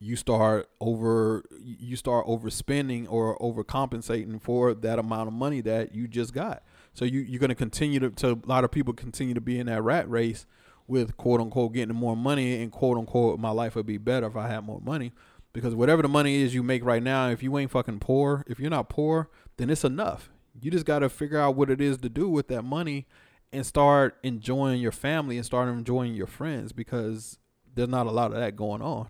you 0.00 0.14
start 0.14 0.68
over 0.80 1.44
you 1.60 1.96
start 1.96 2.26
overspending 2.26 3.06
or 3.10 3.36
overcompensating 3.38 4.40
for 4.40 4.74
that 4.74 4.98
amount 4.98 5.28
of 5.28 5.34
money 5.34 5.60
that 5.60 5.94
you 5.94 6.06
just 6.06 6.32
got. 6.32 6.62
So 6.94 7.04
you 7.04 7.20
you're 7.20 7.40
gonna 7.40 7.54
continue 7.54 7.98
to, 8.00 8.10
to 8.10 8.32
a 8.32 8.46
lot 8.46 8.64
of 8.64 8.70
people 8.70 8.94
continue 8.94 9.34
to 9.34 9.40
be 9.40 9.58
in 9.58 9.66
that 9.66 9.82
rat 9.82 10.08
race 10.08 10.46
with 10.86 11.16
quote 11.16 11.40
unquote 11.40 11.74
getting 11.74 11.94
more 11.94 12.16
money 12.16 12.62
and 12.62 12.70
quote 12.70 12.96
unquote 12.96 13.38
my 13.40 13.50
life 13.50 13.74
would 13.74 13.86
be 13.86 13.98
better 13.98 14.26
if 14.26 14.36
I 14.36 14.48
had 14.48 14.64
more 14.64 14.80
money. 14.80 15.12
Because 15.52 15.74
whatever 15.74 16.02
the 16.02 16.08
money 16.08 16.42
is 16.42 16.54
you 16.54 16.62
make 16.62 16.84
right 16.84 17.02
now, 17.02 17.30
if 17.30 17.42
you 17.42 17.56
ain't 17.58 17.70
fucking 17.70 17.98
poor, 17.98 18.44
if 18.46 18.60
you're 18.60 18.70
not 18.70 18.88
poor, 18.88 19.30
then 19.56 19.70
it's 19.70 19.84
enough. 19.84 20.30
You 20.60 20.70
just 20.70 20.86
gotta 20.86 21.08
figure 21.08 21.38
out 21.38 21.56
what 21.56 21.70
it 21.70 21.80
is 21.80 21.98
to 21.98 22.08
do 22.08 22.28
with 22.28 22.46
that 22.48 22.62
money 22.62 23.06
and 23.52 23.66
start 23.66 24.16
enjoying 24.22 24.80
your 24.80 24.92
family 24.92 25.36
and 25.36 25.46
start 25.46 25.68
enjoying 25.68 26.14
your 26.14 26.26
friends 26.26 26.72
because 26.72 27.38
there's 27.74 27.88
not 27.88 28.06
a 28.06 28.12
lot 28.12 28.32
of 28.32 28.38
that 28.38 28.54
going 28.54 28.82
on. 28.82 29.08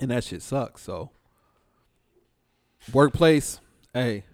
And 0.00 0.10
that 0.10 0.24
shit 0.24 0.42
sucks. 0.42 0.82
So 0.82 1.10
workplace, 2.92 3.60
hey, 3.92 4.24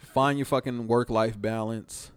find 0.00 0.38
your 0.38 0.46
fucking 0.46 0.86
work 0.86 1.10
life 1.10 1.40
balance. 1.40 2.12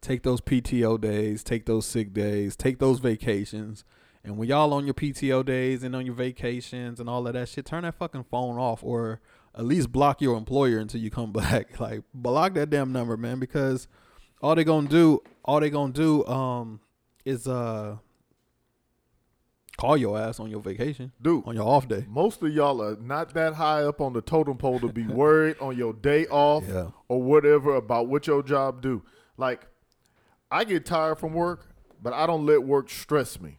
Take 0.00 0.22
those 0.22 0.40
PTO 0.40 1.00
days, 1.00 1.42
take 1.42 1.66
those 1.66 1.84
sick 1.84 2.14
days, 2.14 2.56
take 2.56 2.78
those 2.78 3.00
vacations. 3.00 3.84
And 4.24 4.36
when 4.36 4.48
y'all 4.48 4.72
on 4.72 4.84
your 4.84 4.94
PTO 4.94 5.44
days 5.44 5.82
and 5.82 5.94
on 5.94 6.06
your 6.06 6.14
vacations 6.14 7.00
and 7.00 7.08
all 7.08 7.26
of 7.26 7.32
that 7.34 7.48
shit, 7.48 7.66
turn 7.66 7.82
that 7.82 7.94
fucking 7.94 8.24
phone 8.30 8.56
off 8.56 8.82
or 8.84 9.20
at 9.56 9.64
least 9.64 9.90
block 9.90 10.20
your 10.20 10.36
employer 10.36 10.78
until 10.78 11.00
you 11.00 11.10
come 11.10 11.32
back. 11.32 11.80
Like 11.80 12.02
block 12.14 12.54
that 12.54 12.70
damn 12.70 12.92
number, 12.92 13.16
man, 13.16 13.40
because 13.40 13.88
all 14.40 14.54
they 14.54 14.64
gonna 14.64 14.88
do, 14.88 15.20
all 15.44 15.60
they 15.60 15.70
gonna 15.70 15.92
do, 15.92 16.24
um, 16.26 16.80
is 17.24 17.48
uh 17.48 17.96
Call 19.78 19.96
your 19.96 20.18
ass 20.18 20.40
on 20.40 20.50
your 20.50 20.60
vacation, 20.60 21.12
Dude, 21.22 21.46
on 21.46 21.54
your 21.54 21.64
off 21.66 21.86
day. 21.86 22.04
most 22.08 22.42
of 22.42 22.52
y'all 22.52 22.82
are 22.82 22.96
not 22.96 23.32
that 23.34 23.54
high 23.54 23.84
up 23.84 24.00
on 24.00 24.12
the 24.12 24.20
totem 24.20 24.56
pole 24.58 24.80
to 24.80 24.88
be 24.88 25.06
worried 25.06 25.56
on 25.60 25.76
your 25.78 25.92
day 25.92 26.26
off 26.26 26.64
Yeah. 26.68 26.88
or 27.08 27.22
whatever 27.22 27.76
about 27.76 28.08
what 28.08 28.26
your 28.26 28.42
job 28.42 28.82
do. 28.82 29.02
Like, 29.36 29.68
I 30.50 30.64
get 30.64 30.84
tired 30.84 31.18
from 31.20 31.32
work, 31.32 31.68
but 32.02 32.12
I 32.12 32.26
don't 32.26 32.44
let 32.44 32.64
work 32.64 32.90
stress 32.90 33.40
me. 33.40 33.58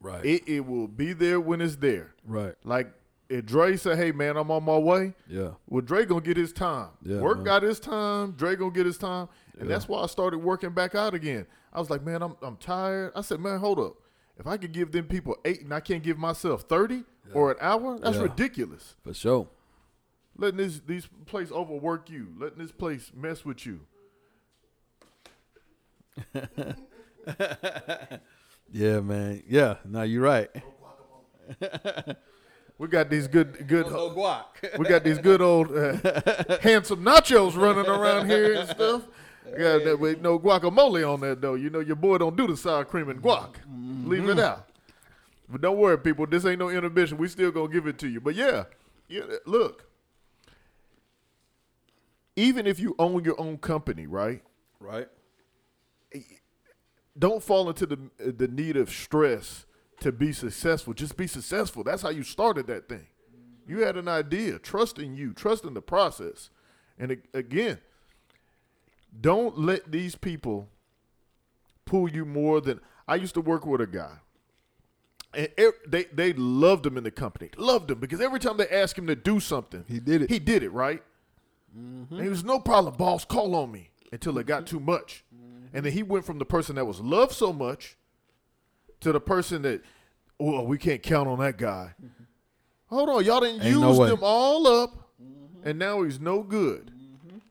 Right. 0.00 0.24
It 0.24 0.42
it 0.48 0.66
will 0.66 0.88
be 0.88 1.12
there 1.12 1.40
when 1.40 1.60
it's 1.60 1.76
there. 1.76 2.12
right. 2.26 2.54
Like 2.64 2.92
if 3.28 3.46
Dre 3.46 3.76
say, 3.76 3.94
"Hey 3.96 4.10
man, 4.10 4.36
I'm 4.36 4.50
on 4.50 4.64
my 4.64 4.76
way," 4.76 5.14
Yeah. 5.28 5.50
well 5.68 5.80
Dre 5.80 6.04
gonna 6.04 6.20
get 6.22 6.36
his 6.36 6.52
time. 6.52 6.88
Yeah, 7.04 7.20
Work 7.20 7.36
man. 7.38 7.44
got 7.44 7.62
his 7.62 7.78
time. 7.78 8.32
Dre 8.32 8.56
gonna 8.56 8.72
get 8.72 8.84
his 8.84 8.98
time, 8.98 9.28
and 9.60 9.68
Yeah. 9.68 9.76
that's 9.76 9.86
why 9.88 10.02
I 10.02 10.06
started 10.06 10.38
working 10.38 10.70
back 10.70 10.96
out 10.96 11.14
again. 11.14 11.46
I 11.72 11.78
was 11.78 11.88
like, 11.88 12.02
man, 12.04 12.20
I'm 12.20 12.34
I'm 12.42 12.56
tired. 12.56 13.12
I 13.14 13.20
said, 13.20 13.38
man, 13.38 13.60
hold 13.60 13.78
up. 13.78 13.94
If 14.42 14.48
I 14.48 14.56
could 14.56 14.72
give 14.72 14.90
them 14.90 15.04
people 15.06 15.36
eight 15.44 15.60
and 15.60 15.72
I 15.72 15.78
can't 15.78 16.02
give 16.02 16.18
myself 16.18 16.62
thirty 16.62 17.04
or 17.32 17.52
an 17.52 17.58
hour, 17.60 17.96
that's 17.96 18.16
Yeah. 18.16 18.24
ridiculous. 18.24 18.96
For 19.04 19.14
sure. 19.14 19.48
Letting 20.36 20.56
this 20.56 20.80
these 20.84 21.08
place 21.26 21.52
overwork 21.52 22.10
you, 22.10 22.34
letting 22.36 22.58
this 22.58 22.72
place 22.72 23.12
mess 23.14 23.44
with 23.44 23.64
you. 23.64 23.80
Yeah, 28.74 29.00
man. 29.00 29.42
Yeah. 29.46 29.74
No, 29.84 30.02
you're 30.02 30.22
right. 30.22 30.50
We 32.78 32.88
got 32.88 33.10
these 33.10 33.28
good 33.28 33.68
good 33.68 33.86
guac. 33.86 34.76
we 34.78 34.86
got 34.86 35.04
these 35.04 35.18
good 35.18 35.40
old 35.40 35.70
uh, 35.70 35.92
handsome 36.62 37.04
nachos 37.04 37.54
running 37.56 37.86
around 37.86 38.28
here 38.28 38.54
and 38.54 38.68
stuff. 38.68 39.02
Yeah, 39.46 39.78
that 39.78 39.98
with 39.98 40.20
no 40.20 40.38
guacamole 40.38 41.10
on 41.10 41.20
that 41.20 41.40
though. 41.40 41.54
You 41.54 41.70
know 41.70 41.80
your 41.80 41.96
boy 41.96 42.18
don't 42.18 42.36
do 42.36 42.46
the 42.46 42.56
sour 42.56 42.84
cream 42.84 43.08
and 43.08 43.22
guac. 43.22 43.54
Mm-hmm. 43.68 44.08
Leave 44.08 44.28
it 44.28 44.38
out. 44.38 44.68
But 45.48 45.60
don't 45.60 45.76
worry, 45.76 45.98
people. 45.98 46.26
This 46.26 46.46
ain't 46.46 46.58
no 46.58 46.70
inhibition. 46.70 47.18
We 47.18 47.28
still 47.28 47.50
gonna 47.50 47.72
give 47.72 47.86
it 47.86 47.98
to 47.98 48.08
you. 48.08 48.20
But 48.20 48.34
yeah, 48.34 48.64
yeah. 49.08 49.22
Look, 49.44 49.86
even 52.36 52.66
if 52.66 52.80
you 52.80 52.94
own 52.98 53.24
your 53.24 53.38
own 53.40 53.58
company, 53.58 54.06
right? 54.06 54.42
right. 54.80 55.08
Eh, 56.14 56.20
don't 57.18 57.42
fall 57.42 57.68
into 57.68 57.84
the 57.84 57.98
the 58.18 58.48
need 58.48 58.76
of 58.76 58.90
stress 58.90 59.66
to 60.00 60.12
be 60.12 60.32
successful. 60.32 60.94
Just 60.94 61.16
be 61.16 61.26
successful. 61.26 61.84
That's 61.84 62.02
how 62.02 62.10
you 62.10 62.22
started 62.22 62.66
that 62.68 62.88
thing. 62.88 63.06
You 63.66 63.80
had 63.80 63.96
an 63.96 64.08
idea, 64.08 64.58
trusting 64.58 65.14
you, 65.14 65.32
trusting 65.32 65.74
the 65.74 65.82
process. 65.82 66.50
And 66.98 67.18
again, 67.32 67.78
don't 69.20 69.58
let 69.58 69.90
these 69.90 70.14
people 70.14 70.68
pull 71.84 72.08
you 72.08 72.24
more 72.24 72.60
than 72.60 72.80
I 73.06 73.16
used 73.16 73.34
to 73.34 73.40
work 73.40 73.66
with 73.66 73.80
a 73.80 73.86
guy. 73.86 74.16
And 75.34 75.48
e- 75.58 75.70
they 75.86 76.04
they 76.04 76.32
loved 76.34 76.86
him 76.86 76.96
in 76.96 77.04
the 77.04 77.10
company. 77.10 77.50
Loved 77.56 77.90
him 77.90 77.98
because 77.98 78.20
every 78.20 78.38
time 78.38 78.56
they 78.58 78.68
asked 78.68 78.98
him 78.98 79.06
to 79.06 79.16
do 79.16 79.40
something, 79.40 79.84
He 79.88 79.98
did 79.98 80.22
it. 80.22 80.30
He 80.30 80.38
did 80.38 80.62
it, 80.62 80.70
right? 80.72 81.02
Mm-hmm. 81.76 82.14
And 82.14 82.22
he 82.22 82.28
was 82.28 82.44
no 82.44 82.58
problem, 82.58 82.94
boss, 82.96 83.24
call 83.24 83.54
on 83.54 83.72
me 83.72 83.90
until 84.12 84.36
it 84.38 84.46
got 84.46 84.64
mm-hmm. 84.64 84.76
too 84.76 84.80
much. 84.80 85.24
Mm-hmm. 85.34 85.76
And 85.76 85.86
then 85.86 85.92
he 85.92 86.02
went 86.02 86.26
from 86.26 86.38
the 86.38 86.44
person 86.44 86.76
that 86.76 86.84
was 86.84 87.00
loved 87.00 87.32
so 87.32 87.52
much 87.52 87.96
to 89.00 89.10
the 89.10 89.20
person 89.20 89.62
that, 89.62 89.82
oh, 90.38 90.62
we 90.62 90.78
can't 90.78 91.02
count 91.02 91.28
on 91.28 91.38
that 91.38 91.56
guy. 91.56 91.94
Hold 92.86 93.08
on, 93.08 93.24
y'all 93.24 93.40
didn't 93.40 93.62
Ain't 93.62 93.80
use 93.80 93.98
way. 93.98 94.08
them 94.08 94.18
all 94.20 94.66
up, 94.66 95.10
and 95.64 95.78
now 95.78 96.02
he's 96.02 96.20
no 96.20 96.42
good. 96.42 96.91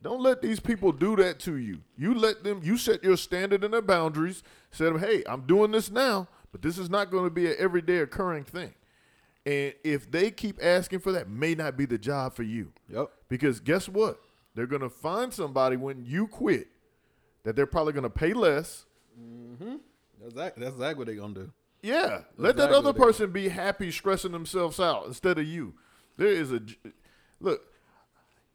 Don't 0.04 0.22
let 0.22 0.42
these 0.42 0.60
people 0.60 0.92
do 0.92 1.16
that 1.18 1.40
to 1.42 1.58
you. 1.58 1.80
You 1.98 2.14
let 2.14 2.44
them. 2.44 2.62
You 2.64 2.78
set 2.78 3.04
your 3.04 3.18
standard 3.18 3.64
and 3.64 3.74
their 3.74 3.82
boundaries. 3.82 4.44
Said, 4.72 4.88
them, 4.88 5.00
hey, 5.00 5.24
I'm 5.28 5.42
doing 5.42 5.72
this 5.72 5.92
now, 5.92 6.28
but 6.52 6.62
this 6.62 6.78
is 6.78 6.90
not 6.90 7.12
going 7.12 7.26
to 7.26 7.30
be 7.30 7.48
an 7.48 7.56
everyday 7.60 7.98
occurring 7.98 8.46
thing. 8.46 8.74
And 9.46 9.74
if 9.84 10.10
they 10.10 10.32
keep 10.32 10.60
asking 10.62 11.00
for 11.00 11.12
that, 11.12 11.30
may 11.30 11.56
not 11.56 11.78
be 11.78 11.86
the 11.86 11.98
job 11.98 12.34
for 12.34 12.44
you. 12.44 12.72
Yep. 12.90 13.12
Because 13.30 13.60
guess 13.60 13.90
what? 13.90 14.20
They're 14.56 14.68
going 14.68 14.82
to 14.82 14.90
find 14.90 15.34
somebody 15.34 15.78
when 15.78 16.04
you 16.06 16.28
quit 16.28 16.68
that 17.44 17.56
they're 17.56 17.66
probably 17.66 17.94
going 17.94 18.04
to 18.04 18.10
pay 18.10 18.34
less. 18.34 18.86
Mm-hmm. 19.20 19.78
That's 20.22 20.34
exactly, 20.34 20.64
that's 20.64 20.76
exactly 20.76 20.98
what 20.98 21.08
they're 21.08 21.16
gonna 21.16 21.34
do. 21.34 21.52
Yeah, 21.82 22.22
let 22.38 22.56
that 22.58 22.66
exactly 22.66 22.78
other 22.78 22.94
person 22.94 23.32
be 23.32 23.50
happy 23.50 23.90
stressing 23.92 24.32
themselves 24.32 24.80
out 24.80 25.08
instead 25.08 25.40
of 25.40 25.46
you. 25.46 25.74
There 26.18 26.28
is 26.28 26.52
a. 26.52 26.62
look. 27.40 27.64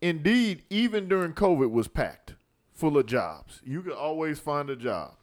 Indeed, 0.00 0.64
even 0.70 1.08
during 1.08 1.32
COVID, 1.32 1.70
was 1.70 1.88
packed 1.88 2.34
full 2.74 2.98
of 2.98 3.06
jobs. 3.06 3.60
You 3.64 3.82
could 3.82 3.92
always 3.94 4.38
find 4.38 4.68
a 4.70 4.76
job. 4.76 5.14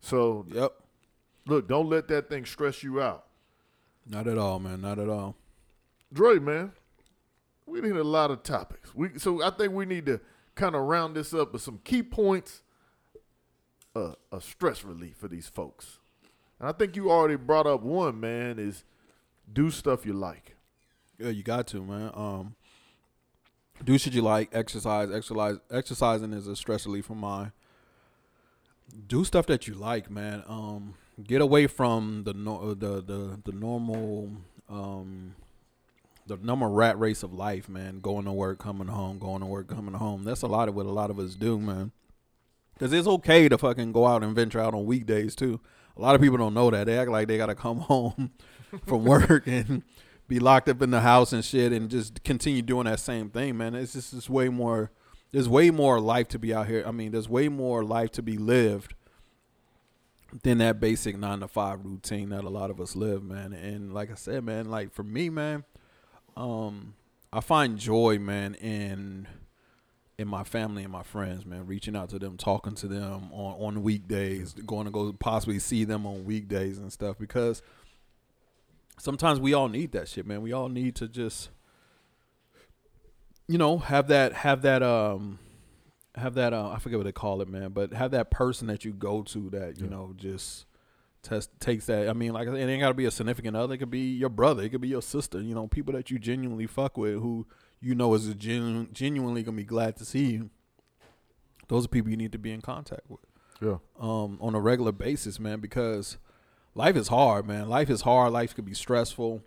So 0.00 0.46
Yep. 0.50 0.72
look, 1.46 1.68
don't 1.68 1.88
let 1.88 2.08
that 2.08 2.28
thing 2.28 2.44
stress 2.46 2.82
you 2.82 3.00
out. 3.00 3.26
Not 4.06 4.26
at 4.28 4.38
all, 4.38 4.58
man. 4.60 4.80
Not 4.80 4.98
at 4.98 5.08
all. 5.08 5.36
Dre, 6.12 6.38
man, 6.38 6.72
we 7.66 7.80
need 7.80 7.96
a 7.96 8.04
lot 8.04 8.30
of 8.30 8.42
topics. 8.42 8.94
We 8.94 9.18
so 9.18 9.42
I 9.42 9.50
think 9.50 9.72
we 9.74 9.84
need 9.84 10.06
to 10.06 10.20
kind 10.54 10.74
of 10.74 10.82
round 10.82 11.14
this 11.16 11.34
up 11.34 11.52
with 11.52 11.62
some 11.62 11.80
key 11.84 12.02
points 12.02 12.62
uh, 13.94 14.14
of 14.32 14.44
stress 14.44 14.84
relief 14.84 15.16
for 15.16 15.28
these 15.28 15.48
folks. 15.48 15.98
And 16.58 16.68
I 16.68 16.72
think 16.72 16.96
you 16.96 17.10
already 17.10 17.36
brought 17.36 17.66
up 17.66 17.82
one, 17.82 18.18
man, 18.20 18.58
is 18.58 18.84
do 19.52 19.70
stuff 19.70 20.06
you 20.06 20.12
like. 20.12 20.56
Yeah, 21.18 21.28
you 21.30 21.42
got 21.42 21.66
to, 21.68 21.82
man. 21.82 22.10
Um, 22.14 22.54
do 23.84 23.98
shit 23.98 24.14
you 24.14 24.22
like. 24.22 24.50
Exercise. 24.52 25.10
Exercise. 25.10 25.56
Exercising 25.70 26.32
is 26.32 26.46
a 26.46 26.56
stress 26.56 26.86
relief 26.86 27.06
for 27.06 27.14
mine. 27.14 27.52
Do 29.06 29.24
stuff 29.24 29.46
that 29.46 29.66
you 29.66 29.74
like, 29.74 30.10
man. 30.10 30.42
Um, 30.48 30.94
get 31.22 31.40
away 31.40 31.66
from 31.66 32.24
the 32.24 32.32
no, 32.32 32.74
the 32.74 33.02
the 33.02 33.40
the 33.44 33.52
normal 33.52 34.30
um 34.68 35.34
the 36.26 36.36
normal 36.36 36.70
rat 36.70 36.98
race 36.98 37.22
of 37.22 37.32
life, 37.32 37.68
man. 37.68 38.00
Going 38.00 38.24
to 38.26 38.32
work, 38.32 38.58
coming 38.58 38.88
home, 38.88 39.18
going 39.18 39.40
to 39.40 39.46
work, 39.46 39.68
coming 39.68 39.94
home. 39.94 40.24
That's 40.24 40.42
a 40.42 40.46
lot 40.46 40.68
of 40.68 40.74
what 40.74 40.86
a 40.86 40.90
lot 40.90 41.10
of 41.10 41.18
us 41.18 41.34
do, 41.34 41.58
man. 41.58 41.92
Cause 42.78 42.92
it's 42.92 43.08
okay 43.08 43.48
to 43.48 43.58
fucking 43.58 43.90
go 43.90 44.06
out 44.06 44.22
and 44.22 44.36
venture 44.36 44.60
out 44.60 44.72
on 44.72 44.86
weekdays 44.86 45.34
too. 45.34 45.60
A 45.96 46.00
lot 46.00 46.14
of 46.14 46.20
people 46.20 46.38
don't 46.38 46.54
know 46.54 46.70
that. 46.70 46.86
They 46.86 46.96
act 46.96 47.10
like 47.10 47.26
they 47.26 47.36
gotta 47.36 47.56
come 47.56 47.78
home 47.80 48.30
from 48.86 49.04
work 49.04 49.46
and 49.48 49.82
be 50.28 50.38
locked 50.38 50.68
up 50.68 50.82
in 50.82 50.90
the 50.90 51.00
house 51.00 51.32
and 51.32 51.44
shit 51.44 51.72
and 51.72 51.90
just 51.90 52.22
continue 52.22 52.62
doing 52.62 52.84
that 52.84 53.00
same 53.00 53.30
thing, 53.30 53.56
man. 53.56 53.74
It's 53.74 53.94
just 53.94 54.12
it's 54.12 54.28
way 54.28 54.48
more 54.48 54.90
there's 55.32 55.48
way 55.48 55.70
more 55.70 56.00
life 56.00 56.28
to 56.28 56.38
be 56.38 56.54
out 56.54 56.68
here. 56.68 56.84
I 56.86 56.90
mean, 56.90 57.12
there's 57.12 57.28
way 57.28 57.48
more 57.48 57.84
life 57.84 58.12
to 58.12 58.22
be 58.22 58.38
lived 58.38 58.94
than 60.42 60.58
that 60.58 60.78
basic 60.78 61.16
nine 61.16 61.40
to 61.40 61.48
five 61.48 61.84
routine 61.84 62.28
that 62.30 62.44
a 62.44 62.48
lot 62.48 62.70
of 62.70 62.80
us 62.80 62.94
live, 62.94 63.22
man. 63.22 63.52
And 63.52 63.92
like 63.92 64.10
I 64.10 64.14
said, 64.14 64.44
man, 64.44 64.70
like 64.70 64.92
for 64.92 65.02
me, 65.02 65.30
man, 65.30 65.64
um, 66.36 66.94
I 67.32 67.40
find 67.40 67.78
joy, 67.78 68.18
man, 68.18 68.54
in 68.54 69.26
in 70.18 70.26
my 70.26 70.42
family 70.42 70.82
and 70.82 70.90
my 70.92 71.04
friends, 71.04 71.46
man, 71.46 71.66
reaching 71.66 71.94
out 71.94 72.08
to 72.10 72.18
them, 72.18 72.36
talking 72.36 72.74
to 72.74 72.88
them 72.88 73.32
on, 73.32 73.76
on 73.76 73.82
weekdays, 73.84 74.52
going 74.52 74.84
to 74.84 74.90
go 74.90 75.12
possibly 75.12 75.60
see 75.60 75.84
them 75.84 76.04
on 76.06 76.24
weekdays 76.24 76.78
and 76.78 76.92
stuff 76.92 77.16
because 77.18 77.62
sometimes 78.98 79.40
we 79.40 79.54
all 79.54 79.68
need 79.68 79.92
that 79.92 80.08
shit, 80.08 80.26
man. 80.26 80.42
We 80.42 80.52
all 80.52 80.68
need 80.68 80.94
to 80.96 81.08
just 81.08 81.50
you 83.46 83.56
know, 83.58 83.78
have 83.78 84.08
that 84.08 84.32
have 84.34 84.62
that 84.62 84.82
um 84.82 85.38
have 86.14 86.34
that 86.34 86.52
uh, 86.52 86.70
I 86.70 86.78
forget 86.78 86.98
what 86.98 87.04
they 87.04 87.12
call 87.12 87.40
it, 87.40 87.48
man, 87.48 87.70
but 87.70 87.92
have 87.92 88.10
that 88.10 88.30
person 88.30 88.66
that 88.68 88.84
you 88.84 88.92
go 88.92 89.22
to 89.22 89.50
that, 89.50 89.78
you 89.78 89.84
Yeah. 89.84 89.90
know, 89.90 90.12
just 90.16 90.66
test 91.22 91.50
takes 91.60 91.86
that 91.86 92.08
I 92.08 92.12
mean, 92.12 92.32
like 92.32 92.48
it 92.48 92.56
ain't 92.56 92.80
gotta 92.80 92.94
be 92.94 93.06
a 93.06 93.10
significant 93.10 93.56
other, 93.56 93.74
it 93.74 93.78
could 93.78 93.90
be 93.90 94.12
your 94.12 94.28
brother, 94.28 94.62
it 94.62 94.68
could 94.70 94.80
be 94.80 94.88
your 94.88 95.02
sister, 95.02 95.40
you 95.40 95.54
know, 95.54 95.66
people 95.66 95.94
that 95.94 96.10
you 96.10 96.18
genuinely 96.18 96.66
fuck 96.66 96.96
with 96.98 97.14
who 97.14 97.46
you 97.80 97.94
know 97.94 98.12
is 98.14 98.26
genu- 98.34 98.88
genuinely 98.92 99.42
gonna 99.42 99.56
be 99.56 99.64
glad 99.64 99.96
to 99.96 100.04
see 100.04 100.32
you. 100.32 100.50
Those 101.68 101.84
are 101.84 101.88
people 101.88 102.10
you 102.10 102.16
need 102.16 102.32
to 102.32 102.38
be 102.38 102.50
in 102.52 102.60
contact 102.60 103.08
with 103.08 103.20
Yeah. 103.62 103.76
um, 103.98 104.38
on 104.40 104.54
a 104.54 104.60
regular 104.60 104.92
basis, 104.92 105.38
man, 105.40 105.60
because 105.60 106.18
life 106.78 106.96
is 106.96 107.08
hard, 107.08 107.46
man. 107.46 107.68
Life 107.68 107.90
is 107.90 108.02
hard. 108.02 108.32
Life 108.32 108.54
could 108.54 108.64
be 108.64 108.72
stressful. 108.72 109.42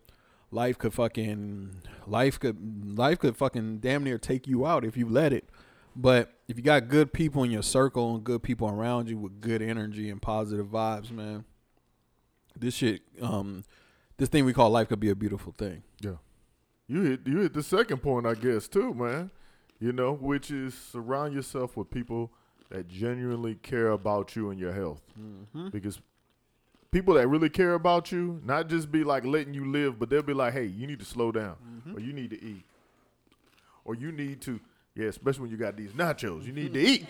Life 0.51 0.77
could 0.77 0.93
fucking 0.93 1.81
life 2.05 2.37
could 2.37 2.97
life 2.97 3.19
could 3.19 3.37
fucking 3.37 3.79
damn 3.79 4.03
near 4.03 4.17
take 4.17 4.47
you 4.47 4.65
out 4.67 4.83
if 4.83 4.97
you 4.97 5.07
let 5.07 5.31
it. 5.31 5.49
But 5.95 6.33
if 6.49 6.57
you 6.57 6.63
got 6.63 6.89
good 6.89 7.13
people 7.13 7.43
in 7.43 7.51
your 7.51 7.63
circle 7.63 8.15
and 8.15 8.23
good 8.23 8.43
people 8.43 8.69
around 8.69 9.09
you 9.09 9.17
with 9.17 9.39
good 9.39 9.61
energy 9.61 10.09
and 10.09 10.21
positive 10.21 10.67
vibes, 10.67 11.09
man, 11.09 11.45
this 12.57 12.75
shit, 12.75 13.01
um, 13.21 13.63
this 14.17 14.29
thing 14.29 14.45
we 14.45 14.53
call 14.53 14.69
life 14.69 14.89
could 14.89 14.99
be 14.99 15.09
a 15.09 15.15
beautiful 15.15 15.53
thing. 15.57 15.83
Yeah. 16.01 16.17
You 16.87 17.01
hit 17.03 17.21
you 17.25 17.39
hit 17.39 17.53
the 17.53 17.63
second 17.63 17.99
point, 17.99 18.27
I 18.27 18.33
guess, 18.33 18.67
too, 18.67 18.93
man. 18.93 19.31
You 19.79 19.93
know, 19.93 20.13
which 20.13 20.51
is 20.51 20.73
surround 20.73 21.33
yourself 21.33 21.77
with 21.77 21.89
people 21.89 22.33
that 22.69 22.89
genuinely 22.89 23.55
care 23.55 23.91
about 23.91 24.35
you 24.35 24.49
and 24.49 24.59
your 24.59 24.73
health. 24.73 25.01
Mm-hmm. 25.19 25.69
Because 25.69 26.01
people 26.91 27.13
that 27.15 27.27
really 27.27 27.49
care 27.49 27.73
about 27.73 28.11
you, 28.11 28.41
not 28.43 28.67
just 28.67 28.91
be 28.91 29.03
like 29.03 29.25
letting 29.25 29.53
you 29.53 29.65
live, 29.71 29.97
but 29.97 30.09
they'll 30.09 30.21
be 30.21 30.33
like, 30.33 30.53
hey, 30.53 30.65
you 30.65 30.85
need 30.87 30.99
to 30.99 31.05
slow 31.05 31.31
down, 31.31 31.55
Mm-hmm. 31.65 31.97
or 31.97 31.99
you 31.99 32.13
need 32.13 32.29
to 32.31 32.43
eat, 32.43 32.63
or 33.85 33.95
you 33.95 34.11
need 34.11 34.41
to, 34.41 34.59
yeah, 34.95 35.07
especially 35.07 35.43
when 35.43 35.51
you 35.51 35.57
got 35.57 35.77
these 35.77 35.91
nachos, 35.91 36.45
you 36.45 36.51
need 36.53 36.73
to 36.73 36.79
eat. 36.79 37.05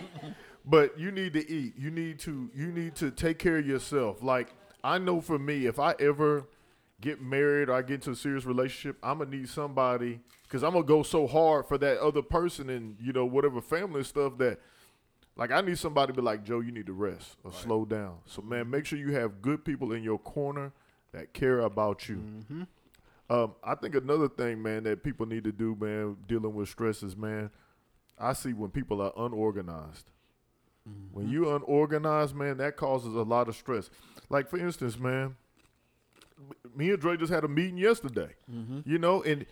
But 0.64 0.96
you 0.98 1.10
need 1.10 1.32
to 1.32 1.50
eat. 1.50 1.74
You 1.76 1.90
need 1.90 2.20
to 2.20 2.48
you 2.54 2.66
need 2.70 2.94
to 2.96 3.10
take 3.10 3.38
care 3.40 3.58
of 3.58 3.66
yourself. 3.66 4.22
Like 4.22 4.52
I 4.84 4.98
know 4.98 5.20
for 5.20 5.36
me, 5.38 5.66
if 5.66 5.80
I 5.80 5.94
ever 5.98 6.44
get 7.00 7.20
married 7.20 7.68
or 7.68 7.72
I 7.74 7.82
get 7.82 7.94
into 7.94 8.12
a 8.12 8.14
serious 8.16 8.44
relationship, 8.46 8.96
I'm 9.02 9.18
gonna 9.18 9.30
need 9.30 9.48
somebody 9.48 10.20
because 10.44 10.62
I'm 10.62 10.72
gonna 10.74 10.84
go 10.84 11.02
so 11.02 11.26
hard 11.26 11.66
for 11.66 11.76
that 11.78 11.98
other 11.98 12.22
person 12.22 12.70
and 12.70 12.96
you 13.00 13.12
know 13.12 13.24
whatever 13.26 13.60
family 13.60 14.04
stuff 14.04 14.38
that. 14.38 14.60
Like 15.36 15.50
I 15.50 15.60
need 15.60 15.78
somebody 15.78 16.12
to 16.12 16.16
be 16.20 16.22
like 16.22 16.44
Joe, 16.44 16.60
you 16.60 16.72
need 16.72 16.86
to 16.86 16.92
rest 16.92 17.36
or 17.42 17.50
right. 17.50 17.60
slow 17.60 17.84
down. 17.84 18.18
So 18.26 18.42
man, 18.42 18.68
make 18.70 18.84
sure 18.84 18.98
you 18.98 19.12
have 19.12 19.40
good 19.40 19.64
people 19.64 19.92
in 19.92 20.02
your 20.02 20.18
corner 20.18 20.72
that 21.12 21.32
care 21.32 21.60
about 21.60 22.08
you. 22.08 22.16
Mm-hmm. 22.16 22.62
Um, 23.30 23.54
I 23.64 23.74
think 23.74 23.94
another 23.94 24.28
thing, 24.28 24.62
man, 24.62 24.82
that 24.84 25.02
people 25.02 25.24
need 25.26 25.44
to 25.44 25.52
do, 25.52 25.76
man, 25.80 26.18
dealing 26.28 26.54
with 26.54 26.68
stress 26.68 27.02
is, 27.02 27.16
man, 27.16 27.50
I 28.18 28.34
see 28.34 28.52
when 28.52 28.70
people 28.70 29.00
are 29.00 29.12
unorganized. 29.16 30.10
Mm-hmm. 30.88 31.16
When 31.16 31.28
you 31.30 31.54
unorganized, 31.54 32.34
man, 32.34 32.58
that 32.58 32.76
causes 32.76 33.14
a 33.14 33.22
lot 33.22 33.48
of 33.48 33.56
stress. 33.56 33.88
Like 34.28 34.48
for 34.48 34.58
instance, 34.58 34.98
man, 34.98 35.36
me 36.74 36.90
and 36.90 37.00
Dre 37.00 37.16
just 37.16 37.32
had 37.32 37.44
a 37.44 37.48
meeting 37.48 37.78
yesterday. 37.78 38.34
Mm-hmm. 38.50 38.80
You 38.84 38.98
know, 38.98 39.22
and 39.22 39.46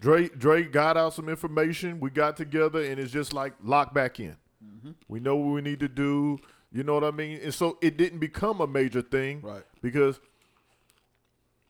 Dre 0.00 0.28
Dre 0.28 0.64
got 0.64 0.96
out 0.96 1.14
some 1.14 1.28
information. 1.28 2.00
We 2.00 2.10
got 2.10 2.36
together, 2.36 2.82
and 2.82 3.00
it's 3.00 3.12
just 3.12 3.32
like 3.32 3.54
locked 3.62 3.94
back 3.94 4.20
in. 4.20 4.36
Mm-hmm. 4.66 4.90
We 5.08 5.20
know 5.20 5.36
what 5.36 5.54
we 5.54 5.62
need 5.62 5.80
to 5.80 5.88
do. 5.88 6.38
You 6.72 6.82
know 6.82 6.94
what 6.94 7.04
I 7.04 7.10
mean? 7.10 7.40
And 7.42 7.54
so 7.54 7.78
it 7.80 7.96
didn't 7.96 8.18
become 8.18 8.60
a 8.60 8.66
major 8.66 9.02
thing, 9.02 9.40
right? 9.42 9.62
Because 9.80 10.20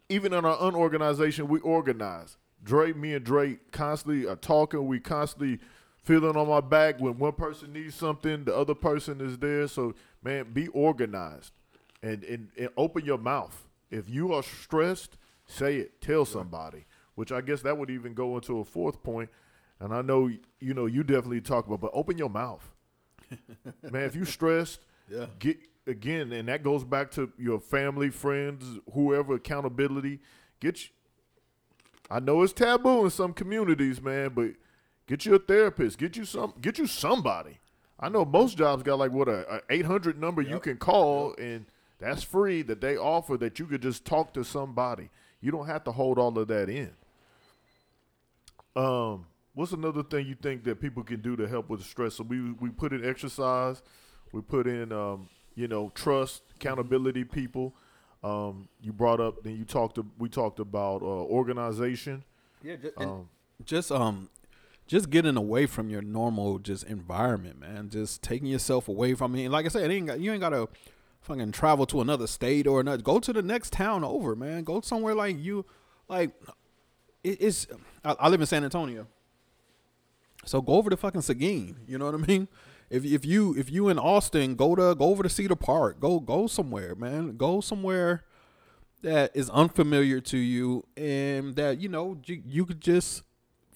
even 0.09 0.33
in 0.33 0.45
our 0.45 0.57
unorganization, 0.61 1.49
we 1.49 1.61
organize. 1.61 2.37
Dre, 2.63 2.93
me 2.93 3.15
and 3.15 3.25
Dre 3.25 3.59
constantly 3.71 4.27
are 4.27 4.37
talking. 4.37 4.87
We 4.87 4.99
constantly 5.01 5.61
feeling 6.03 6.37
on 6.37 6.49
my 6.49 6.61
back 6.61 7.01
when 7.01 7.19
one 7.19 7.33
person 7.33 7.73
needs 7.73 7.95
something, 7.95 8.45
the 8.45 8.57
other 8.57 8.75
person 8.75 9.21
is 9.21 9.39
there. 9.39 9.67
So, 9.67 9.95
man, 10.23 10.53
be 10.53 10.69
organized 10.69 11.53
and, 12.03 12.23
and, 12.25 12.49
and 12.57 12.69
open 12.77 13.05
your 13.05 13.19
mouth. 13.19 13.67
If 13.91 14.09
you 14.09 14.33
are 14.33 14.43
stressed, 14.43 15.17
say 15.47 15.77
it. 15.77 16.01
Tell 16.01 16.25
somebody. 16.25 16.87
Which 17.17 17.33
I 17.33 17.41
guess 17.41 17.63
that 17.63 17.77
would 17.79 17.91
even 17.91 18.15
go 18.15 18.37
into 18.37 18.59
a 18.59 18.65
fourth 18.65 19.03
point. 19.03 19.31
And 19.81 19.93
I 19.93 20.03
know 20.03 20.31
you 20.61 20.75
know 20.75 20.87
you 20.87 21.03
definitely 21.03 21.41
talk 21.41 21.67
about, 21.67 21.81
but 21.81 21.91
open 21.93 22.19
your 22.19 22.31
mouth. 22.31 22.73
man, 23.91 24.05
if 24.05 24.15
you 24.15 24.25
stressed, 24.25 24.81
yeah. 25.11 25.27
get 25.39 25.59
again, 25.87 26.33
and 26.33 26.49
that 26.49 26.63
goes 26.63 26.85
back 26.85 27.11
to 27.13 27.33
your 27.39 27.61
family, 27.61 28.11
friends, 28.11 28.81
whoever 28.93 29.35
accountability. 29.35 30.21
Get 30.61 30.85
you, 30.85 30.91
I 32.11 32.21
know 32.21 32.43
it's 32.43 32.53
taboo 32.53 33.05
in 33.05 33.11
some 33.11 33.33
communities, 33.33 34.01
man, 34.01 34.31
but 34.35 34.51
get 35.07 35.27
you 35.27 35.35
a 35.35 35.39
therapist. 35.39 35.99
Get 35.99 36.17
you 36.17 36.25
some. 36.25 36.55
Get 36.61 36.79
you 36.79 36.87
somebody. 36.87 37.59
I 37.99 38.09
know 38.09 38.25
most 38.25 38.59
jobs 38.59 38.83
got 38.83 38.99
like 38.99 39.13
what 39.13 39.29
a, 39.29 39.57
a 39.57 39.61
eight 39.71 39.87
hundred 39.87 40.21
number 40.21 40.43
yep. 40.43 40.51
you 40.51 40.61
can 40.61 40.77
call, 40.77 41.35
yep. 41.39 41.47
and 41.47 41.67
that's 41.99 42.23
free 42.23 42.63
that 42.63 42.81
they 42.81 42.97
offer 42.97 43.37
that 43.39 43.59
you 43.59 43.67
could 43.67 43.83
just 43.83 44.05
talk 44.05 44.35
to 44.35 44.45
somebody. 44.45 45.11
You 45.41 45.51
don't 45.51 45.67
have 45.67 45.85
to 45.85 45.93
hold 45.93 46.19
all 46.19 46.37
of 46.39 46.49
that 46.49 46.69
in. 46.69 46.91
Um, 48.75 49.27
what's 49.57 49.73
another 49.73 50.05
thing 50.05 50.29
you 50.29 50.37
think 50.37 50.63
that 50.65 50.81
people 50.81 51.03
can 51.03 51.21
do 51.21 51.35
to 51.35 51.49
help 51.49 51.69
with 51.69 51.83
stress? 51.83 52.15
So 52.15 52.25
we 52.25 52.53
we 52.53 52.69
put 52.71 52.93
in 52.93 53.05
exercise, 53.05 53.83
we 54.33 54.41
put 54.43 54.69
in 54.69 54.93
um, 54.93 55.29
you 55.57 55.67
know, 55.67 55.91
trust, 55.95 56.43
accountability, 56.55 57.25
people. 57.25 57.75
Um, 58.23 58.69
you 58.81 58.93
brought 58.93 59.21
up, 59.21 59.43
then 59.43 59.57
you 59.57 59.65
talked. 59.65 59.99
We 60.19 60.29
talked 60.29 60.61
about 60.61 61.03
uh, 61.03 61.07
organization. 61.07 62.23
Yeah, 62.63 62.77
just, 62.77 62.99
um, 62.99 63.29
just 63.65 63.91
um, 63.91 64.31
just 64.87 65.11
getting 65.11 65.37
away 65.37 65.67
from 65.67 65.91
your 65.91 66.03
normal 66.03 66.59
just 66.59 66.85
environment, 66.85 67.59
man. 67.59 67.89
Just 67.89 68.23
taking 68.23 68.47
yourself 68.49 68.89
away 68.89 69.15
from. 69.15 69.33
I 69.33 69.37
mean, 69.37 69.51
like 69.51 69.65
I 69.65 69.69
said, 69.69 69.91
ain't 69.91 70.07
got, 70.07 70.21
you 70.21 70.33
ain't 70.33 70.41
got 70.41 70.51
to 70.51 70.69
fucking 71.23 71.53
travel 71.53 71.87
to 71.87 72.01
another 72.01 72.27
state 72.27 72.67
or 72.67 72.81
another. 72.81 73.03
Go 73.03 73.19
to 73.19 73.33
the 73.33 73.43
next 73.43 73.73
town 73.73 74.05
over, 74.05 74.37
man. 74.37 74.65
Go 74.65 74.81
somewhere 74.81 75.15
like 75.15 75.39
you, 75.39 75.65
like 76.09 76.31
it, 77.25 77.39
it's. 77.41 77.67
I, 78.05 78.17
I 78.21 78.29
live 78.29 78.41
in 78.41 78.47
San 78.47 78.65
Antonio, 78.65 79.07
so 80.47 80.63
go 80.63 80.75
over 80.75 80.89
to 80.91 80.97
fucking 80.97 81.21
Seguin. 81.23 81.77
You 81.87 81.99
know 81.99 82.07
what 82.07 82.15
I 82.15 82.27
mean? 82.27 82.49
if 82.89 83.05
if 83.05 83.25
you 83.25 83.55
if 83.57 83.71
you 83.71 83.89
in 83.89 83.99
Austin, 83.99 84.55
go 84.55 84.75
to 84.75 84.95
go 84.95 85.07
over 85.07 85.23
to 85.23 85.29
Cedar 85.29 85.57
Park. 85.57 86.01
Go 86.01 86.21
go 86.21 86.47
somewhere, 86.47 86.95
man. 86.95 87.37
Go 87.37 87.61
somewhere 87.61 88.25
that 89.03 89.31
is 89.35 89.51
unfamiliar 89.51 90.21
to 90.21 90.39
you 90.39 90.85
and 90.97 91.55
that 91.57 91.81
you 91.81 91.89
know 91.89 92.19
you, 92.25 92.43
you 92.47 92.67
could 92.67 92.81
just 92.81 93.23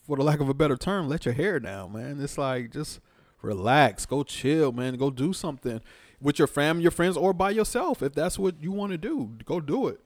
for 0.06 0.16
the 0.16 0.22
lack 0.22 0.40
of 0.40 0.48
a 0.48 0.54
better 0.54 0.76
term 0.76 1.08
let 1.08 1.24
your 1.24 1.34
hair 1.34 1.60
down 1.60 1.92
man 1.92 2.18
it's 2.20 2.38
like 2.38 2.72
just 2.72 3.00
relax 3.42 4.06
go 4.06 4.22
chill 4.22 4.72
man 4.72 4.96
go 4.96 5.10
do 5.10 5.32
something 5.32 5.80
with 6.20 6.38
your 6.38 6.48
family 6.48 6.82
your 6.82 6.90
friends 6.90 7.16
or 7.16 7.32
by 7.32 7.50
yourself 7.50 8.02
if 8.02 8.14
that's 8.14 8.38
what 8.38 8.60
you 8.60 8.72
want 8.72 8.90
to 8.90 8.98
do 8.98 9.36
go 9.44 9.60
do 9.60 9.86
it 9.86 10.00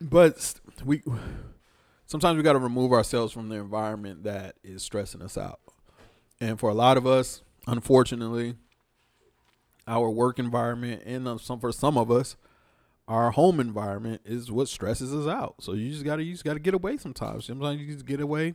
but 0.00 0.54
we 0.84 1.02
sometimes 2.12 2.36
we 2.36 2.42
got 2.42 2.52
to 2.52 2.58
remove 2.60 2.92
ourselves 2.92 3.32
from 3.32 3.48
the 3.48 3.56
environment 3.56 4.22
that 4.22 4.54
is 4.62 4.82
stressing 4.82 5.22
us 5.22 5.36
out 5.36 5.58
and 6.40 6.60
for 6.60 6.70
a 6.70 6.74
lot 6.74 6.96
of 6.96 7.06
us 7.06 7.42
unfortunately, 7.66 8.56
our 9.86 10.10
work 10.10 10.38
environment 10.38 11.02
and 11.04 11.40
some 11.40 11.60
for 11.60 11.72
some 11.72 11.96
of 11.96 12.10
us, 12.10 12.36
our 13.08 13.32
home 13.32 13.60
environment 13.60 14.20
is 14.24 14.50
what 14.50 14.68
stresses 14.68 15.14
us 15.14 15.26
out. 15.26 15.56
So 15.60 15.72
you 15.72 15.90
just 15.90 16.04
gotta 16.04 16.22
you 16.22 16.32
just 16.32 16.44
gotta 16.44 16.60
get 16.60 16.74
away 16.74 16.96
sometimes. 16.96 17.46
Sometimes 17.46 17.80
you 17.80 17.92
just 17.92 18.06
get 18.06 18.20
away, 18.20 18.54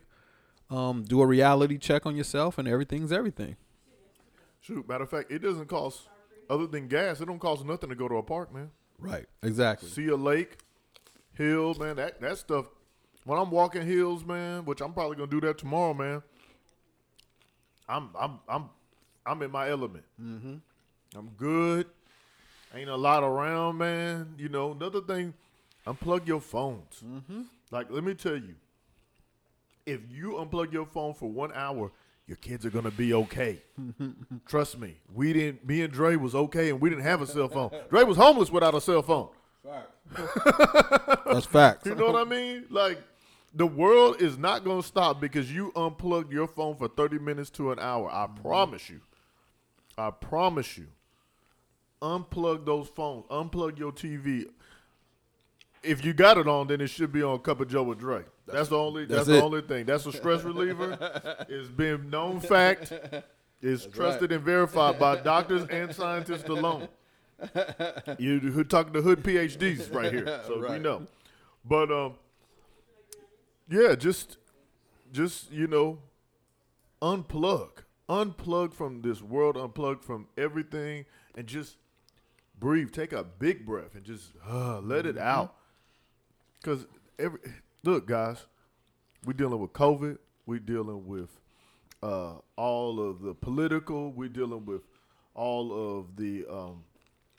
um, 0.70 1.04
do 1.04 1.22
a 1.22 1.28
reality 1.28 1.78
check 1.78 2.06
on 2.06 2.16
yourself, 2.16 2.58
and 2.58 2.68
everything's 2.68 3.12
everything. 3.12 3.56
Shoot, 4.62 4.88
matter 4.88 5.04
of 5.04 5.10
fact, 5.10 5.32
it 5.32 5.40
doesn't 5.40 5.68
cost 5.68 6.10
other 6.50 6.68
than 6.68 6.88
gas. 6.88 7.22
It 7.22 7.26
don't 7.26 7.40
cost 7.40 7.66
nothing 7.66 7.90
to 7.90 7.96
go 7.96 8.08
to 8.08 8.16
a 8.16 8.24
park, 8.24 8.54
man. 8.54 8.72
Right. 9.00 9.28
Exactly. 9.44 9.90
See 9.90 10.08
a 10.08 10.16
lake, 10.16 10.58
hill, 11.34 11.76
man. 11.76 11.98
That 11.98 12.20
that 12.22 12.38
stuff. 12.38 12.66
When 13.28 13.38
I'm 13.38 13.52
walking 13.52 13.86
hills, 13.86 14.24
man, 14.24 14.64
which 14.64 14.80
I'm 14.80 14.94
probably 14.94 15.18
gonna 15.18 15.30
do 15.30 15.42
that 15.42 15.58
tomorrow, 15.58 15.94
man. 15.94 16.24
I'm 17.90 18.10
I'm 18.18 18.40
I'm 18.48 18.70
I'm 19.26 19.42
in 19.42 19.52
my 19.52 19.70
element. 19.70 20.06
Mm-hmm. 20.22 20.56
I'm 21.14 21.30
good. 21.36 21.88
Ain't 22.74 22.90
a 22.90 22.96
lot 22.96 23.24
around, 23.24 23.80
man. 23.80 24.34
You 24.38 24.48
know, 24.48 24.72
another 24.72 25.02
thing, 25.02 25.34
unplug 25.86 26.26
your 26.26 26.40
phones. 26.40 27.04
Mm-hmm. 27.06 27.42
Like, 27.70 27.92
let 27.92 28.06
me 28.06 28.14
tell 28.14 28.38
you, 28.38 28.56
if 29.86 30.00
you 30.10 30.36
unplug 30.40 30.72
your 30.72 30.86
phone 30.86 31.14
for 31.14 31.30
one 31.30 31.52
hour, 31.54 31.92
your 32.28 32.38
kids 32.38 32.66
are 32.66 32.70
gonna 32.70 32.92
be 32.92 33.14
okay. 33.14 33.62
Trust 34.48 34.80
me. 34.80 34.96
We 35.14 35.34
didn't. 35.34 35.68
Me 35.68 35.82
and 35.82 35.92
Dre 35.92 36.16
was 36.16 36.34
okay, 36.34 36.70
and 36.70 36.80
we 36.80 36.90
didn't 36.90 37.04
have 37.04 37.22
a 37.22 37.28
cell 37.28 37.50
phone. 37.50 37.72
Dre 37.90 38.04
was 38.04 38.16
homeless 38.16 38.50
without 38.50 38.74
a 38.74 38.80
cell 38.80 39.02
phone. 39.02 39.28
Fact. 39.66 41.26
That's 41.26 41.46
facts. 41.46 41.86
You 41.88 41.96
know 41.96 42.06
what 42.06 42.16
I 42.16 42.24
mean? 42.24 42.64
Like 42.70 43.00
the 43.58 43.66
world 43.66 44.22
is 44.22 44.38
not 44.38 44.64
gonna 44.64 44.84
stop 44.84 45.20
because 45.20 45.52
you 45.52 45.72
unplugged 45.76 46.32
your 46.32 46.48
phone 46.48 46.76
for 46.76 46.88
thirty 46.88 47.18
minutes 47.18 47.50
to 47.52 47.72
an 47.72 47.80
hour. 47.80 48.10
I 48.12 48.26
mm-hmm. 48.26 48.42
promise 48.42 48.90
you. 48.90 49.02
I 49.98 50.12
promise 50.12 50.78
you, 50.78 50.88
unplug 52.02 52.66
those 52.66 52.88
phones, 52.88 53.26
unplug 53.32 53.80
your 53.80 53.92
TV. 53.92 54.46
If 55.82 56.06
you 56.06 56.14
got 56.14 56.38
it 56.38 56.48
on, 56.48 56.68
then 56.68 56.82
it 56.82 56.88
should 56.88 57.12
be 57.12 57.24
on 57.24 57.40
Cup 57.40 57.62
of 57.62 57.68
Joe 57.68 57.84
with 57.84 58.00
Dre. 58.00 58.24
That's, 58.46 58.58
that's 58.58 58.70
the 58.70 58.78
only. 58.78 59.06
That's, 59.06 59.26
that's 59.26 59.40
the 59.40 59.44
only 59.44 59.62
thing. 59.62 59.86
That's 59.86 60.06
a 60.06 60.12
stress 60.12 60.44
reliever. 60.44 61.46
it's 61.50 61.70
been 61.70 62.10
known 62.12 62.40
fact. 62.40 62.92
It's 63.60 63.86
that's 63.86 63.96
trusted 63.96 64.30
right. 64.30 64.38
and 64.38 64.44
verified 64.44 65.00
by 65.00 65.16
doctors 65.22 65.68
and 65.70 65.94
scientists 65.96 66.48
alone. 66.48 66.90
you 68.20 68.40
who 68.40 68.64
talking 68.64 68.94
to 68.94 69.02
hood 69.02 69.24
PhDs 69.24 69.92
right 69.94 70.12
here, 70.12 70.42
so 70.46 70.60
right. 70.60 70.74
we 70.74 70.80
know. 70.80 71.08
But 71.66 71.92
um, 71.92 72.14
yeah, 73.70 73.96
just 73.96 74.38
just 75.12 75.52
you 75.52 75.68
know, 75.68 76.00
unplug 77.02 77.84
unplug 78.10 78.74
from 78.74 79.02
this 79.02 79.22
world, 79.22 79.56
unplug 79.56 80.04
from 80.04 80.28
everything, 80.38 81.06
and 81.36 81.48
just 81.48 81.78
breathe. 82.60 82.92
Take 82.92 83.14
a 83.14 83.24
big 83.24 83.66
breath 83.66 83.96
and 83.96 84.04
just 84.04 84.32
uh, 84.48 84.80
let 84.80 85.06
it 85.06 85.16
mm-hmm. 85.16 85.28
out. 85.28 85.56
Because 86.62 86.86
every 87.20 87.40
look, 87.84 88.08
guys, 88.08 88.46
we're 89.26 89.34
dealing 89.34 89.60
with 89.60 89.74
COVID. 89.74 90.18
We're 90.46 90.60
dealing 90.60 91.06
with 91.08 91.40
uh, 92.02 92.36
all 92.56 93.00
of 93.00 93.22
the 93.22 93.34
political. 93.34 94.12
We're 94.12 94.30
dealing 94.30 94.66
with 94.66 94.82
all 95.36 96.00
of 96.00 96.16
the 96.16 96.46
um, 96.50 96.84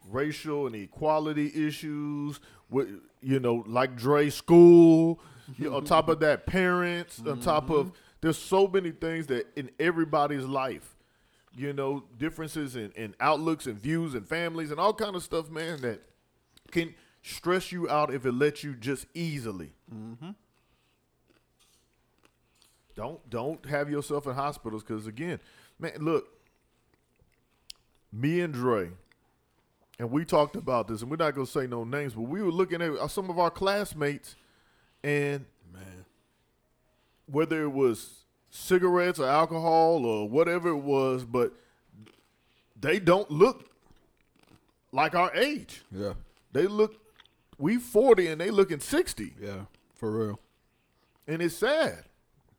racial 0.08 0.66
and 0.66 0.76
equality 0.76 1.66
issues. 1.66 2.40
With, 2.70 2.88
you 3.20 3.40
know, 3.40 3.64
like 3.66 3.96
Dre 3.96 4.30
school. 4.30 5.20
you 5.58 5.70
know, 5.70 5.76
on 5.76 5.84
top 5.86 6.08
of 6.08 6.20
that, 6.20 6.46
parents. 6.46 7.18
Mm-hmm. 7.18 7.30
On 7.30 7.40
top 7.40 7.70
of 7.70 7.86
mm-hmm. 7.86 7.96
There's 8.20 8.38
so 8.38 8.66
many 8.66 8.90
things 8.90 9.28
that 9.28 9.46
in 9.56 9.70
everybody's 9.78 10.44
life, 10.44 10.96
you 11.56 11.72
know, 11.72 12.04
differences 12.16 12.74
in, 12.74 12.90
in 12.92 13.14
outlooks 13.20 13.66
and 13.66 13.78
views 13.78 14.14
and 14.14 14.26
families 14.26 14.70
and 14.70 14.80
all 14.80 14.92
kind 14.92 15.14
of 15.14 15.22
stuff, 15.22 15.48
man, 15.50 15.80
that 15.82 16.02
can 16.70 16.94
stress 17.22 17.70
you 17.70 17.88
out 17.88 18.12
if 18.12 18.26
it 18.26 18.32
lets 18.32 18.64
you 18.64 18.74
just 18.74 19.06
easily. 19.14 19.72
Mm-hmm. 19.94 20.30
Don't 22.96 23.30
don't 23.30 23.64
have 23.66 23.88
yourself 23.88 24.26
in 24.26 24.34
hospitals 24.34 24.82
because 24.82 25.06
again, 25.06 25.38
man, 25.78 25.92
look, 26.00 26.26
me 28.12 28.40
and 28.40 28.52
Dre 28.52 28.90
and 29.98 30.10
we 30.10 30.24
talked 30.24 30.56
about 30.56 30.88
this, 30.88 31.02
and 31.02 31.10
we're 31.10 31.16
not 31.16 31.34
gonna 31.34 31.46
say 31.46 31.66
no 31.66 31.84
names, 31.84 32.14
but 32.14 32.22
we 32.22 32.42
were 32.42 32.50
looking 32.52 32.80
at 32.82 32.92
uh, 32.92 33.08
some 33.08 33.30
of 33.30 33.38
our 33.38 33.50
classmates, 33.50 34.36
and 35.02 35.44
Man. 35.72 36.04
whether 37.26 37.62
it 37.62 37.72
was 37.72 38.24
cigarettes 38.50 39.18
or 39.18 39.28
alcohol 39.28 40.04
or 40.04 40.28
whatever 40.28 40.70
it 40.70 40.78
was, 40.82 41.24
but 41.24 41.52
they 42.80 42.98
don't 42.98 43.30
look 43.30 43.70
like 44.92 45.14
our 45.14 45.34
age. 45.34 45.82
Yeah. 45.92 46.14
They 46.52 46.66
look 46.66 46.96
we 47.58 47.76
40 47.76 48.28
and 48.28 48.40
they 48.40 48.50
looking 48.50 48.80
60. 48.80 49.34
Yeah. 49.40 49.62
For 49.96 50.10
real. 50.10 50.40
And 51.26 51.42
it's 51.42 51.56
sad. 51.56 52.04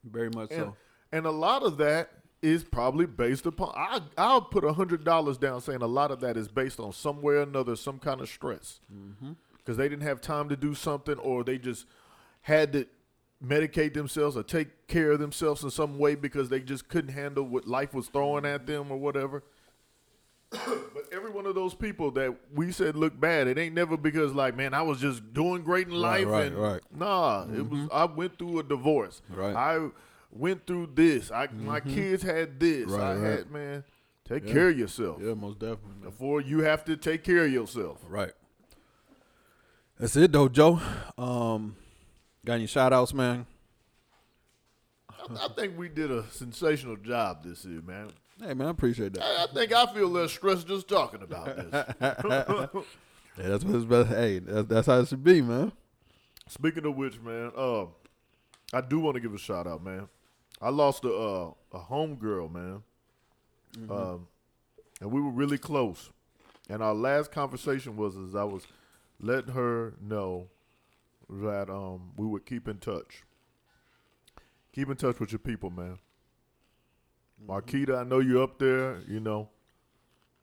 Very 0.04 0.30
much 0.30 0.52
And, 0.52 0.60
so. 0.60 0.76
and 1.12 1.26
a 1.26 1.32
lot 1.32 1.64
of 1.64 1.78
that 1.78 2.12
is 2.42 2.64
probably 2.64 3.06
based 3.06 3.46
upon 3.46 3.74
I 3.76 4.02
I'll 4.18 4.42
put 4.42 4.64
a 4.64 4.74
hundred 4.74 5.04
dollars 5.04 5.38
down 5.38 5.62
saying 5.62 5.82
a 5.82 5.88
lot 5.88 6.12
of 6.12 6.22
that 6.22 6.38
is 6.38 6.48
based 6.48 6.80
on 6.80 6.94
some 6.94 7.22
way 7.22 7.36
or 7.36 7.42
another 7.42 7.76
some 7.76 8.00
kind 8.00 8.22
of 8.22 8.30
stress 8.30 8.80
mm-hmm. 8.94 9.34
because 9.58 9.78
they 9.78 9.90
didn't 9.90 10.04
have 10.04 10.22
time 10.22 10.50
to 10.50 10.56
do 10.56 10.74
something 10.74 11.18
or 11.18 11.44
they 11.44 11.58
just 11.58 11.86
had 12.42 12.74
to 12.74 12.88
medicate 13.44 13.94
themselves 13.94 14.36
or 14.36 14.44
take 14.44 14.88
care 14.88 15.12
of 15.12 15.20
themselves 15.20 15.64
in 15.64 15.70
some 15.70 15.98
way 15.98 16.16
because 16.16 16.50
they 16.50 16.60
just 16.60 16.88
couldn't 16.90 17.14
handle 17.14 17.44
what 17.44 17.68
life 17.68 17.94
was 17.94 18.08
throwing 18.08 18.46
at 18.46 18.68
them 18.68 18.92
or 18.92 18.98
whatever. 18.98 19.44
but 20.52 21.04
every 21.12 21.30
one 21.30 21.46
of 21.46 21.56
those 21.56 21.74
people 21.76 22.12
that 22.12 22.36
we 22.54 22.72
said 22.72 22.96
look 22.96 23.20
bad, 23.20 23.48
it 23.48 23.58
ain't 23.58 23.76
never 23.76 23.96
because 23.96 24.34
like, 24.34 24.56
man, 24.58 24.74
I 24.74 24.82
was 24.82 25.00
just 25.00 25.34
doing 25.34 25.62
great 25.62 25.88
in 25.88 25.94
Right, 25.94 26.26
life 26.26 26.28
right, 26.28 26.48
and 26.48 26.56
right. 26.58 26.82
nah, 26.94 27.44
it 27.44 27.70
was 27.70 27.80
mm-hmm. 27.82 27.88
I 27.92 28.06
went 28.06 28.38
through 28.38 28.60
a 28.60 28.64
divorce. 28.64 29.22
Right. 29.30 29.56
I 29.56 29.90
went 30.32 30.66
through 30.68 30.92
this. 30.94 31.32
I 31.32 31.48
my 31.52 31.80
kids 31.80 32.24
had 32.24 32.60
this. 32.60 32.88
Right, 32.88 33.02
I 33.02 33.16
right. 33.16 33.30
had 33.40 33.52
man, 33.52 33.84
take 34.28 34.46
Yeah. 34.48 34.54
care 34.54 34.70
of 34.70 34.78
yourself. 34.78 35.18
Yeah, 35.22 35.34
most 35.34 35.60
definitely. 35.60 36.02
Before 36.04 36.42
you 36.42 36.60
have 36.62 36.86
to 36.86 36.96
take 36.98 37.24
care 37.24 37.46
of 37.46 37.52
yourself. 37.52 38.00
Right. 38.08 38.32
That's 40.00 40.16
it 40.16 40.32
though, 40.32 40.48
Joe. 40.50 40.80
Um 41.18 41.76
got 42.46 42.54
any 42.54 42.68
shout 42.68 42.94
outs, 42.94 43.14
man? 43.14 43.46
I, 45.10 45.46
I 45.46 45.48
think 45.56 45.78
we 45.78 45.90
did 45.90 46.10
a 46.12 46.24
sensational 46.32 46.96
job 46.96 47.44
this 47.44 47.66
year, 47.66 47.82
man. 47.82 48.10
Hey 48.42 48.54
man, 48.54 48.68
I 48.68 48.72
appreciate 48.72 49.14
that. 49.14 49.24
I, 49.24 49.44
I 49.44 49.48
think 49.54 49.74
I 49.74 49.86
feel 49.94 50.08
less 50.08 50.32
stressed 50.32 50.68
just 50.68 50.88
talking 50.88 51.22
about 51.22 51.56
this. 51.56 52.84
Yeah, 53.38 53.48
that's 53.48 53.64
what 53.64 53.76
it's 53.76 53.86
best. 53.86 54.10
Hey, 54.10 54.40
that's, 54.40 54.68
that's 54.68 54.88
how 54.88 55.00
it 55.00 55.08
should 55.08 55.24
be, 55.24 55.42
man. 55.42 55.72
Speaking 56.50 56.86
of 56.86 56.98
which, 56.98 57.22
man, 57.22 57.52
uh, 57.56 57.86
I 58.74 58.82
do 58.82 59.00
want 59.00 59.16
to 59.16 59.22
give 59.22 59.34
a 59.34 59.38
shout 59.38 59.66
out, 59.66 59.82
man. 59.82 60.10
I 60.62 60.70
lost 60.70 61.06
a 61.06 61.14
uh, 61.14 61.52
a 61.72 61.80
homegirl, 61.80 62.52
man, 62.52 62.84
um, 63.90 64.28
and 65.02 65.12
we 65.12 65.22
were 65.22 65.32
really 65.32 65.58
close. 65.58 66.10
And 66.70 66.84
our 66.84 66.94
last 66.94 67.32
conversation 67.32 67.96
was 67.96 68.16
as 68.18 68.36
I 68.36 68.44
was 68.44 68.68
letting 69.20 69.54
her 69.54 69.94
know 70.02 70.48
that 71.30 71.70
um, 71.70 72.12
we 72.18 72.26
would 72.26 72.46
keep 72.46 72.68
in 72.68 72.78
touch. 72.78 73.24
Keep 74.74 74.90
in 74.90 74.96
touch 74.96 75.20
with 75.20 75.32
your 75.32 75.40
people, 75.40 75.70
man. 75.70 75.98
Marquita, 77.48 78.00
I 78.00 78.04
know 78.04 78.20
you're 78.20 78.44
up 78.44 78.60
there. 78.60 79.02
You 79.08 79.20
know, 79.20 79.50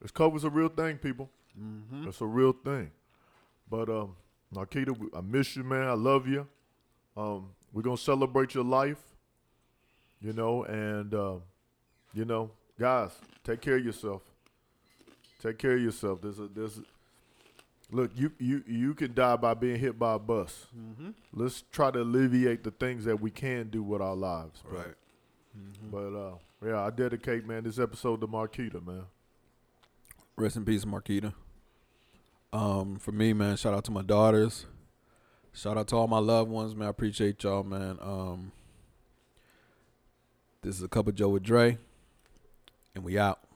this 0.01 0.11
COVID's 0.11 0.43
a 0.43 0.49
real 0.49 0.69
thing, 0.69 0.97
people. 0.97 1.29
Mm-hmm. 1.59 2.07
It's 2.07 2.21
a 2.21 2.25
real 2.25 2.53
thing. 2.53 2.91
But 3.69 3.89
um, 3.89 4.15
Marquita, 4.53 4.95
I 5.15 5.21
miss 5.21 5.55
you, 5.55 5.63
man. 5.63 5.87
I 5.87 5.93
love 5.93 6.27
you. 6.27 6.47
Um, 7.15 7.49
we're 7.73 7.81
gonna 7.83 7.97
celebrate 7.97 8.53
your 8.53 8.63
life. 8.63 9.06
You 10.21 10.33
know, 10.33 10.63
and 10.63 11.13
um, 11.13 11.41
you 12.13 12.25
know, 12.25 12.51
guys, 12.79 13.11
take 13.43 13.61
care 13.61 13.77
of 13.77 13.85
yourself. 13.85 14.21
Take 15.41 15.59
care 15.59 15.73
of 15.73 15.81
yourself. 15.81 16.21
There's 16.21 16.39
a 16.39 16.47
there's 16.47 16.79
a, 16.79 16.81
look, 17.91 18.11
you 18.15 18.31
you 18.39 18.63
you 18.67 18.93
can 18.95 19.13
die 19.13 19.35
by 19.35 19.53
being 19.53 19.79
hit 19.79 19.99
by 19.99 20.15
a 20.15 20.19
bus. 20.19 20.65
Mm-hmm. 20.75 21.09
Let's 21.33 21.63
try 21.71 21.91
to 21.91 22.01
alleviate 22.01 22.63
the 22.63 22.71
things 22.71 23.05
that 23.05 23.19
we 23.21 23.29
can 23.29 23.69
do 23.69 23.83
with 23.83 24.01
our 24.01 24.15
lives. 24.15 24.61
bro. 24.67 24.79
Right. 24.79 24.95
But 25.91 26.15
uh, 26.15 26.35
yeah, 26.65 26.83
I 26.83 26.89
dedicate, 26.89 27.45
man, 27.45 27.63
this 27.63 27.79
episode 27.79 28.21
to 28.21 28.27
Marquita, 28.27 28.85
man. 28.85 29.03
Rest 30.35 30.55
in 30.55 30.65
peace, 30.65 30.85
Marquita. 30.85 31.33
Um, 32.53 32.97
for 32.97 33.11
me, 33.11 33.33
man, 33.33 33.57
shout 33.57 33.73
out 33.73 33.83
to 33.85 33.91
my 33.91 34.01
daughters. 34.01 34.65
Shout 35.53 35.77
out 35.77 35.87
to 35.87 35.95
all 35.95 36.07
my 36.07 36.19
loved 36.19 36.51
ones, 36.51 36.75
man. 36.75 36.87
I 36.87 36.91
appreciate 36.91 37.43
y'all, 37.43 37.63
man. 37.63 37.97
Um, 38.01 38.51
this 40.61 40.75
is 40.75 40.83
a 40.83 40.87
cup 40.87 41.07
of 41.07 41.15
Joe 41.15 41.29
with 41.29 41.43
Dre, 41.43 41.77
and 42.95 43.03
we 43.03 43.17
out. 43.17 43.46